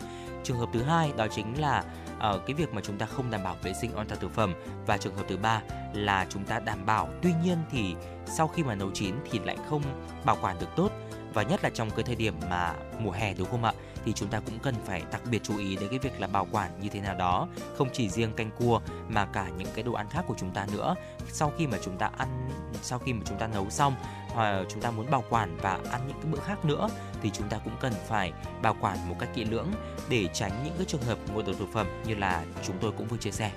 Trường 0.44 0.58
hợp 0.58 0.70
thứ 0.74 0.84
hai 0.84 1.12
đó 1.18 1.28
chính 1.28 1.62
là 1.62 1.84
uh, 2.16 2.46
cái 2.46 2.54
việc 2.54 2.74
mà 2.74 2.82
chúng 2.82 2.98
ta 2.98 3.06
không 3.06 3.32
đảm 3.32 3.44
bảo 3.44 3.56
vệ 3.64 3.74
sinh 3.74 3.96
an 3.96 4.08
toàn 4.08 4.22
thực 4.22 4.32
phẩm. 4.32 4.54
Và 4.86 4.98
trường 4.98 5.16
hợp 5.16 5.24
thứ 5.30 5.38
ba 5.38 5.62
là 5.94 6.26
chúng 6.30 6.44
ta 6.44 6.60
đảm 6.60 6.86
bảo 6.86 7.10
tuy 7.22 7.34
nhiên 7.44 7.58
thì 7.72 7.96
sau 8.26 8.48
khi 8.48 8.64
mà 8.64 8.76
nấu 8.76 8.92
chín 8.92 9.16
thì 9.32 9.40
lại 9.40 9.58
không 9.70 9.82
bảo 10.26 10.38
quản 10.42 10.60
được 10.60 10.70
tốt. 10.76 10.92
Và 11.34 11.44
nhất 11.44 11.64
là 11.64 11.70
trong 11.70 11.90
cái 11.90 12.04
thời 12.04 12.16
điểm 12.16 12.34
mà 12.50 12.74
mùa 13.00 13.12
hè 13.12 13.34
đúng 13.34 13.52
không 13.52 13.64
ạ? 13.64 13.74
Thì 14.08 14.14
chúng 14.14 14.30
ta 14.30 14.40
cũng 14.40 14.60
cần 14.60 14.76
phải 14.86 15.04
đặc 15.12 15.22
biệt 15.32 15.44
chú 15.44 15.58
ý 15.58 15.76
đến 15.76 15.90
cái 15.90 16.00
việc 16.00 16.22
là 16.22 16.28
bảo 16.28 16.48
quản 16.52 16.72
như 16.82 16.90
thế 16.90 17.00
nào 17.02 17.16
đó, 17.16 17.48
không 17.78 17.90
chỉ 17.94 18.10
riêng 18.10 18.34
canh 18.34 18.52
cua 18.52 18.82
mà 19.08 19.26
cả 19.26 19.50
những 19.58 19.68
cái 19.74 19.84
đồ 19.84 19.94
ăn 19.94 20.10
khác 20.10 20.26
của 20.28 20.36
chúng 20.38 20.52
ta 20.52 20.68
nữa. 20.72 20.96
Sau 21.32 21.52
khi 21.58 21.68
mà 21.68 21.78
chúng 21.84 21.98
ta 21.98 22.10
ăn, 22.18 22.50
sau 22.82 23.00
khi 23.00 23.14
mà 23.14 23.22
chúng 23.26 23.38
ta 23.38 23.48
nấu 23.48 23.70
xong 23.70 23.96
hoặc 24.34 24.66
chúng 24.70 24.82
ta 24.82 24.92
muốn 24.92 25.12
bảo 25.12 25.24
quản 25.30 25.58
và 25.62 25.80
ăn 25.92 26.02
những 26.08 26.18
cái 26.24 26.32
bữa 26.32 26.40
khác 26.40 26.66
nữa, 26.66 26.90
thì 27.22 27.30
chúng 27.34 27.50
ta 27.50 27.58
cũng 27.64 27.74
cần 27.80 27.94
phải 28.08 28.34
bảo 28.62 28.76
quản 28.82 29.10
một 29.10 29.16
cách 29.20 29.30
kỹ 29.36 29.46
lưỡng 29.46 29.68
để 30.10 30.28
tránh 30.34 30.62
những 30.64 30.74
cái 30.78 30.86
trường 30.86 31.02
hợp 31.02 31.18
ngộ 31.34 31.42
độc 31.42 31.56
thực 31.60 31.74
phẩm 31.74 31.88
như 32.06 32.16
là 32.16 32.44
chúng 32.64 32.78
tôi 32.82 32.92
cũng 32.98 33.08
vừa 33.08 33.18
chia 33.18 33.32
sẻ. 33.32 33.52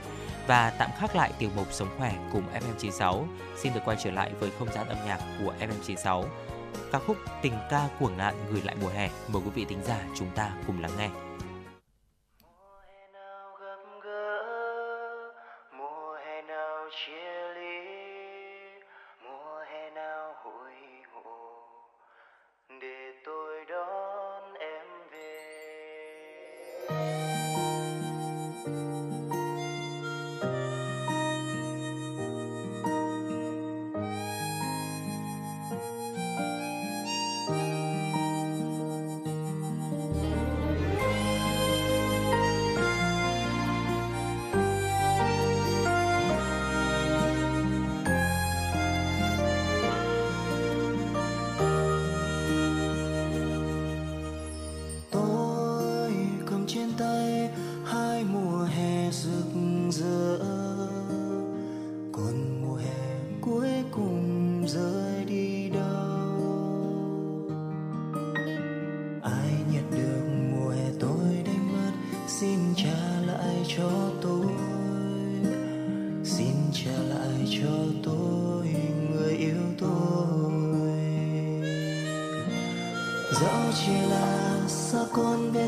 Và 0.46 0.70
tạm 0.70 0.90
khắc 0.98 1.16
lại 1.16 1.32
tiểu 1.38 1.51
mục 1.57 1.66
sống 1.70 1.88
khỏe 1.98 2.14
cùng 2.32 2.42
FM96 2.53 3.24
xin 3.57 3.74
được 3.74 3.80
quay 3.84 3.96
trở 4.05 4.11
lại 4.11 4.32
với 4.40 4.51
không 4.59 4.72
gian 4.72 4.88
âm 4.88 4.98
nhạc 5.07 5.20
của 5.44 5.55
FM96 5.61 6.24
ca 6.93 6.99
khúc 6.99 7.16
tình 7.43 7.55
ca 7.71 7.89
của 8.01 8.09
ngạn 8.09 8.35
gửi 8.51 8.62
lại 8.64 8.77
mùa 8.81 8.89
hè. 8.89 9.11
Mời 9.29 9.43
quý 9.45 9.51
vị 9.55 9.64
thính 9.68 9.83
giả 9.85 10.05
chúng 10.16 10.29
ta 10.35 10.53
cùng 10.66 10.81
lắng 10.81 10.93
nghe. 10.99 11.11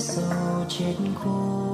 Sầu 0.03 0.65
chết 0.69 0.95
khô 1.25 1.72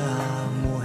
chính 0.00 0.06
là 0.06 0.79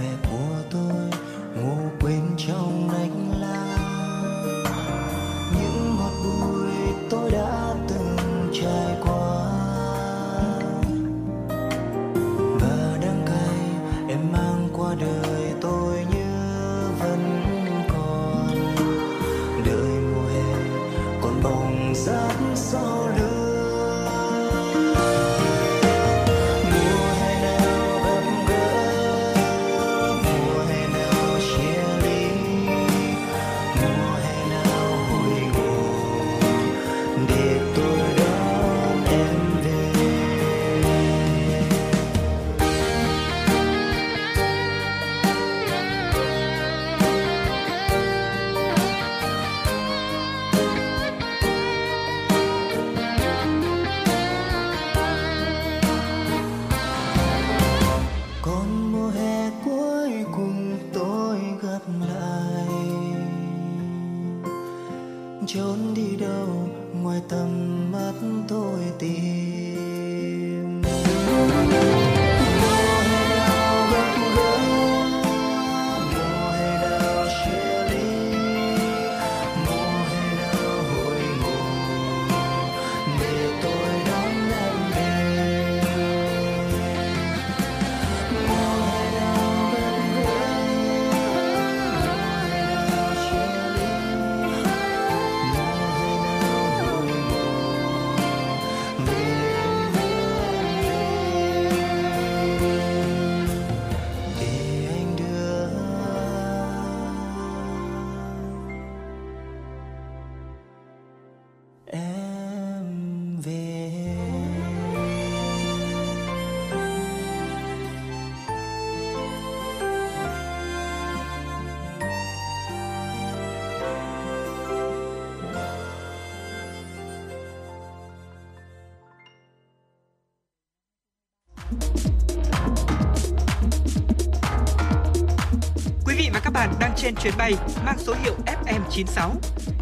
trên 137.06 137.14
chuyến 137.14 137.32
bay 137.38 137.52
mang 137.84 137.98
số 137.98 138.14
hiệu 138.22 138.34
FM96. 138.46 139.30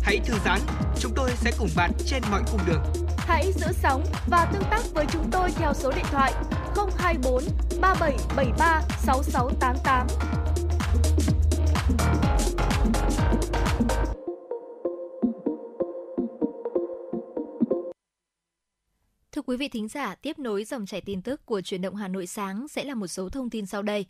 Hãy 0.03 0.21
thư 0.25 0.35
giãn, 0.45 0.61
chúng 1.01 1.13
tôi 1.17 1.31
sẽ 1.37 1.53
cùng 1.59 1.69
bạn 1.77 1.91
trên 2.07 2.23
mọi 2.31 2.43
cung 2.53 2.61
đường. 2.67 2.83
Hãy 3.19 3.53
giữ 3.53 3.67
sóng 3.73 4.05
và 4.27 4.51
tương 4.53 4.63
tác 4.71 4.81
với 4.95 5.07
chúng 5.13 5.31
tôi 5.31 5.51
theo 5.57 5.75
số 5.75 5.93
điện 5.93 6.05
thoại 6.11 6.33
024 6.99 7.45
3773 7.81 8.83
6688. 8.99 10.07
Thưa 19.33 19.43
quý 19.43 19.57
vị 19.57 19.69
thính 19.69 19.89
giả, 19.89 20.15
tiếp 20.15 20.39
nối 20.39 20.65
dòng 20.65 20.87
chảy 20.87 21.01
tin 21.01 21.23
tức 21.23 21.47
của 21.47 21.61
truyền 21.61 21.83
động 21.83 21.95
Hà 21.95 22.09
Nội 22.09 22.27
sáng 22.27 22.69
sẽ 22.69 22.85
là 22.85 22.95
một 22.95 23.07
số 23.07 23.29
thông 23.29 23.51
tin 23.51 23.67
sau 23.67 23.83
đây. 23.83 24.07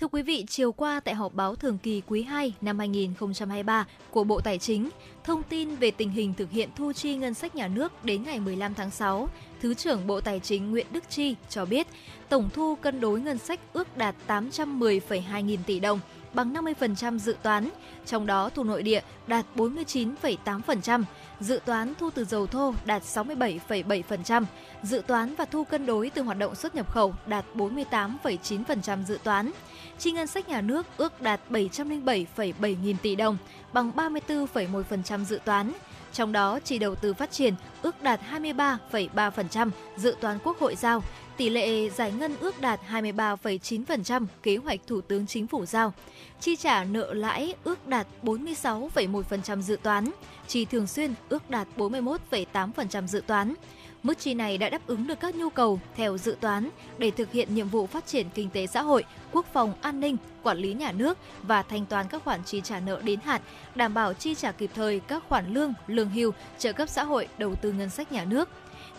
Thưa 0.00 0.08
quý 0.08 0.22
vị, 0.22 0.44
chiều 0.48 0.72
qua 0.72 1.00
tại 1.00 1.14
họp 1.14 1.34
báo 1.34 1.54
thường 1.56 1.78
kỳ 1.82 2.02
quý 2.06 2.22
2 2.22 2.52
năm 2.60 2.78
2023 2.78 3.86
của 4.10 4.24
Bộ 4.24 4.40
Tài 4.40 4.58
chính, 4.58 4.88
thông 5.24 5.42
tin 5.42 5.76
về 5.76 5.90
tình 5.90 6.10
hình 6.10 6.34
thực 6.34 6.50
hiện 6.50 6.68
thu 6.76 6.92
chi 6.92 7.16
ngân 7.16 7.34
sách 7.34 7.56
nhà 7.56 7.68
nước 7.68 8.04
đến 8.04 8.22
ngày 8.22 8.40
15 8.40 8.74
tháng 8.74 8.90
6, 8.90 9.28
Thứ 9.60 9.74
trưởng 9.74 10.06
Bộ 10.06 10.20
Tài 10.20 10.40
chính 10.40 10.70
Nguyễn 10.70 10.86
Đức 10.92 11.04
Chi 11.10 11.36
cho 11.48 11.64
biết, 11.64 11.86
tổng 12.28 12.48
thu 12.54 12.74
cân 12.74 13.00
đối 13.00 13.20
ngân 13.20 13.38
sách 13.38 13.60
ước 13.72 13.96
đạt 13.96 14.14
810,2 14.26 15.40
nghìn 15.40 15.60
tỷ 15.66 15.80
đồng, 15.80 16.00
bằng 16.34 16.52
50% 16.52 17.18
dự 17.18 17.36
toán, 17.42 17.70
trong 18.06 18.26
đó 18.26 18.50
thu 18.54 18.64
nội 18.64 18.82
địa 18.82 19.00
đạt 19.26 19.46
49,8%, 19.56 21.02
dự 21.40 21.60
toán 21.64 21.94
thu 21.98 22.10
từ 22.10 22.24
dầu 22.24 22.46
thô 22.46 22.74
đạt 22.84 23.02
67,7%, 23.02 24.44
dự 24.82 25.02
toán 25.06 25.34
và 25.34 25.44
thu 25.44 25.64
cân 25.64 25.86
đối 25.86 26.10
từ 26.10 26.22
hoạt 26.22 26.38
động 26.38 26.54
xuất 26.54 26.74
nhập 26.74 26.90
khẩu 26.90 27.14
đạt 27.26 27.44
48,9% 27.54 29.04
dự 29.04 29.18
toán. 29.24 29.50
Chi 29.98 30.12
ngân 30.12 30.26
sách 30.26 30.48
nhà 30.48 30.60
nước 30.60 30.86
ước 30.96 31.22
đạt 31.22 31.40
707,7 31.50 32.76
nghìn 32.82 32.96
tỷ 32.96 33.16
đồng, 33.16 33.36
bằng 33.72 33.92
34,1% 33.96 35.24
dự 35.24 35.40
toán. 35.44 35.72
Trong 36.12 36.32
đó, 36.32 36.58
chi 36.64 36.78
đầu 36.78 36.94
tư 36.94 37.14
phát 37.14 37.30
triển 37.30 37.54
ước 37.82 38.02
đạt 38.02 38.20
23,3% 38.32 39.70
dự 39.96 40.16
toán 40.20 40.38
Quốc 40.44 40.58
hội 40.58 40.76
giao, 40.76 41.02
tỷ 41.38 41.48
lệ 41.48 41.90
giải 41.90 42.12
ngân 42.12 42.36
ước 42.40 42.60
đạt 42.60 42.80
23,9% 42.90 44.26
kế 44.42 44.56
hoạch 44.56 44.80
Thủ 44.86 45.00
tướng 45.00 45.26
Chính 45.26 45.46
phủ 45.46 45.66
giao. 45.66 45.92
Chi 46.40 46.56
trả 46.56 46.84
nợ 46.84 47.14
lãi 47.14 47.54
ước 47.64 47.86
đạt 47.86 48.06
46,1% 48.22 49.60
dự 49.60 49.76
toán, 49.82 50.10
chi 50.48 50.64
thường 50.64 50.86
xuyên 50.86 51.14
ước 51.28 51.50
đạt 51.50 51.68
41,8% 51.76 53.06
dự 53.06 53.22
toán. 53.26 53.54
Mức 54.02 54.18
chi 54.18 54.34
này 54.34 54.58
đã 54.58 54.70
đáp 54.70 54.86
ứng 54.86 55.06
được 55.06 55.20
các 55.20 55.36
nhu 55.36 55.50
cầu 55.50 55.80
theo 55.96 56.18
dự 56.18 56.36
toán 56.40 56.70
để 56.98 57.10
thực 57.10 57.32
hiện 57.32 57.54
nhiệm 57.54 57.68
vụ 57.68 57.86
phát 57.86 58.06
triển 58.06 58.26
kinh 58.34 58.50
tế 58.50 58.66
xã 58.66 58.82
hội, 58.82 59.04
quốc 59.32 59.46
phòng 59.52 59.74
an 59.80 60.00
ninh, 60.00 60.16
quản 60.42 60.58
lý 60.58 60.72
nhà 60.72 60.92
nước 60.92 61.18
và 61.42 61.62
thanh 61.62 61.86
toán 61.86 62.06
các 62.08 62.24
khoản 62.24 62.44
chi 62.44 62.60
trả 62.64 62.80
nợ 62.80 63.00
đến 63.04 63.20
hạn, 63.24 63.40
đảm 63.74 63.94
bảo 63.94 64.14
chi 64.14 64.34
trả 64.34 64.52
kịp 64.52 64.70
thời 64.74 65.00
các 65.00 65.22
khoản 65.28 65.54
lương, 65.54 65.74
lương 65.86 66.10
hưu, 66.10 66.32
trợ 66.58 66.72
cấp 66.72 66.88
xã 66.88 67.04
hội, 67.04 67.28
đầu 67.38 67.54
tư 67.54 67.72
ngân 67.72 67.90
sách 67.90 68.12
nhà 68.12 68.24
nước. 68.24 68.48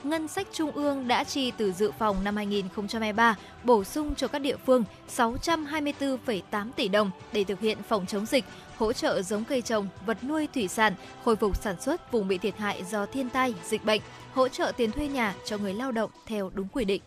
Ngân 0.04 0.28
sách 0.28 0.48
Trung 0.54 0.72
ương 0.72 1.08
đã 1.08 1.24
chi 1.24 1.52
từ 1.58 1.72
dự 1.72 1.92
phòng 1.92 2.24
năm 2.24 2.36
2023 2.36 3.36
bổ 3.64 3.84
sung 3.84 4.16
cho 4.16 4.28
các 4.28 4.40
địa 4.40 4.58
phương 4.66 4.84
624,8 5.16 6.72
tỷ 6.76 6.88
đồng 6.88 7.12
để 7.32 7.44
thực 7.44 7.60
hiện 7.60 7.78
phòng 7.88 8.06
chống 8.06 8.26
dịch, 8.26 8.46
hỗ 8.78 8.94
trợ 8.94 9.22
giống 9.22 9.44
cây 9.44 9.62
trồng, 9.62 9.88
vật 10.06 10.24
nuôi 10.24 10.48
thủy 10.54 10.68
sản, 10.68 10.94
khôi 11.26 11.36
phục 11.36 11.58
sản 11.58 11.82
xuất 11.82 12.12
vùng 12.12 12.28
bị 12.28 12.38
thiệt 12.38 12.58
hại 12.58 12.84
do 12.84 13.06
thiên 13.06 13.30
tai, 13.30 13.56
dịch 13.66 13.86
bệnh, 13.86 14.02
hỗ 14.34 14.48
trợ 14.48 14.72
tiền 14.78 14.92
thuê 14.92 15.08
nhà 15.08 15.36
cho 15.46 15.58
người 15.58 15.74
lao 15.74 15.92
động 15.92 16.12
theo 16.26 16.52
đúng 16.54 16.68
quy 16.68 16.86
định. 16.86 17.02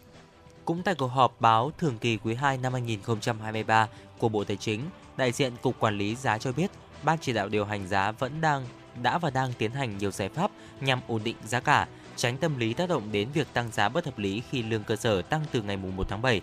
Cũng 0.64 0.82
tại 0.82 0.94
cuộc 0.94 1.06
họp 1.06 1.40
báo 1.40 1.72
thường 1.78 1.98
kỳ 1.98 2.16
quý 2.16 2.34
2 2.34 2.58
năm 2.58 2.72
2023 2.72 3.88
của 4.18 4.28
Bộ 4.28 4.44
Tài 4.44 4.56
chính, 4.56 4.80
đại 5.16 5.32
diện 5.32 5.52
Cục 5.62 5.80
Quản 5.80 5.98
lý 5.98 6.14
giá 6.14 6.38
cho 6.38 6.52
biết, 6.52 6.70
Ban 7.02 7.18
chỉ 7.20 7.32
đạo 7.32 7.48
điều 7.48 7.64
hành 7.64 7.88
giá 7.88 8.12
vẫn 8.12 8.40
đang 8.40 8.64
đã 9.02 9.18
và 9.18 9.30
đang 9.30 9.52
tiến 9.58 9.70
hành 9.70 9.98
nhiều 9.98 10.10
giải 10.10 10.28
pháp 10.28 10.50
nhằm 10.80 11.00
ổn 11.08 11.20
định 11.24 11.36
giá 11.46 11.60
cả, 11.60 11.88
tránh 12.22 12.36
tâm 12.36 12.58
lý 12.58 12.74
tác 12.74 12.88
động 12.88 13.12
đến 13.12 13.28
việc 13.34 13.46
tăng 13.52 13.72
giá 13.72 13.88
bất 13.88 14.04
hợp 14.04 14.18
lý 14.18 14.42
khi 14.50 14.62
lương 14.62 14.84
cơ 14.84 14.96
sở 14.96 15.22
tăng 15.22 15.40
từ 15.52 15.62
ngày 15.62 15.76
1 15.76 16.08
tháng 16.08 16.22
7. 16.22 16.40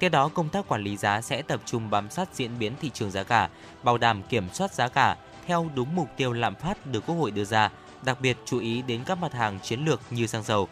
Theo 0.00 0.10
đó, 0.10 0.28
công 0.28 0.48
tác 0.48 0.68
quản 0.68 0.82
lý 0.82 0.96
giá 0.96 1.20
sẽ 1.20 1.42
tập 1.42 1.60
trung 1.64 1.90
bám 1.90 2.10
sát 2.10 2.28
diễn 2.34 2.58
biến 2.58 2.72
thị 2.80 2.90
trường 2.94 3.10
giá 3.10 3.22
cả, 3.22 3.48
bảo 3.82 3.98
đảm 3.98 4.22
kiểm 4.22 4.44
soát 4.52 4.74
giá 4.74 4.88
cả 4.88 5.16
theo 5.46 5.70
đúng 5.74 5.96
mục 5.96 6.08
tiêu 6.16 6.32
lạm 6.32 6.54
phát 6.54 6.86
được 6.86 7.06
Quốc 7.06 7.14
hội 7.14 7.30
đưa 7.30 7.44
ra, 7.44 7.70
đặc 8.02 8.20
biệt 8.20 8.36
chú 8.44 8.58
ý 8.58 8.82
đến 8.82 9.00
các 9.06 9.18
mặt 9.18 9.32
hàng 9.32 9.58
chiến 9.62 9.84
lược 9.84 10.00
như 10.10 10.26
xăng 10.26 10.42
dầu. 10.42 10.68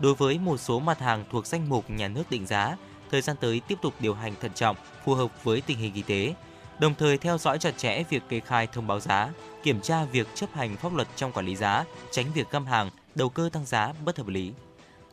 Đối 0.00 0.14
với 0.14 0.38
một 0.38 0.56
số 0.56 0.80
mặt 0.80 1.00
hàng 1.00 1.24
thuộc 1.30 1.46
danh 1.46 1.68
mục 1.68 1.90
nhà 1.90 2.08
nước 2.08 2.30
định 2.30 2.46
giá, 2.46 2.76
thời 3.10 3.20
gian 3.20 3.36
tới 3.40 3.60
tiếp 3.68 3.78
tục 3.82 3.94
điều 4.00 4.14
hành 4.14 4.34
thận 4.40 4.50
trọng, 4.54 4.76
phù 5.04 5.14
hợp 5.14 5.44
với 5.44 5.60
tình 5.60 5.78
hình 5.78 5.92
kinh 5.94 6.04
tế. 6.04 6.34
đồng 6.78 6.94
thời 6.94 7.18
theo 7.18 7.38
dõi 7.38 7.58
chặt 7.58 7.74
chẽ 7.76 8.02
việc 8.10 8.22
kê 8.28 8.40
khai 8.40 8.66
thông 8.66 8.86
báo 8.86 9.00
giá, 9.00 9.28
kiểm 9.62 9.80
tra 9.80 10.04
việc 10.04 10.28
chấp 10.34 10.54
hành 10.54 10.76
pháp 10.76 10.94
luật 10.94 11.08
trong 11.16 11.32
quản 11.32 11.46
lý 11.46 11.56
giá, 11.56 11.84
tránh 12.10 12.26
việc 12.34 12.50
găm 12.50 12.66
hàng, 12.66 12.90
đầu 13.14 13.28
cơ 13.28 13.48
tăng 13.52 13.66
giá 13.66 13.92
bất 14.04 14.18
hợp 14.18 14.28
lý. 14.28 14.52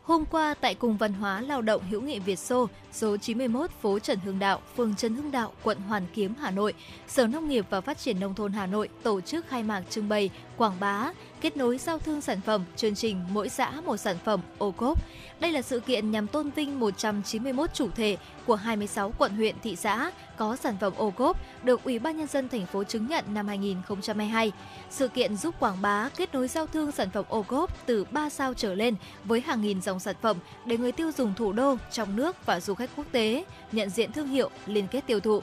Hôm 0.03 0.25
qua 0.25 0.53
tại 0.61 0.75
Cung 0.75 0.97
Văn 0.97 1.13
hóa 1.13 1.41
Lao 1.41 1.61
động 1.61 1.81
hữu 1.89 2.01
nghị 2.01 2.19
Việt 2.19 2.39
Xô, 2.39 2.67
số 2.91 3.17
91 3.17 3.71
phố 3.81 3.99
Trần 3.99 4.19
Hưng 4.19 4.39
Đạo, 4.39 4.61
phường 4.77 4.95
Trần 4.95 5.15
Hưng 5.15 5.31
Đạo, 5.31 5.51
quận 5.63 5.77
Hoàn 5.79 6.05
Kiếm, 6.13 6.33
Hà 6.39 6.51
Nội, 6.51 6.73
Sở 7.07 7.27
Nông 7.27 7.49
nghiệp 7.49 7.65
và 7.69 7.81
Phát 7.81 7.97
triển 7.97 8.19
Nông 8.19 8.35
thôn 8.35 8.53
Hà 8.53 8.65
Nội 8.65 8.89
tổ 9.03 9.21
chức 9.21 9.47
khai 9.47 9.63
mạc 9.63 9.83
trưng 9.89 10.09
bày, 10.09 10.29
quảng 10.61 10.79
bá, 10.79 11.11
kết 11.41 11.57
nối 11.57 11.77
giao 11.77 11.99
thương 11.99 12.21
sản 12.21 12.41
phẩm, 12.41 12.63
chương 12.75 12.95
trình 12.95 13.19
mỗi 13.31 13.49
xã 13.49 13.71
một 13.85 13.97
sản 13.97 14.17
phẩm 14.25 14.41
ô 14.57 14.71
cốp. 14.71 14.97
Đây 15.39 15.51
là 15.51 15.61
sự 15.61 15.79
kiện 15.79 16.11
nhằm 16.11 16.27
tôn 16.27 16.49
vinh 16.49 16.79
191 16.79 17.73
chủ 17.73 17.89
thể 17.95 18.17
của 18.45 18.55
26 18.55 19.13
quận 19.17 19.35
huyện 19.35 19.55
thị 19.63 19.75
xã 19.75 20.11
có 20.37 20.55
sản 20.55 20.77
phẩm 20.81 20.93
ô 20.97 21.11
cốp 21.11 21.37
được 21.63 21.83
Ủy 21.83 21.99
ban 21.99 22.17
nhân 22.17 22.27
dân 22.27 22.49
thành 22.49 22.65
phố 22.65 22.83
chứng 22.83 23.07
nhận 23.07 23.25
năm 23.33 23.47
2022. 23.47 24.51
Sự 24.89 25.07
kiện 25.07 25.37
giúp 25.37 25.55
quảng 25.59 25.81
bá, 25.81 26.09
kết 26.17 26.33
nối 26.33 26.47
giao 26.47 26.67
thương 26.67 26.91
sản 26.91 27.09
phẩm 27.09 27.25
ô 27.29 27.41
cốp 27.41 27.85
từ 27.85 28.05
3 28.11 28.29
sao 28.29 28.53
trở 28.53 28.75
lên 28.75 28.95
với 29.23 29.41
hàng 29.41 29.61
nghìn 29.61 29.81
dòng 29.81 29.99
sản 29.99 30.15
phẩm 30.21 30.37
để 30.65 30.77
người 30.77 30.91
tiêu 30.91 31.11
dùng 31.17 31.33
thủ 31.33 31.53
đô, 31.53 31.75
trong 31.91 32.15
nước 32.15 32.45
và 32.45 32.59
du 32.59 32.73
khách 32.73 32.89
quốc 32.95 33.05
tế 33.11 33.45
nhận 33.71 33.89
diện 33.89 34.11
thương 34.11 34.27
hiệu, 34.27 34.49
liên 34.65 34.87
kết 34.87 35.07
tiêu 35.07 35.19
thụ. 35.19 35.41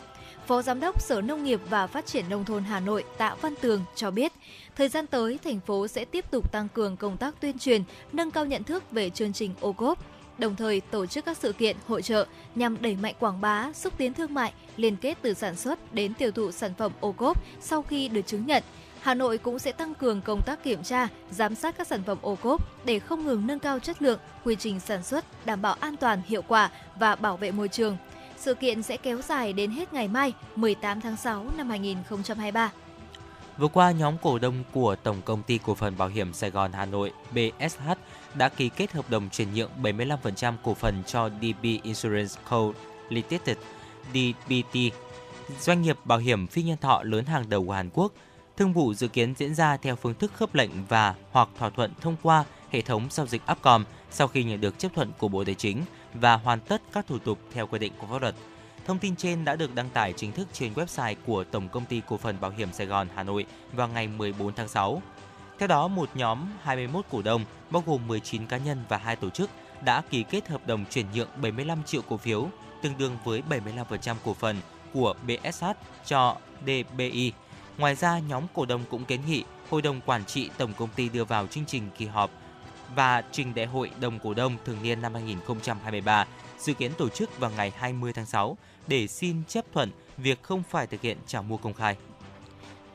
Phó 0.49 0.63
Giám 0.63 0.81
đốc 0.81 1.03
Sở 1.03 1.21
Nông 1.21 1.45
nghiệp 1.45 1.61
và 1.71 1.87
Phát 1.87 2.07
triển 2.07 2.25
Nông 2.29 2.45
thôn 2.45 2.65
Hà 2.65 2.81
Nội 2.81 3.05
Tạ 3.19 3.35
Văn 3.41 3.55
Tường 3.61 3.85
cho 3.95 4.11
biết, 4.11 4.33
thời 4.77 4.89
gian 4.89 5.07
tới, 5.07 5.39
thành 5.45 5.61
phố 5.61 5.89
sẽ 5.89 6.05
tiếp 6.05 6.25
tục 6.31 6.53
tăng 6.53 6.69
cường 6.69 6.97
công 6.97 7.17
tác 7.17 7.41
tuyên 7.41 7.59
truyền, 7.59 7.83
nâng 8.13 8.31
cao 8.31 8.45
nhận 8.45 8.65
thức 8.65 8.91
về 8.91 9.11
chương 9.11 9.33
trình 9.33 9.55
ô 9.61 9.73
cốp, 9.73 9.99
đồng 10.39 10.57
thời 10.57 10.81
tổ 10.81 11.07
chức 11.07 11.25
các 11.25 11.37
sự 11.37 11.53
kiện, 11.53 11.77
hội 11.87 12.03
trợ 12.03 12.27
nhằm 12.55 12.83
đẩy 12.83 12.97
mạnh 12.97 13.15
quảng 13.21 13.41
bá, 13.41 13.73
xúc 13.73 13.93
tiến 13.99 14.15
thương 14.15 14.35
mại, 14.35 14.53
liên 14.77 14.97
kết 14.97 15.19
từ 15.23 15.35
sản 15.35 15.57
xuất 15.57 15.95
đến 15.95 16.15
tiêu 16.15 16.31
thụ 16.31 16.53
sản 16.53 16.75
phẩm 16.79 16.93
ô 17.01 17.13
cốp 17.13 17.43
sau 17.61 17.83
khi 17.83 18.09
được 18.09 18.27
chứng 18.27 18.47
nhận. 18.47 18.63
Hà 19.01 19.15
Nội 19.15 19.39
cũng 19.39 19.59
sẽ 19.59 19.73
tăng 19.73 19.95
cường 19.95 20.21
công 20.21 20.43
tác 20.47 20.65
kiểm 20.65 20.83
tra, 20.83 21.09
giám 21.31 21.55
sát 21.55 21.79
các 21.79 21.87
sản 21.87 22.03
phẩm 22.07 22.19
ô 22.23 22.35
cốp 22.35 22.85
để 22.85 22.99
không 22.99 23.27
ngừng 23.27 23.47
nâng 23.47 23.59
cao 23.59 23.79
chất 23.79 24.03
lượng, 24.03 24.19
quy 24.45 24.57
trình 24.57 24.81
sản 24.81 25.03
xuất, 25.03 25.47
đảm 25.47 25.63
bảo 25.63 25.77
an 25.81 25.97
toàn, 25.97 26.23
hiệu 26.27 26.43
quả 26.43 26.71
và 26.99 27.15
bảo 27.15 27.37
vệ 27.37 27.51
môi 27.51 27.69
trường. 27.69 27.97
Sự 28.41 28.55
kiện 28.55 28.83
sẽ 28.83 28.97
kéo 28.97 29.23
dài 29.23 29.53
đến 29.53 29.71
hết 29.71 29.93
ngày 29.93 30.09
mai, 30.09 30.33
18 30.57 31.01
tháng 31.01 31.17
6 31.17 31.47
năm 31.57 31.69
2023. 31.71 32.73
Vừa 33.59 33.69
qua, 33.69 33.91
nhóm 33.91 34.15
cổ 34.23 34.39
đông 34.39 34.65
của 34.73 34.97
Tổng 34.97 35.23
công 35.25 35.43
ty 35.43 35.59
Cổ 35.59 35.75
phần 35.75 35.99
Bảo 35.99 36.09
hiểm 36.09 36.33
Sài 36.33 36.51
Gòn 36.51 36.73
Hà 36.73 36.87
Nội 36.87 37.13
BSH 37.31 37.91
đã 38.35 38.49
ký 38.49 38.69
kết 38.69 38.93
hợp 38.93 39.11
đồng 39.11 39.29
chuyển 39.31 39.55
nhượng 39.55 39.71
75% 39.83 40.55
cổ 40.65 40.75
phần 40.75 41.03
cho 41.07 41.31
DB 41.41 41.65
Insurance 41.83 42.35
Co. 42.49 42.73
Limited 43.09 43.57
DBT, 44.15 44.79
doanh 45.61 45.83
nghiệp 45.83 45.97
bảo 46.05 46.19
hiểm 46.19 46.47
phi 46.47 46.63
nhân 46.63 46.77
thọ 46.81 47.03
lớn 47.03 47.25
hàng 47.25 47.49
đầu 47.49 47.65
của 47.67 47.73
Hàn 47.73 47.91
Quốc. 47.93 48.13
Thương 48.57 48.73
vụ 48.73 48.95
dự 48.95 49.09
kiến 49.09 49.35
diễn 49.39 49.55
ra 49.55 49.77
theo 49.77 49.97
phương 49.97 50.15
thức 50.15 50.33
khớp 50.35 50.55
lệnh 50.55 50.71
và 50.89 51.15
hoặc 51.33 51.49
thỏa 51.59 51.71
thuận 51.71 51.93
thông 52.01 52.17
qua 52.23 52.45
hệ 52.71 52.81
thống 52.81 53.09
giao 53.11 53.27
dịch 53.27 53.43
Upcom 53.53 53.85
sau 54.11 54.29
khi 54.29 54.45
nhận 54.45 54.61
được 54.61 54.79
chấp 54.79 54.89
thuận 54.95 55.13
của 55.19 55.29
Bộ 55.29 55.45
Tài 55.45 55.55
chính 55.55 55.83
và 56.15 56.37
hoàn 56.37 56.61
tất 56.61 56.83
các 56.93 57.07
thủ 57.07 57.19
tục 57.19 57.39
theo 57.53 57.67
quy 57.67 57.79
định 57.79 57.93
của 57.99 58.07
pháp 58.07 58.23
luật. 58.23 58.35
Thông 58.87 58.99
tin 58.99 59.17
trên 59.17 59.45
đã 59.45 59.57
được 59.57 59.75
đăng 59.75 59.91
tải 59.91 60.13
chính 60.13 60.33
thức 60.33 60.49
trên 60.53 60.75
website 60.75 61.15
của 61.27 61.45
Tổng 61.45 61.69
công 61.69 61.85
ty 61.85 62.03
Cổ 62.09 62.17
phần 62.17 62.41
Bảo 62.41 62.51
hiểm 62.51 62.73
Sài 62.73 62.87
Gòn 62.87 63.09
Hà 63.15 63.23
Nội 63.23 63.47
vào 63.73 63.89
ngày 63.89 64.07
14 64.09 64.53
tháng 64.55 64.69
6. 64.69 65.03
Theo 65.59 65.69
đó, 65.69 65.89
một 65.89 66.11
nhóm 66.15 66.47
21 66.63 67.05
cổ 67.11 67.23
đông, 67.23 67.45
bao 67.71 67.83
gồm 67.87 68.07
19 68.07 68.47
cá 68.47 68.59
nhân 68.59 68.85
và 68.89 68.97
hai 68.97 69.17
tổ 69.17 69.31
chức, 69.31 69.51
đã 69.85 70.03
ký 70.11 70.23
kết 70.23 70.49
hợp 70.49 70.67
đồng 70.67 70.85
chuyển 70.91 71.07
nhượng 71.15 71.29
75 71.43 71.83
triệu 71.87 72.03
cổ 72.09 72.17
phiếu, 72.17 72.49
tương 72.83 72.99
đương 72.99 73.19
với 73.25 73.43
75% 73.51 74.17
cổ 74.25 74.35
phần 74.35 74.57
của 74.93 75.15
BSH 75.27 75.65
cho 76.07 76.37
DBI. 76.61 77.33
Ngoài 77.79 77.95
ra, 77.95 78.19
nhóm 78.19 78.45
cổ 78.55 78.65
đông 78.65 78.85
cũng 78.91 79.05
kiến 79.05 79.21
nghị 79.27 79.45
Hội 79.71 79.83
đồng 79.83 80.01
Quản 80.01 80.25
trị 80.25 80.51
Tổng 80.59 80.73
công 80.79 80.89
ty 80.97 81.09
đưa 81.09 81.25
vào 81.25 81.47
chương 81.47 81.67
trình 81.67 81.83
kỳ 81.99 82.07
họp 82.07 82.31
và 82.95 83.23
trình 83.33 83.55
đại 83.55 83.67
hội 83.67 83.91
đồng 84.01 84.19
cổ 84.19 84.35
đông 84.35 84.57
thường 84.65 84.79
niên 84.83 85.03
năm 85.03 85.15
2023 85.15 86.27
dự 86.59 86.75
kiến 86.75 86.93
tổ 86.99 87.09
chức 87.09 87.39
vào 87.39 87.51
ngày 87.57 87.73
20 87.77 88.13
tháng 88.13 88.27
6 88.27 88.57
để 88.87 89.07
xin 89.07 89.43
chấp 89.49 89.65
thuận 89.73 89.91
việc 90.17 90.43
không 90.43 90.63
phải 90.71 90.87
thực 90.87 91.01
hiện 91.01 91.19
trả 91.27 91.43
mua 91.43 91.57
công 91.57 91.75
khai. 91.75 91.97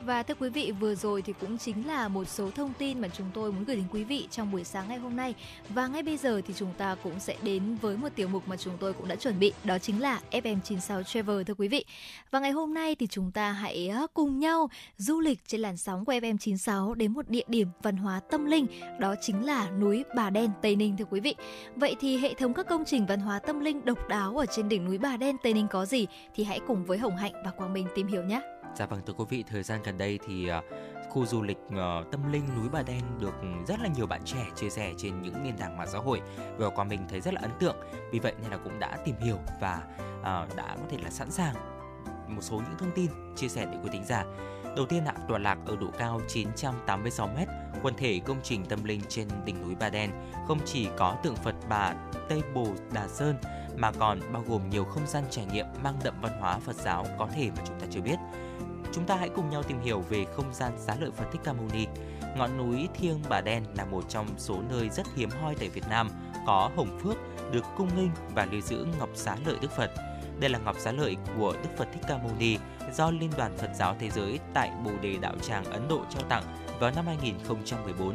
Và 0.06 0.22
thưa 0.22 0.34
quý 0.34 0.48
vị, 0.48 0.72
vừa 0.80 0.94
rồi 0.94 1.22
thì 1.22 1.32
cũng 1.40 1.58
chính 1.58 1.86
là 1.86 2.08
một 2.08 2.24
số 2.24 2.50
thông 2.50 2.72
tin 2.78 3.00
mà 3.00 3.08
chúng 3.08 3.26
tôi 3.34 3.52
muốn 3.52 3.64
gửi 3.64 3.76
đến 3.76 3.84
quý 3.90 4.04
vị 4.04 4.28
trong 4.30 4.52
buổi 4.52 4.64
sáng 4.64 4.88
ngày 4.88 4.98
hôm 4.98 5.16
nay. 5.16 5.34
Và 5.68 5.86
ngay 5.86 6.02
bây 6.02 6.16
giờ 6.16 6.40
thì 6.46 6.54
chúng 6.56 6.72
ta 6.78 6.96
cũng 7.02 7.20
sẽ 7.20 7.36
đến 7.42 7.76
với 7.80 7.96
một 7.96 8.08
tiểu 8.14 8.28
mục 8.28 8.48
mà 8.48 8.56
chúng 8.56 8.76
tôi 8.80 8.92
cũng 8.92 9.08
đã 9.08 9.16
chuẩn 9.16 9.38
bị, 9.38 9.52
đó 9.64 9.78
chính 9.78 10.02
là 10.02 10.20
FM96 10.30 11.02
Travel 11.02 11.42
thưa 11.42 11.54
quý 11.54 11.68
vị. 11.68 11.84
Và 12.30 12.40
ngày 12.40 12.50
hôm 12.50 12.74
nay 12.74 12.94
thì 12.94 13.06
chúng 13.06 13.30
ta 13.30 13.52
hãy 13.52 13.88
ờ, 13.88 14.06
cùng 14.14 14.38
nhau 14.38 14.70
du 14.96 15.20
lịch 15.20 15.38
trên 15.46 15.60
làn 15.60 15.76
sóng 15.76 16.04
của 16.04 16.12
FM96 16.12 16.94
đến 16.94 17.12
một 17.12 17.28
địa 17.28 17.44
điểm 17.48 17.68
văn 17.82 17.96
hóa 17.96 18.20
tâm 18.30 18.44
linh, 18.44 18.66
đó 19.00 19.14
chính 19.20 19.44
là 19.44 19.70
núi 19.70 20.04
Bà 20.16 20.30
Đen, 20.30 20.50
Tây 20.62 20.76
Ninh 20.76 20.96
thưa 20.96 21.04
quý 21.10 21.20
vị. 21.20 21.34
Vậy 21.76 21.96
thì 22.00 22.18
hệ 22.18 22.34
thống 22.34 22.54
các 22.54 22.66
công 22.68 22.84
trình 22.86 23.06
văn 23.06 23.20
hóa 23.20 23.38
tâm 23.38 23.60
linh 23.60 23.84
độc 23.84 24.08
đáo 24.08 24.36
ở 24.36 24.46
trên 24.46 24.68
đỉnh 24.68 24.84
núi 24.84 24.98
Bà 24.98 25.16
Đen, 25.16 25.36
Tây 25.42 25.54
Ninh 25.54 25.66
có 25.70 25.86
gì 25.86 26.06
thì 26.34 26.44
hãy 26.44 26.60
cùng 26.66 26.84
với 26.84 26.98
Hồng 26.98 27.16
Hạnh 27.16 27.32
và 27.44 27.50
Quang 27.50 27.72
Minh 27.72 27.86
tìm 27.94 28.06
hiểu 28.06 28.22
nhé. 28.22 28.40
Dạ 28.76 28.86
vâng 28.86 29.00
thưa 29.06 29.12
quý 29.12 29.24
vị, 29.28 29.44
thời 29.50 29.62
gian 29.62 29.80
gần 29.84 29.98
đây 29.98 30.18
thì 30.26 30.50
uh, 30.50 30.64
khu 31.10 31.26
du 31.26 31.42
lịch 31.42 31.58
uh, 31.66 32.12
tâm 32.12 32.32
linh 32.32 32.44
núi 32.56 32.68
Bà 32.72 32.82
Đen 32.82 33.02
được 33.20 33.34
rất 33.68 33.80
là 33.80 33.88
nhiều 33.96 34.06
bạn 34.06 34.20
trẻ 34.24 34.46
chia 34.56 34.70
sẻ 34.70 34.92
trên 34.98 35.22
những 35.22 35.42
nền 35.44 35.56
tảng 35.56 35.76
mạng 35.76 35.88
xã 35.92 35.98
hội 35.98 36.20
và 36.56 36.70
qua 36.70 36.84
mình 36.84 37.06
thấy 37.08 37.20
rất 37.20 37.34
là 37.34 37.40
ấn 37.42 37.50
tượng. 37.60 37.76
Vì 38.12 38.18
vậy 38.18 38.34
nên 38.42 38.50
là 38.50 38.56
cũng 38.56 38.78
đã 38.78 38.96
tìm 39.04 39.16
hiểu 39.20 39.38
và 39.60 39.82
uh, 40.20 40.56
đã 40.56 40.76
có 40.76 40.86
thể 40.90 40.98
là 41.04 41.10
sẵn 41.10 41.30
sàng 41.30 41.54
một 42.28 42.42
số 42.42 42.56
những 42.56 42.78
thông 42.78 42.90
tin 42.94 43.10
chia 43.36 43.48
sẻ 43.48 43.66
để 43.72 43.78
quý 43.82 43.88
thính 43.92 44.04
giả. 44.04 44.24
Đầu 44.76 44.86
tiên 44.86 45.04
là 45.04 45.14
tọa 45.28 45.38
lạc 45.38 45.58
ở 45.66 45.76
độ 45.76 45.86
cao 45.98 46.20
986m, 46.28 47.46
quần 47.82 47.94
thể 47.96 48.20
công 48.24 48.38
trình 48.42 48.64
tâm 48.64 48.84
linh 48.84 49.00
trên 49.08 49.28
đỉnh 49.44 49.62
núi 49.62 49.74
Bà 49.80 49.90
Đen 49.90 50.10
không 50.48 50.58
chỉ 50.64 50.88
có 50.96 51.16
tượng 51.22 51.36
Phật 51.36 51.54
Bà 51.68 51.94
Tây 52.28 52.42
Bồ 52.54 52.66
Đà 52.92 53.08
Sơn 53.08 53.36
mà 53.76 53.92
còn 53.92 54.20
bao 54.32 54.44
gồm 54.48 54.70
nhiều 54.70 54.84
không 54.84 55.06
gian 55.06 55.24
trải 55.30 55.46
nghiệm 55.46 55.66
mang 55.82 55.94
đậm 56.04 56.14
văn 56.22 56.40
hóa 56.40 56.58
Phật 56.58 56.76
giáo 56.76 57.06
có 57.18 57.28
thể 57.34 57.50
mà 57.56 57.62
chúng 57.66 57.80
ta 57.80 57.86
chưa 57.90 58.00
biết. 58.00 58.16
Chúng 58.94 59.06
ta 59.06 59.16
hãy 59.16 59.28
cùng 59.28 59.50
nhau 59.50 59.62
tìm 59.62 59.80
hiểu 59.80 60.00
về 60.00 60.24
không 60.36 60.54
gian 60.54 60.72
xá 60.78 60.96
lợi 61.00 61.10
Phật 61.16 61.24
Thích 61.32 61.40
Ca 61.44 61.52
Mâu 61.52 61.68
Ni. 61.72 61.86
Ngọn 62.36 62.56
núi 62.56 62.88
Thiêng 62.94 63.22
Bà 63.28 63.40
Đen 63.40 63.64
là 63.76 63.84
một 63.84 64.04
trong 64.08 64.26
số 64.38 64.62
nơi 64.70 64.88
rất 64.88 65.06
hiếm 65.16 65.30
hoi 65.42 65.54
tại 65.54 65.68
Việt 65.68 65.88
Nam 65.90 66.10
có 66.46 66.70
hồng 66.76 66.98
phước 67.02 67.16
được 67.52 67.64
cung 67.76 67.88
nghinh 67.96 68.10
và 68.34 68.46
lưu 68.52 68.60
giữ 68.60 68.86
ngọc 68.98 69.08
xá 69.14 69.36
lợi 69.46 69.56
Đức 69.60 69.70
Phật. 69.70 69.90
Đây 70.40 70.50
là 70.50 70.58
ngọc 70.58 70.76
xá 70.78 70.92
lợi 70.92 71.16
của 71.38 71.52
Đức 71.62 71.68
Phật 71.76 71.88
Thích 71.92 72.02
Ca 72.08 72.16
Mâu 72.16 72.30
Ni 72.38 72.56
do 72.94 73.10
Liên 73.10 73.30
đoàn 73.36 73.56
Phật 73.56 73.70
giáo 73.74 73.96
Thế 73.98 74.10
giới 74.10 74.38
tại 74.54 74.72
Bồ 74.84 74.90
Đề 75.02 75.16
Đạo 75.20 75.34
Tràng 75.42 75.64
Ấn 75.64 75.88
Độ 75.88 76.00
trao 76.10 76.22
tặng 76.28 76.44
vào 76.80 76.90
năm 76.96 77.06
2014 77.06 78.14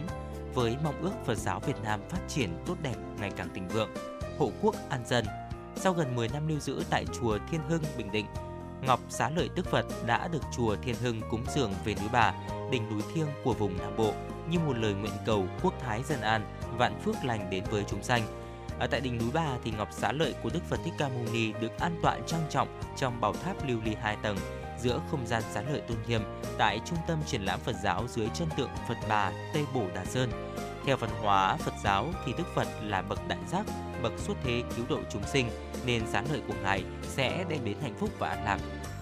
với 0.54 0.78
mong 0.84 1.02
ước 1.02 1.14
Phật 1.26 1.38
giáo 1.38 1.60
Việt 1.60 1.78
Nam 1.84 2.00
phát 2.10 2.22
triển 2.28 2.50
tốt 2.66 2.76
đẹp 2.82 2.96
ngày 3.20 3.32
càng 3.38 3.50
thịnh 3.54 3.68
vượng, 3.68 3.90
hộ 4.38 4.52
quốc 4.62 4.76
an 4.90 5.02
dân. 5.06 5.26
Sau 5.76 5.94
gần 5.94 6.16
10 6.16 6.30
năm 6.30 6.48
lưu 6.48 6.60
giữ 6.60 6.84
tại 6.90 7.06
chùa 7.20 7.38
Thiên 7.52 7.62
Hưng, 7.70 7.84
Bình 7.98 8.12
Định, 8.12 8.26
Ngọc 8.82 9.00
Xá 9.10 9.30
Lợi 9.30 9.50
Đức 9.56 9.66
Phật 9.66 9.86
đã 10.06 10.28
được 10.28 10.42
chùa 10.58 10.76
Thiên 10.82 10.96
Hưng 10.96 11.22
cúng 11.30 11.44
dường 11.56 11.74
về 11.86 11.96
núi 11.96 12.10
Bà, 12.12 12.34
đỉnh 12.72 12.90
núi 12.90 13.02
thiêng 13.14 13.28
của 13.44 13.54
vùng 13.54 13.78
Nam 13.78 13.98
Bộ 13.98 14.14
như 14.50 14.60
một 14.60 14.78
lời 14.78 14.94
nguyện 14.94 15.14
cầu 15.26 15.46
quốc 15.64 15.74
thái 15.82 16.04
dân 16.04 16.22
an, 16.22 16.42
vạn 16.78 17.02
phước 17.02 17.16
lành 17.24 17.50
đến 17.50 17.64
với 17.72 17.84
chúng 17.88 18.04
sanh. 18.04 18.22
Ở 18.80 18.88
tại 18.88 19.02
đỉnh 19.02 19.18
núi 19.18 19.30
Bà 19.34 19.58
thì 19.64 19.72
Ngọc 19.72 19.88
Xá 19.92 20.12
Lợi 20.12 20.34
của 20.44 20.50
Đức 20.54 20.64
Phật 20.70 20.80
Thích 20.86 20.94
Ca 20.98 21.10
Mâu 21.10 21.34
Ni 21.34 21.52
được 21.62 21.80
an 21.80 22.00
tọa 22.02 22.18
trang 22.28 22.44
trọng 22.50 22.82
trong 22.98 23.22
bảo 23.22 23.34
tháp 23.34 23.68
lưu 23.68 23.80
ly 23.86 23.96
hai 24.02 24.18
tầng 24.22 24.38
giữa 24.82 25.02
không 25.12 25.28
gian 25.28 25.44
xá 25.52 25.62
lợi 25.62 25.82
tôn 25.82 25.98
nghiêm 26.08 26.22
tại 26.58 26.80
trung 26.86 26.98
tâm 27.08 27.20
triển 27.26 27.42
lãm 27.42 27.60
Phật 27.60 27.76
giáo 27.84 28.04
dưới 28.08 28.28
chân 28.34 28.48
tượng 28.58 28.70
Phật 28.88 28.98
Bà 29.10 29.32
Tây 29.54 29.66
Bổ 29.74 29.84
Đà 29.96 30.06
Sơn. 30.06 30.30
Theo 30.86 30.98
văn 30.98 31.10
hóa 31.22 31.58
Phật 31.58 31.74
giáo 31.84 32.10
thì 32.26 32.34
Đức 32.38 32.44
Phật 32.56 32.68
là 32.82 33.02
bậc 33.02 33.28
đại 33.28 33.40
giác, 33.48 33.66
bậc 34.04 34.14
xuất 34.18 34.38
thế 34.44 34.64
cứu 34.76 34.86
độ 34.90 35.00
chúng 35.10 35.24
sinh 35.24 35.50
nên 35.86 36.08
giá 36.08 36.24
lợi 36.32 36.42
của 36.48 36.54
ngài 36.64 36.84
sẽ 37.02 37.46
đem 37.50 37.66
đến 37.66 37.78
hạnh 37.82 37.96
phúc 38.00 38.10
và 38.20 38.30
an 38.30 38.44
lạc. 38.44 38.60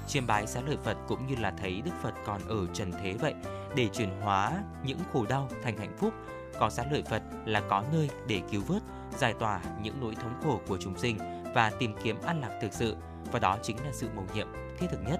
Chiêm 0.07 0.27
bái 0.27 0.47
giá 0.47 0.61
lợi 0.61 0.77
Phật 0.83 0.97
cũng 1.07 1.27
như 1.27 1.35
là 1.35 1.53
thấy 1.61 1.81
Đức 1.81 1.91
Phật 2.03 2.13
còn 2.25 2.41
ở 2.47 2.65
trần 2.73 2.91
thế 2.91 3.13
vậy 3.13 3.33
để 3.75 3.87
chuyển 3.87 4.21
hóa 4.21 4.51
những 4.83 4.99
khổ 5.13 5.25
đau 5.29 5.49
thành 5.63 5.77
hạnh 5.77 5.97
phúc. 5.97 6.13
Có 6.59 6.69
giá 6.69 6.83
lợi 6.91 7.03
Phật 7.09 7.21
là 7.45 7.61
có 7.69 7.83
nơi 7.93 8.09
để 8.27 8.41
cứu 8.51 8.61
vớt, 8.67 8.81
giải 9.17 9.33
tỏa 9.39 9.59
những 9.81 9.99
nỗi 10.01 10.15
thống 10.15 10.39
khổ 10.43 10.61
của 10.67 10.77
chúng 10.77 10.97
sinh 10.97 11.17
và 11.55 11.71
tìm 11.79 11.95
kiếm 12.03 12.21
an 12.25 12.41
lạc 12.41 12.59
thực 12.61 12.73
sự 12.73 12.95
và 13.31 13.39
đó 13.39 13.57
chính 13.63 13.77
là 13.77 13.91
sự 13.91 14.09
mầu 14.15 14.25
nhiệm 14.33 14.47
thiết 14.79 14.87
thực 14.91 15.01
nhất. 15.09 15.19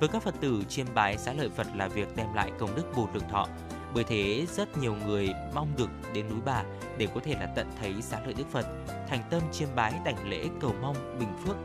Với 0.00 0.08
các 0.08 0.22
Phật 0.22 0.34
tử, 0.40 0.64
chiêm 0.68 0.86
bái 0.94 1.18
xá 1.18 1.32
lợi 1.32 1.48
Phật 1.56 1.66
là 1.74 1.88
việc 1.88 2.16
đem 2.16 2.34
lại 2.34 2.52
công 2.58 2.74
đức 2.74 2.84
vô 2.94 3.08
lượng 3.14 3.28
thọ. 3.30 3.46
Bởi 3.94 4.04
thế, 4.04 4.46
rất 4.46 4.78
nhiều 4.78 4.94
người 5.06 5.28
mong 5.54 5.68
được 5.76 5.90
đến 6.14 6.28
núi 6.30 6.38
Bà 6.44 6.62
để 6.98 7.08
có 7.14 7.20
thể 7.24 7.34
là 7.34 7.46
tận 7.56 7.66
thấy 7.80 8.02
xá 8.02 8.20
lợi 8.24 8.34
Đức 8.34 8.44
Phật, 8.50 8.66
thành 9.08 9.22
tâm 9.30 9.42
chiêm 9.52 9.68
bái 9.74 9.92
đảnh 10.04 10.28
lễ 10.28 10.48
cầu 10.60 10.74
mong 10.82 11.18
bình 11.18 11.28
phước, 11.44 11.56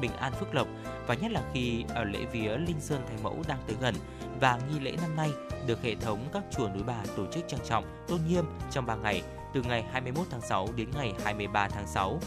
bình 0.00 0.12
an 0.12 0.32
phước 0.40 0.54
lộc 0.54 0.68
và 1.06 1.14
nhất 1.14 1.32
là 1.32 1.42
khi 1.52 1.84
ở 1.88 2.04
lễ 2.04 2.24
vía 2.32 2.56
Linh 2.56 2.80
Sơn 2.80 3.02
Thánh 3.08 3.22
Mẫu 3.22 3.42
đang 3.48 3.58
tới 3.66 3.76
gần. 3.80 3.94
Và 4.40 4.58
nghi 4.68 4.80
lễ 4.80 4.96
năm 5.02 5.16
nay 5.16 5.30
được 5.66 5.82
hệ 5.82 5.94
thống 5.94 6.28
các 6.32 6.42
chùa 6.56 6.68
núi 6.68 6.82
Bà 6.86 7.04
tổ 7.16 7.26
chức 7.32 7.44
trang 7.48 7.60
trọng, 7.64 7.84
tôn 8.08 8.20
nghiêm 8.28 8.44
trong 8.70 8.86
3 8.86 8.96
ngày 8.96 9.22
từ 9.54 9.62
ngày 9.62 9.84
21 9.92 10.26
tháng 10.30 10.40
6 10.40 10.68
đến 10.76 10.88
ngày 10.96 11.12
23 11.24 11.68
tháng 11.68 11.86
6 11.86 12.20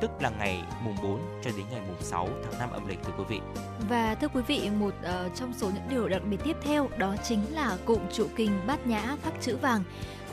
tức 0.00 0.10
là 0.20 0.30
ngày 0.38 0.62
mùng 0.84 0.96
4 1.02 1.20
cho 1.44 1.50
đến 1.56 1.66
ngày 1.70 1.80
mùng 1.86 2.02
6 2.02 2.28
tháng 2.44 2.60
5 2.60 2.70
âm 2.70 2.88
lịch 2.88 2.98
thưa 3.04 3.12
quý 3.18 3.24
vị. 3.28 3.40
Và 3.88 4.14
thưa 4.14 4.28
quý 4.28 4.42
vị, 4.46 4.70
một 4.78 4.94
uh, 5.00 5.34
trong 5.34 5.52
số 5.56 5.70
những 5.74 5.88
điều 5.90 6.08
đặc 6.08 6.22
biệt 6.30 6.36
tiếp 6.44 6.56
theo 6.62 6.88
đó 6.98 7.14
chính 7.24 7.40
là 7.50 7.76
cụm 7.84 8.00
trụ 8.12 8.26
kinh 8.36 8.50
Bát 8.66 8.86
Nhã 8.86 9.16
khắc 9.22 9.32
chữ 9.40 9.56
vàng. 9.56 9.82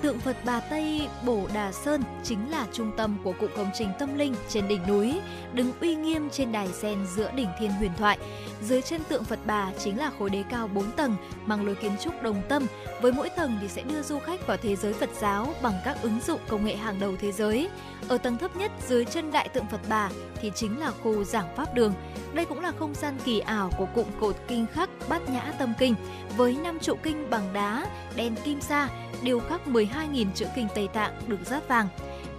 Tượng 0.03 0.19
Phật 0.19 0.37
Bà 0.45 0.59
Tây 0.59 1.07
Bổ 1.25 1.47
Đà 1.53 1.71
Sơn 1.71 2.03
chính 2.23 2.51
là 2.51 2.67
trung 2.73 2.91
tâm 2.97 3.17
của 3.23 3.33
cụm 3.39 3.49
công 3.55 3.71
trình 3.73 3.89
tâm 3.99 4.17
linh 4.17 4.35
trên 4.49 4.67
đỉnh 4.67 4.87
núi, 4.87 5.19
đứng 5.53 5.71
uy 5.81 5.95
nghiêm 5.95 6.29
trên 6.29 6.51
đài 6.51 6.67
sen 6.67 7.05
giữa 7.15 7.31
đỉnh 7.35 7.47
Thiên 7.59 7.71
Huyền 7.71 7.91
Thoại. 7.97 8.17
Dưới 8.61 8.81
chân 8.81 9.01
tượng 9.09 9.23
Phật 9.23 9.39
Bà 9.45 9.71
chính 9.79 9.99
là 9.99 10.11
khối 10.19 10.29
đế 10.29 10.43
cao 10.49 10.67
4 10.67 10.91
tầng, 10.91 11.15
mang 11.45 11.65
lối 11.65 11.75
kiến 11.75 11.91
trúc 12.01 12.21
đồng 12.21 12.41
tâm. 12.49 12.65
Với 13.01 13.11
mỗi 13.11 13.29
tầng 13.29 13.57
thì 13.61 13.67
sẽ 13.67 13.81
đưa 13.81 14.01
du 14.01 14.19
khách 14.19 14.47
vào 14.47 14.57
thế 14.57 14.75
giới 14.75 14.93
Phật 14.93 15.09
giáo 15.19 15.53
bằng 15.61 15.73
các 15.85 15.97
ứng 16.01 16.19
dụng 16.27 16.39
công 16.47 16.65
nghệ 16.65 16.75
hàng 16.75 16.99
đầu 16.99 17.13
thế 17.21 17.31
giới. 17.31 17.69
Ở 18.07 18.17
tầng 18.17 18.37
thấp 18.37 18.55
nhất 18.55 18.71
dưới 18.87 19.05
chân 19.05 19.31
đại 19.31 19.49
tượng 19.49 19.67
Phật 19.71 19.81
Bà 19.89 20.09
thì 20.41 20.51
chính 20.55 20.79
là 20.79 20.91
khu 20.91 21.23
giảng 21.23 21.55
pháp 21.55 21.73
đường. 21.73 21.93
Đây 22.33 22.45
cũng 22.45 22.59
là 22.59 22.71
không 22.79 22.93
gian 22.93 23.17
kỳ 23.25 23.39
ảo 23.39 23.69
của 23.77 23.87
cụm 23.95 24.05
cột 24.19 24.35
kinh 24.47 24.65
khắc 24.73 24.89
Bát 25.09 25.29
Nhã 25.29 25.53
Tâm 25.59 25.73
Kinh 25.79 25.95
với 26.37 26.57
năm 26.63 26.79
trụ 26.79 26.95
kinh 27.03 27.29
bằng 27.29 27.53
đá, 27.53 27.85
đen 28.15 28.35
kim 28.43 28.61
sa, 28.61 28.89
điêu 29.21 29.39
khắc 29.39 29.67
12.000 29.67 30.25
chữ 30.35 30.45
kinh 30.55 30.67
Tây 30.75 30.87
Tạng 30.93 31.13
được 31.27 31.39
rát 31.45 31.67
vàng. 31.67 31.87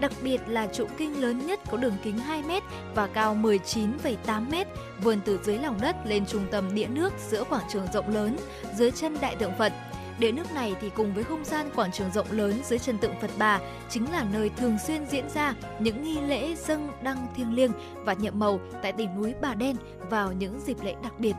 Đặc 0.00 0.12
biệt 0.22 0.40
là 0.46 0.66
trụ 0.66 0.86
kinh 0.98 1.22
lớn 1.22 1.46
nhất 1.46 1.60
có 1.70 1.76
đường 1.76 1.96
kính 2.02 2.18
2 2.18 2.42
m 2.42 2.50
và 2.94 3.06
cao 3.06 3.34
19,8 3.42 4.50
m, 4.50 4.54
vươn 5.02 5.20
từ 5.24 5.38
dưới 5.42 5.58
lòng 5.58 5.78
đất 5.80 5.96
lên 6.06 6.26
trung 6.26 6.46
tâm 6.50 6.74
đĩa 6.74 6.86
nước 6.86 7.12
giữa 7.28 7.44
quảng 7.44 7.64
trường 7.72 7.86
rộng 7.92 8.14
lớn 8.14 8.36
dưới 8.76 8.90
chân 8.90 9.16
đại 9.20 9.36
tượng 9.36 9.52
Phật. 9.58 9.72
Đĩa 10.18 10.32
nước 10.32 10.52
này 10.54 10.74
thì 10.80 10.90
cùng 10.90 11.14
với 11.14 11.24
không 11.24 11.44
gian 11.44 11.70
quảng 11.74 11.92
trường 11.92 12.12
rộng 12.12 12.26
lớn 12.30 12.60
dưới 12.64 12.78
chân 12.78 12.98
tượng 12.98 13.20
Phật 13.20 13.30
Bà 13.38 13.60
chính 13.90 14.12
là 14.12 14.24
nơi 14.32 14.50
thường 14.56 14.78
xuyên 14.86 15.06
diễn 15.06 15.28
ra 15.30 15.54
những 15.78 16.02
nghi 16.02 16.20
lễ 16.20 16.54
dâng 16.54 16.92
đăng 17.02 17.26
thiêng 17.36 17.54
liêng 17.54 17.72
và 18.04 18.12
nhậm 18.12 18.38
màu 18.38 18.60
tại 18.82 18.92
đỉnh 18.92 19.16
núi 19.16 19.34
Bà 19.40 19.54
Đen 19.54 19.76
vào 20.10 20.32
những 20.32 20.60
dịp 20.60 20.76
lễ 20.82 20.94
đặc 21.02 21.12
biệt. 21.18 21.34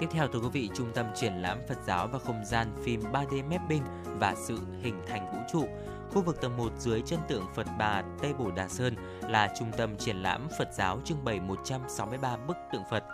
Tiếp 0.00 0.06
theo 0.10 0.28
thưa 0.28 0.40
quý 0.40 0.48
vị, 0.52 0.70
Trung 0.74 0.92
tâm 0.94 1.06
triển 1.14 1.32
lãm 1.32 1.58
Phật 1.68 1.78
giáo 1.86 2.06
và 2.06 2.18
không 2.18 2.44
gian 2.44 2.68
phim 2.84 3.00
3D 3.00 3.48
mapping 3.50 3.82
và 4.04 4.34
sự 4.34 4.58
hình 4.82 5.00
thành 5.06 5.32
vũ 5.32 5.38
trụ. 5.52 5.68
Khu 6.10 6.22
vực 6.22 6.40
tầng 6.40 6.56
1 6.56 6.72
dưới 6.78 7.02
chân 7.06 7.20
tượng 7.28 7.44
Phật 7.54 7.66
Bà 7.78 8.02
Tây 8.22 8.34
Bồ 8.34 8.50
Đà 8.50 8.68
Sơn 8.68 8.94
là 9.28 9.54
trung 9.58 9.70
tâm 9.76 9.96
triển 9.98 10.16
lãm 10.16 10.48
Phật 10.58 10.68
giáo 10.72 11.00
trưng 11.04 11.24
bày 11.24 11.40
163 11.40 12.36
bức 12.36 12.56
tượng 12.72 12.82
Phật 12.90 13.04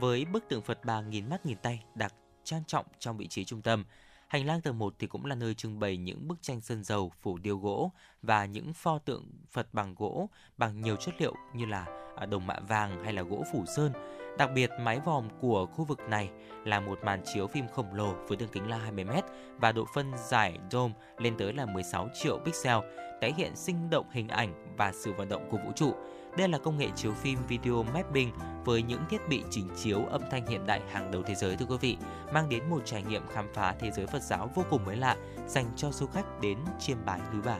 với 0.00 0.24
bức 0.24 0.44
tượng 0.48 0.62
Phật 0.62 0.84
Bà 0.84 1.00
nghìn 1.00 1.30
mắt 1.30 1.46
nghìn 1.46 1.58
tay 1.58 1.84
đặt 1.94 2.14
trang 2.44 2.62
trọng 2.66 2.86
trong 2.98 3.16
vị 3.16 3.26
trí 3.26 3.44
trung 3.44 3.62
tâm. 3.62 3.84
Hành 4.28 4.46
lang 4.46 4.60
tầng 4.60 4.78
1 4.78 4.94
thì 4.98 5.06
cũng 5.06 5.26
là 5.26 5.34
nơi 5.34 5.54
trưng 5.54 5.80
bày 5.80 5.96
những 5.96 6.28
bức 6.28 6.42
tranh 6.42 6.60
sơn 6.60 6.84
dầu 6.84 7.12
phủ 7.22 7.38
điêu 7.38 7.58
gỗ 7.58 7.90
và 8.22 8.44
những 8.44 8.72
pho 8.72 8.98
tượng 8.98 9.30
Phật 9.50 9.74
bằng 9.74 9.94
gỗ 9.98 10.28
bằng 10.56 10.80
nhiều 10.80 10.96
chất 10.96 11.14
liệu 11.18 11.34
như 11.54 11.66
là 11.66 11.86
à, 12.16 12.26
đồng 12.26 12.46
mạ 12.46 12.60
vàng 12.68 13.04
hay 13.04 13.12
là 13.12 13.22
gỗ 13.22 13.44
phủ 13.52 13.64
sơn. 13.76 13.92
Đặc 14.38 14.50
biệt, 14.54 14.70
mái 14.80 15.00
vòm 15.00 15.28
của 15.40 15.66
khu 15.66 15.84
vực 15.84 16.00
này 16.08 16.30
là 16.64 16.80
một 16.80 16.98
màn 17.04 17.22
chiếu 17.34 17.46
phim 17.46 17.68
khổng 17.68 17.94
lồ 17.94 18.14
với 18.28 18.36
đường 18.36 18.48
kính 18.52 18.68
là 18.68 18.80
20m 18.90 19.22
và 19.58 19.72
độ 19.72 19.84
phân 19.94 20.12
giải 20.28 20.58
dome 20.70 20.94
lên 21.18 21.34
tới 21.38 21.52
là 21.52 21.66
16 21.66 22.08
triệu 22.14 22.38
pixel, 22.44 22.78
tái 23.20 23.34
hiện 23.36 23.56
sinh 23.56 23.90
động 23.90 24.06
hình 24.10 24.28
ảnh 24.28 24.76
và 24.76 24.92
sự 24.92 25.12
vận 25.12 25.28
động 25.28 25.48
của 25.50 25.56
vũ 25.56 25.72
trụ. 25.76 25.94
Đây 26.36 26.48
là 26.48 26.58
công 26.58 26.78
nghệ 26.78 26.88
chiếu 26.96 27.12
phim 27.12 27.38
video 27.48 27.82
mapping 27.82 28.30
với 28.64 28.82
những 28.82 29.00
thiết 29.10 29.28
bị 29.28 29.42
chỉnh 29.50 29.68
chiếu 29.82 30.04
âm 30.10 30.22
thanh 30.30 30.46
hiện 30.46 30.66
đại 30.66 30.80
hàng 30.92 31.10
đầu 31.10 31.22
thế 31.22 31.34
giới 31.34 31.56
thưa 31.56 31.66
quý 31.66 31.76
vị, 31.80 31.96
mang 32.32 32.48
đến 32.48 32.70
một 32.70 32.82
trải 32.84 33.02
nghiệm 33.02 33.22
khám 33.32 33.48
phá 33.54 33.74
thế 33.80 33.90
giới 33.90 34.06
Phật 34.06 34.22
giáo 34.22 34.50
vô 34.54 34.62
cùng 34.70 34.84
mới 34.84 34.96
lạ 34.96 35.16
dành 35.46 35.66
cho 35.76 35.90
du 35.90 36.06
khách 36.06 36.40
đến 36.40 36.58
chiêm 36.78 36.96
bái 37.06 37.20
núi 37.32 37.42
Bà. 37.44 37.58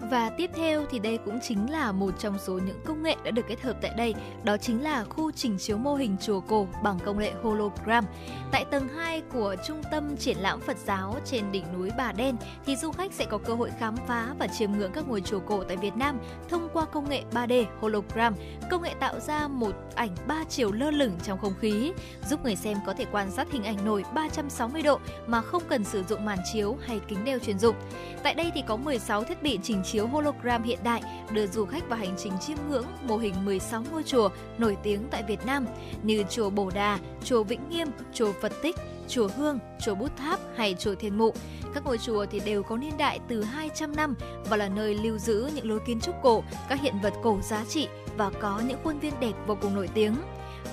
Và 0.00 0.30
tiếp 0.30 0.50
theo 0.54 0.84
thì 0.90 0.98
đây 0.98 1.18
cũng 1.24 1.38
chính 1.42 1.70
là 1.70 1.92
một 1.92 2.10
trong 2.18 2.38
số 2.38 2.52
những 2.52 2.80
công 2.84 3.02
nghệ 3.02 3.16
đã 3.24 3.30
được 3.30 3.46
kết 3.48 3.62
hợp 3.62 3.76
tại 3.82 3.90
đây, 3.96 4.14
đó 4.44 4.56
chính 4.56 4.82
là 4.82 5.04
khu 5.04 5.30
trình 5.30 5.58
chiếu 5.58 5.78
mô 5.78 5.94
hình 5.94 6.16
chùa 6.20 6.40
cổ 6.40 6.66
bằng 6.82 6.98
công 7.04 7.18
nghệ 7.18 7.32
hologram. 7.42 8.04
Tại 8.52 8.64
tầng 8.70 8.88
2 8.88 9.22
của 9.32 9.56
trung 9.66 9.82
tâm 9.90 10.16
triển 10.16 10.36
lãm 10.38 10.60
Phật 10.60 10.76
giáo 10.86 11.16
trên 11.24 11.52
đỉnh 11.52 11.64
núi 11.78 11.90
Bà 11.98 12.12
Đen 12.12 12.36
thì 12.66 12.76
du 12.76 12.92
khách 12.92 13.12
sẽ 13.12 13.24
có 13.24 13.38
cơ 13.38 13.54
hội 13.54 13.70
khám 13.78 13.96
phá 14.06 14.34
và 14.38 14.46
chiêm 14.46 14.72
ngưỡng 14.72 14.92
các 14.92 15.08
ngôi 15.08 15.20
chùa 15.20 15.40
cổ 15.40 15.64
tại 15.64 15.76
Việt 15.76 15.96
Nam 15.96 16.18
thông 16.48 16.68
qua 16.72 16.84
công 16.84 17.08
nghệ 17.08 17.22
3D 17.32 17.64
hologram. 17.80 18.34
Công 18.70 18.82
nghệ 18.82 18.94
tạo 19.00 19.20
ra 19.20 19.48
một 19.48 19.72
ảnh 19.94 20.16
3 20.26 20.44
chiều 20.48 20.72
lơ 20.72 20.90
lửng 20.90 21.18
trong 21.24 21.38
không 21.38 21.54
khí, 21.60 21.92
giúp 22.28 22.44
người 22.44 22.56
xem 22.56 22.78
có 22.86 22.94
thể 22.94 23.04
quan 23.12 23.30
sát 23.30 23.52
hình 23.52 23.64
ảnh 23.64 23.84
nổi 23.84 24.04
360 24.14 24.82
độ 24.82 24.98
mà 25.26 25.40
không 25.40 25.62
cần 25.68 25.84
sử 25.84 26.04
dụng 26.08 26.24
màn 26.24 26.38
chiếu 26.52 26.76
hay 26.86 27.00
kính 27.08 27.24
đeo 27.24 27.38
chuyên 27.38 27.58
dụng. 27.58 27.76
Tại 28.22 28.34
đây 28.34 28.50
thì 28.54 28.62
có 28.66 28.76
16 28.76 29.24
thiết 29.24 29.42
bị 29.42 29.58
chỉnh 29.62 29.82
chiếu 29.84 30.06
hologram 30.06 30.62
hiện 30.62 30.78
đại 30.84 31.02
đưa 31.32 31.46
du 31.46 31.64
khách 31.64 31.88
vào 31.88 31.98
hành 31.98 32.14
trình 32.18 32.32
chiêm 32.40 32.56
ngưỡng 32.68 32.86
mô 33.02 33.16
hình 33.16 33.34
16 33.44 33.82
ngôi 33.92 34.02
chùa 34.02 34.28
nổi 34.58 34.76
tiếng 34.82 35.08
tại 35.10 35.22
Việt 35.22 35.46
Nam 35.46 35.66
như 36.02 36.24
chùa 36.30 36.50
Bồ 36.50 36.70
Đà, 36.70 36.98
chùa 37.24 37.42
Vĩnh 37.42 37.68
Nghiêm, 37.68 37.88
chùa 38.14 38.32
Phật 38.32 38.52
Tích, 38.62 38.76
chùa 39.08 39.28
Hương, 39.36 39.58
chùa 39.80 39.94
Bút 39.94 40.16
Tháp 40.16 40.40
hay 40.56 40.74
chùa 40.78 40.94
Thiên 40.94 41.18
Mụ. 41.18 41.34
Các 41.74 41.84
ngôi 41.84 41.98
chùa 41.98 42.26
thì 42.30 42.40
đều 42.40 42.62
có 42.62 42.76
niên 42.76 42.96
đại 42.98 43.20
từ 43.28 43.42
200 43.42 43.96
năm 43.96 44.14
và 44.44 44.56
là 44.56 44.68
nơi 44.68 44.94
lưu 44.94 45.18
giữ 45.18 45.50
những 45.54 45.68
lối 45.68 45.80
kiến 45.86 46.00
trúc 46.00 46.14
cổ, 46.22 46.44
các 46.68 46.80
hiện 46.80 46.94
vật 47.02 47.14
cổ 47.22 47.38
giá 47.42 47.64
trị 47.68 47.88
và 48.16 48.30
có 48.40 48.62
những 48.68 48.78
khuôn 48.84 48.98
viên 48.98 49.12
đẹp 49.20 49.32
vô 49.46 49.56
cùng 49.60 49.74
nổi 49.74 49.88
tiếng. 49.94 50.14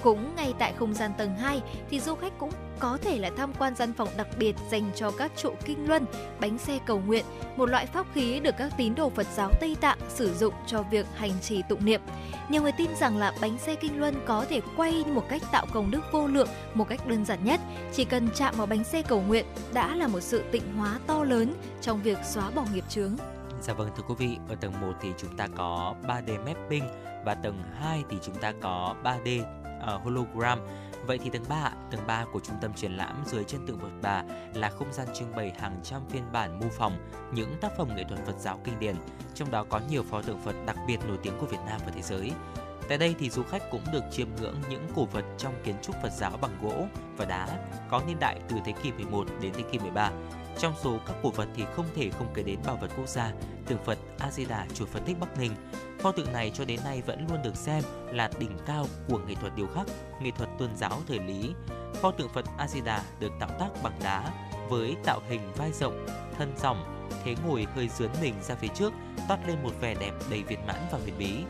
Cũng 0.03 0.35
ngay 0.35 0.53
tại 0.59 0.73
không 0.73 0.93
gian 0.93 1.11
tầng 1.17 1.35
2 1.35 1.61
thì 1.89 1.99
du 1.99 2.15
khách 2.15 2.33
cũng 2.37 2.51
có 2.79 2.97
thể 3.01 3.19
là 3.19 3.29
tham 3.37 3.53
quan 3.59 3.75
gian 3.75 3.93
phòng 3.93 4.09
đặc 4.17 4.27
biệt 4.37 4.55
dành 4.71 4.91
cho 4.95 5.11
các 5.11 5.31
trụ 5.37 5.53
kinh 5.65 5.87
luân, 5.87 6.05
bánh 6.39 6.57
xe 6.57 6.79
cầu 6.85 7.01
nguyện, 7.05 7.25
một 7.55 7.69
loại 7.69 7.85
pháp 7.85 8.05
khí 8.13 8.39
được 8.39 8.55
các 8.57 8.73
tín 8.77 8.95
đồ 8.95 9.09
Phật 9.09 9.27
giáo 9.35 9.51
Tây 9.59 9.75
Tạng 9.81 9.97
sử 10.09 10.33
dụng 10.33 10.53
cho 10.67 10.83
việc 10.83 11.05
hành 11.15 11.31
trì 11.41 11.61
tụng 11.69 11.85
niệm. 11.85 12.01
Nhiều 12.49 12.61
người 12.61 12.71
tin 12.71 12.89
rằng 12.99 13.17
là 13.17 13.33
bánh 13.41 13.57
xe 13.57 13.75
kinh 13.75 13.99
luân 13.99 14.15
có 14.25 14.45
thể 14.49 14.61
quay 14.77 15.03
một 15.07 15.23
cách 15.29 15.41
tạo 15.51 15.65
công 15.73 15.91
đức 15.91 16.01
vô 16.11 16.27
lượng 16.27 16.49
một 16.73 16.89
cách 16.89 17.07
đơn 17.07 17.25
giản 17.25 17.43
nhất. 17.43 17.59
Chỉ 17.93 18.05
cần 18.05 18.29
chạm 18.35 18.55
vào 18.57 18.67
bánh 18.67 18.83
xe 18.83 19.01
cầu 19.01 19.21
nguyện 19.21 19.45
đã 19.73 19.95
là 19.95 20.07
một 20.07 20.19
sự 20.19 20.43
tịnh 20.51 20.73
hóa 20.77 20.99
to 21.07 21.23
lớn 21.23 21.53
trong 21.81 22.01
việc 22.01 22.17
xóa 22.23 22.51
bỏ 22.51 22.65
nghiệp 22.73 22.83
chướng. 22.89 23.15
Dạ 23.61 23.73
vâng 23.73 23.89
thưa 23.97 24.03
quý 24.07 24.15
vị, 24.17 24.37
ở 24.49 24.55
tầng 24.55 24.73
1 24.81 24.87
thì 25.01 25.09
chúng 25.17 25.37
ta 25.37 25.47
có 25.55 25.95
3D 26.07 26.45
mapping 26.45 26.83
và 27.25 27.35
tầng 27.35 27.63
2 27.79 28.03
thì 28.09 28.17
chúng 28.21 28.35
ta 28.35 28.53
có 28.61 28.95
3D 29.03 29.60
uh, 29.83 30.03
hologram. 30.03 30.59
Vậy 31.05 31.19
thì 31.23 31.29
tầng 31.29 31.45
3, 31.49 31.71
tầng 31.91 32.07
3 32.07 32.25
của 32.33 32.39
trung 32.39 32.55
tâm 32.61 32.73
triển 32.73 32.91
lãm 32.91 33.23
dưới 33.25 33.43
chân 33.43 33.67
tượng 33.67 33.79
Phật 33.79 33.91
Bà 34.01 34.23
là 34.53 34.69
không 34.69 34.93
gian 34.93 35.07
trưng 35.13 35.35
bày 35.35 35.53
hàng 35.59 35.79
trăm 35.83 36.01
phiên 36.09 36.31
bản 36.31 36.59
mô 36.59 36.65
phỏng 36.69 36.93
những 37.33 37.55
tác 37.61 37.71
phẩm 37.77 37.89
nghệ 37.95 38.03
thuật 38.03 38.25
Phật 38.25 38.39
giáo 38.39 38.59
kinh 38.63 38.79
điển, 38.79 38.95
trong 39.33 39.51
đó 39.51 39.65
có 39.69 39.81
nhiều 39.89 40.03
pho 40.03 40.21
tượng 40.21 40.41
Phật 40.41 40.55
đặc 40.65 40.77
biệt 40.87 40.97
nổi 41.07 41.17
tiếng 41.23 41.33
của 41.39 41.45
Việt 41.45 41.59
Nam 41.65 41.81
và 41.85 41.91
thế 41.95 42.01
giới. 42.01 42.31
Tại 42.89 42.97
đây 42.97 43.15
thì 43.19 43.29
du 43.29 43.43
khách 43.43 43.71
cũng 43.71 43.81
được 43.93 44.03
chiêm 44.11 44.27
ngưỡng 44.35 44.55
những 44.69 44.87
cổ 44.95 45.05
vật 45.05 45.25
trong 45.37 45.53
kiến 45.63 45.75
trúc 45.81 45.95
Phật 46.01 46.11
giáo 46.17 46.31
bằng 46.41 46.57
gỗ 46.61 46.87
và 47.17 47.25
đá 47.25 47.47
có 47.89 48.01
niên 48.07 48.19
đại 48.19 48.39
từ 48.49 48.55
thế 48.65 48.73
kỷ 48.83 48.91
11 48.91 49.27
đến 49.41 49.51
thế 49.55 49.63
kỷ 49.71 49.79
13. 49.79 50.11
Trong 50.57 50.73
số 50.83 50.97
các 51.07 51.15
cổ 51.23 51.29
vật 51.29 51.47
thì 51.55 51.63
không 51.75 51.85
thể 51.95 52.09
không 52.09 52.27
kể 52.33 52.43
đến 52.43 52.59
bảo 52.65 52.77
vật 52.81 52.91
quốc 52.97 53.07
gia, 53.07 53.31
tượng 53.65 53.83
Phật 53.85 53.97
A 54.19 54.31
Di 54.31 54.45
Đà 54.45 54.65
chùa 54.73 54.85
Phật 54.85 54.99
Tích 55.05 55.19
Bắc 55.19 55.39
Ninh. 55.39 55.51
Pho 56.01 56.11
tượng 56.11 56.33
này 56.33 56.51
cho 56.53 56.65
đến 56.65 56.79
nay 56.83 57.01
vẫn 57.05 57.27
luôn 57.29 57.41
được 57.43 57.55
xem 57.55 57.83
là 58.11 58.29
đỉnh 58.39 58.57
cao 58.65 58.85
của 59.07 59.17
nghệ 59.17 59.35
thuật 59.35 59.55
điêu 59.55 59.67
khắc, 59.75 59.87
nghệ 60.21 60.31
thuật 60.37 60.49
tôn 60.59 60.75
giáo 60.75 61.01
thời 61.07 61.19
Lý. 61.19 61.53
Pho 61.93 62.11
tượng 62.11 62.29
Phật 62.29 62.45
Asida 62.57 63.03
được 63.19 63.31
tạo 63.39 63.49
tác 63.59 63.69
bằng 63.83 63.99
đá 64.03 64.31
với 64.69 64.95
tạo 65.03 65.21
hình 65.29 65.51
vai 65.55 65.71
rộng, 65.71 66.05
thân 66.37 66.53
rộng, 66.61 67.09
thế 67.23 67.35
ngồi 67.47 67.67
hơi 67.75 67.89
dướn 67.97 68.09
mình 68.21 68.33
ra 68.41 68.55
phía 68.55 68.67
trước, 68.67 68.93
toát 69.27 69.39
lên 69.47 69.63
một 69.63 69.71
vẻ 69.81 69.95
đẹp 69.99 70.11
đầy 70.29 70.43
việt 70.43 70.59
mãn 70.67 70.87
và 70.91 70.99
huyền 71.03 71.15
bí 71.17 71.43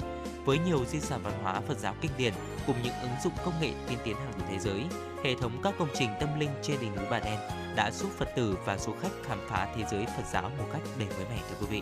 với 0.46 0.58
nhiều 0.58 0.86
di 0.86 1.00
sản 1.00 1.20
văn 1.24 1.34
hóa 1.44 1.62
Phật 1.68 1.78
giáo 1.78 1.96
kinh 2.02 2.12
điển 2.18 2.34
cùng 2.68 2.76
những 2.84 2.94
ứng 3.02 3.12
dụng 3.24 3.34
công 3.46 3.54
nghệ 3.62 3.72
tiên 3.88 3.98
tiến 4.04 4.16
hàng 4.16 4.34
đầu 4.38 4.48
thế 4.52 4.60
giới, 4.60 4.84
hệ 5.24 5.36
thống 5.36 5.60
các 5.64 5.74
công 5.80 5.90
trình 6.00 6.10
tâm 6.20 6.40
linh 6.40 6.50
trên 6.62 6.80
đỉnh 6.82 6.96
núi 6.96 7.06
Bà 7.10 7.20
Đen 7.20 7.40
đã 7.76 7.92
giúp 7.92 8.12
Phật 8.18 8.36
tử 8.36 8.58
và 8.66 8.78
du 8.78 8.94
khách 9.02 9.12
khám 9.24 9.40
phá 9.48 9.68
thế 9.76 9.84
giới 9.92 10.06
Phật 10.06 10.24
giáo 10.32 10.52
một 10.58 10.66
cách 10.74 10.82
đầy 11.00 11.08
mới 11.18 11.26
mẻ 11.30 11.38
thưa 11.50 11.56
quý 11.62 11.68
vị. 11.70 11.82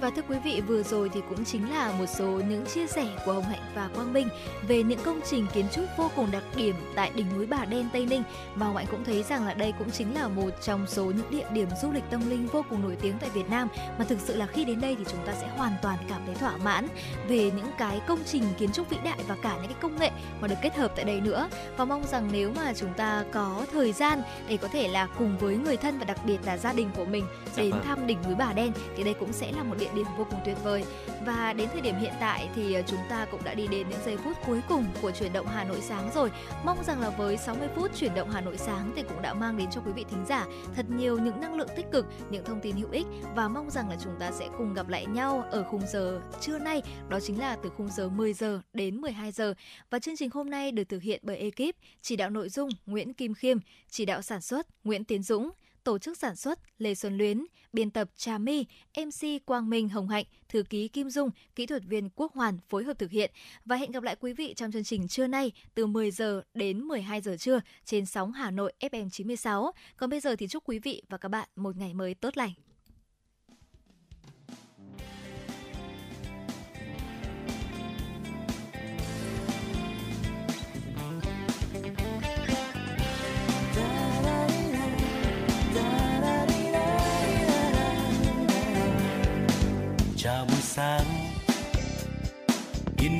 Và 0.00 0.10
thưa 0.10 0.22
quý 0.28 0.38
vị, 0.44 0.62
vừa 0.66 0.82
rồi 0.82 1.10
thì 1.14 1.20
cũng 1.28 1.44
chính 1.44 1.70
là 1.70 1.92
một 1.92 2.06
số 2.06 2.26
những 2.26 2.66
chia 2.66 2.86
sẻ 2.86 3.06
của 3.26 3.32
Hồng 3.32 3.44
Hạnh 3.44 3.60
và 3.74 3.88
Quang 3.94 4.12
Minh 4.12 4.28
về 4.68 4.82
những 4.82 4.98
công 5.04 5.20
trình 5.30 5.46
kiến 5.54 5.66
trúc 5.72 5.84
vô 5.96 6.10
cùng 6.16 6.30
đặc 6.30 6.42
điểm 6.56 6.74
tại 6.94 7.10
đỉnh 7.14 7.26
núi 7.36 7.46
Bà 7.46 7.64
Đen 7.64 7.88
Tây 7.92 8.06
Ninh. 8.06 8.22
Và 8.54 8.66
Hồng 8.66 8.76
Hạnh 8.76 8.86
cũng 8.90 9.04
thấy 9.04 9.22
rằng 9.22 9.46
là 9.46 9.54
đây 9.54 9.72
cũng 9.78 9.90
chính 9.90 10.14
là 10.14 10.28
một 10.28 10.50
trong 10.62 10.86
số 10.86 11.04
những 11.04 11.30
địa 11.30 11.46
điểm 11.52 11.68
du 11.82 11.92
lịch 11.92 12.04
tâm 12.10 12.30
linh 12.30 12.46
vô 12.46 12.64
cùng 12.70 12.82
nổi 12.82 12.96
tiếng 13.00 13.18
tại 13.20 13.30
Việt 13.30 13.50
Nam 13.50 13.68
mà 13.98 14.04
thực 14.04 14.20
sự 14.20 14.36
là 14.36 14.46
khi 14.46 14.64
đến 14.64 14.80
đây 14.80 14.96
thì 14.98 15.04
chúng 15.08 15.26
ta 15.26 15.32
sẽ 15.40 15.48
hoàn 15.56 15.72
toàn 15.82 15.98
cảm 16.08 16.22
thấy 16.26 16.34
thỏa 16.34 16.56
mãn 16.56 16.88
về 17.28 17.50
những 17.50 17.70
cái 17.78 18.00
công 18.06 18.20
trình 18.26 18.44
kiến 18.58 18.72
trúc 18.72 18.90
vĩ 18.90 18.96
đại 19.04 19.18
và 19.28 19.36
cả 19.42 19.56
những 19.56 19.66
cái 19.72 19.80
công 19.80 19.98
nghệ 19.98 20.10
mà 20.40 20.48
được 20.48 20.56
kết 20.62 20.76
hợp 20.76 20.92
tại 20.96 21.04
đây 21.04 21.20
nữa. 21.20 21.48
Và 21.76 21.84
mong 21.84 22.04
rằng 22.06 22.28
nếu 22.32 22.52
mà 22.56 22.72
chúng 22.74 22.94
ta 22.94 23.24
có 23.32 23.66
thời 23.72 23.92
gian 23.92 24.22
để 24.48 24.56
có 24.56 24.68
thể 24.68 24.88
là 24.88 25.08
cùng 25.18 25.27
cùng 25.28 25.38
với 25.38 25.56
người 25.56 25.76
thân 25.76 25.98
và 25.98 26.04
đặc 26.04 26.18
biệt 26.26 26.38
là 26.44 26.56
gia 26.56 26.72
đình 26.72 26.90
của 26.96 27.04
mình 27.04 27.24
Dạ 27.56 27.62
đến 27.62 27.70
vâng. 27.70 27.82
thăm 27.84 28.06
đỉnh 28.06 28.18
núi 28.26 28.34
Bà 28.34 28.52
Đen 28.52 28.72
thì 28.96 29.04
đây 29.04 29.14
cũng 29.14 29.32
sẽ 29.32 29.52
là 29.52 29.62
một 29.62 29.74
địa 29.78 29.88
điểm 29.94 30.06
vô 30.18 30.26
cùng 30.30 30.40
tuyệt 30.44 30.56
vời. 30.64 30.84
Và 31.26 31.52
đến 31.52 31.68
thời 31.72 31.80
điểm 31.80 31.94
hiện 32.00 32.12
tại 32.20 32.48
thì 32.54 32.74
ờ, 32.74 32.82
chúng 32.86 33.00
ta 33.08 33.26
cũng 33.30 33.44
đã 33.44 33.54
đi 33.54 33.66
đến 33.66 33.88
những 33.88 33.98
giây 34.04 34.16
phút 34.16 34.32
cuối 34.46 34.60
cùng 34.68 34.86
của 35.02 35.10
chuyển 35.10 35.32
động 35.32 35.46
Hà 35.46 35.64
Nội 35.64 35.80
sáng 35.80 36.10
rồi. 36.14 36.30
Mong 36.64 36.84
rằng 36.84 37.00
là 37.00 37.10
với 37.10 37.36
60 37.36 37.68
phút 37.76 37.90
chuyển 37.96 38.14
động 38.14 38.30
Hà 38.30 38.40
Nội 38.40 38.56
sáng 38.56 38.92
thì 38.96 39.02
cũng 39.02 39.22
đã 39.22 39.34
mang 39.34 39.56
đến 39.56 39.70
cho 39.70 39.80
quý 39.80 39.92
vị 39.92 40.04
thính 40.10 40.24
giả 40.28 40.46
thật 40.74 40.86
nhiều 40.90 41.18
những 41.18 41.40
năng 41.40 41.54
lượng 41.54 41.68
tích 41.76 41.86
cực, 41.92 42.06
những 42.30 42.44
thông 42.44 42.60
tin 42.60 42.76
hữu 42.76 42.90
ích 42.90 43.06
và 43.36 43.48
mong 43.48 43.70
rằng 43.70 43.88
là 43.88 43.96
chúng 44.04 44.14
ta 44.20 44.30
sẽ 44.30 44.48
cùng 44.58 44.74
gặp 44.74 44.88
lại 44.88 45.06
nhau 45.06 45.44
ở 45.50 45.64
khung 45.70 45.82
giờ 45.86 46.20
trưa 46.40 46.58
nay, 46.58 46.82
đó 47.08 47.20
chính 47.20 47.38
là 47.38 47.56
từ 47.62 47.70
khung 47.76 47.88
giờ 47.88 48.08
10 48.08 48.32
giờ 48.32 48.60
đến 48.72 49.00
12 49.00 49.32
giờ. 49.32 49.54
Và 49.90 49.98
chương 49.98 50.16
trình 50.16 50.30
hôm 50.32 50.50
nay 50.50 50.72
được 50.72 50.84
thực 50.88 51.02
hiện 51.02 51.20
bởi 51.22 51.36
ekip 51.36 51.76
chỉ 52.02 52.16
đạo 52.16 52.30
nội 52.30 52.48
dung 52.48 52.68
Nguyễn 52.86 53.14
Kim 53.14 53.34
Khiêm, 53.34 53.58
chỉ 53.90 54.04
đạo 54.04 54.22
sản 54.22 54.40
xuất 54.40 54.66
Nguyễn 54.84 55.04
Tiến 55.04 55.17
Dũng, 55.22 55.50
tổ 55.84 55.98
chức 55.98 56.18
sản 56.18 56.36
xuất 56.36 56.58
Lê 56.78 56.94
Xuân 56.94 57.18
Luyến, 57.18 57.44
biên 57.72 57.90
tập 57.90 58.08
Trà 58.16 58.38
My, 58.38 58.66
MC 58.96 59.46
Quang 59.46 59.70
Minh 59.70 59.88
Hồng 59.88 60.08
Hạnh, 60.08 60.24
thư 60.48 60.62
ký 60.62 60.88
Kim 60.88 61.10
Dung, 61.10 61.30
kỹ 61.54 61.66
thuật 61.66 61.82
viên 61.84 62.10
Quốc 62.10 62.32
Hoàn 62.32 62.58
phối 62.68 62.84
hợp 62.84 62.98
thực 62.98 63.10
hiện. 63.10 63.30
Và 63.64 63.76
hẹn 63.76 63.92
gặp 63.92 64.02
lại 64.02 64.16
quý 64.20 64.32
vị 64.32 64.54
trong 64.54 64.72
chương 64.72 64.84
trình 64.84 65.08
trưa 65.08 65.26
nay 65.26 65.52
từ 65.74 65.86
10 65.86 66.10
giờ 66.10 66.42
đến 66.54 66.80
12 66.80 67.20
giờ 67.20 67.36
trưa 67.36 67.60
trên 67.84 68.06
sóng 68.06 68.32
Hà 68.32 68.50
Nội 68.50 68.72
FM 68.80 69.10
96. 69.10 69.72
Còn 69.96 70.10
bây 70.10 70.20
giờ 70.20 70.36
thì 70.36 70.48
chúc 70.48 70.64
quý 70.66 70.78
vị 70.78 71.02
và 71.08 71.18
các 71.18 71.28
bạn 71.28 71.48
một 71.56 71.76
ngày 71.76 71.94
mới 71.94 72.14
tốt 72.14 72.36
lành. 72.36 72.52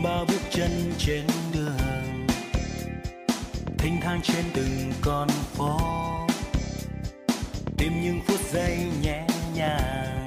Ba 0.02 0.24
bước 0.28 0.40
chân 0.50 0.92
trên 0.98 1.26
đường, 1.52 2.26
thênh 3.78 4.00
thang 4.00 4.20
trên 4.22 4.44
từng 4.54 4.92
con 5.00 5.28
phố. 5.28 5.78
Tìm 7.78 8.02
những 8.02 8.20
phút 8.26 8.40
giây 8.52 8.78
nhẹ 9.02 9.26
nhàng, 9.54 10.26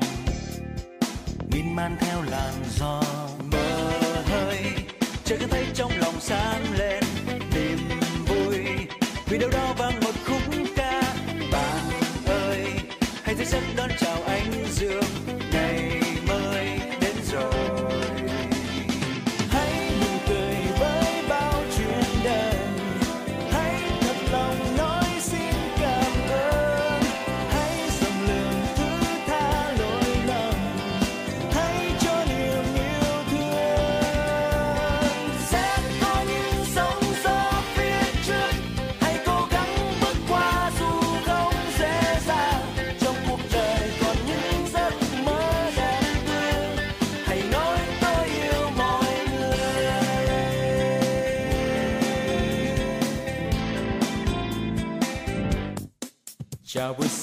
miên 1.51 1.75
man 1.75 1.97
theo 1.99 2.21
làn 2.21 2.53
gió 2.77 3.03
mơ 3.51 3.91
hơi. 4.25 4.63
Chợt 5.25 5.37
cảm 5.39 5.49
thấy 5.49 5.65
trong 5.73 5.91
lòng 5.99 6.15
sáng 6.19 6.63
lên 6.77 6.90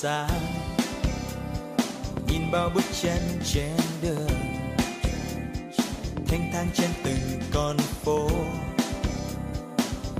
Xa, 0.01 0.29
nhìn 2.29 2.51
bao 2.51 2.71
bước 2.75 2.85
chân 3.03 3.19
trên 3.45 3.77
đường 4.03 4.31
thanh 6.27 6.51
thang 6.53 6.69
trên 6.75 6.91
từng 7.05 7.41
con 7.53 7.77
phố. 7.79 8.29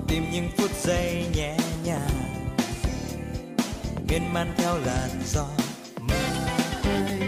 Tìm 0.09 0.25
những 0.33 0.49
phút 0.57 0.71
giây 0.83 1.27
nhẹ 1.35 1.57
nhàng 1.85 2.29
miên 4.19 4.33
man 4.33 4.55
theo 4.57 4.79
làn 4.79 5.11
gió 5.27 5.47
mơ 6.01 6.15
hơi 6.83 7.19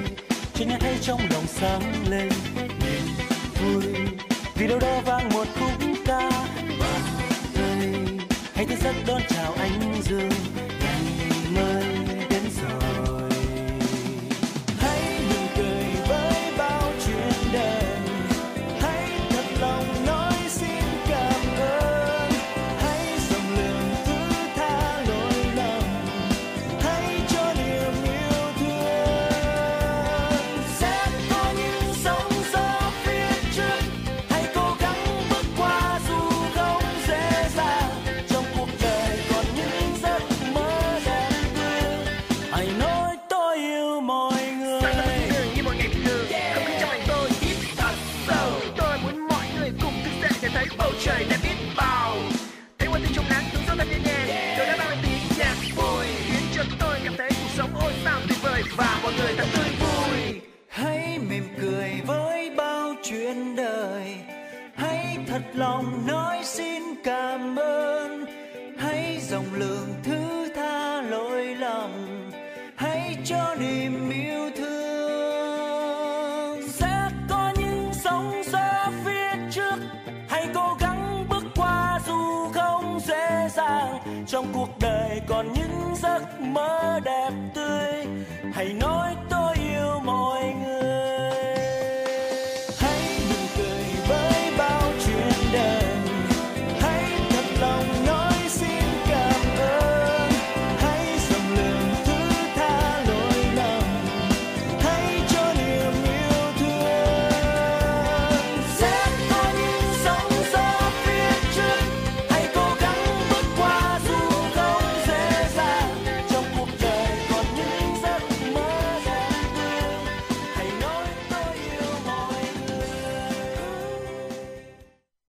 chỉ 0.55 0.65
nghe 0.65 0.77
thấy 0.81 0.95
trong 1.03 1.21
lòng 1.31 1.45
sáng 1.47 2.11
lên 2.11 2.29
niềm 2.59 3.03
vui 3.63 3.85
vì 4.55 4.67
đâu 4.67 4.79
đó 4.79 5.01
vang 5.05 5.29
một 5.29 5.40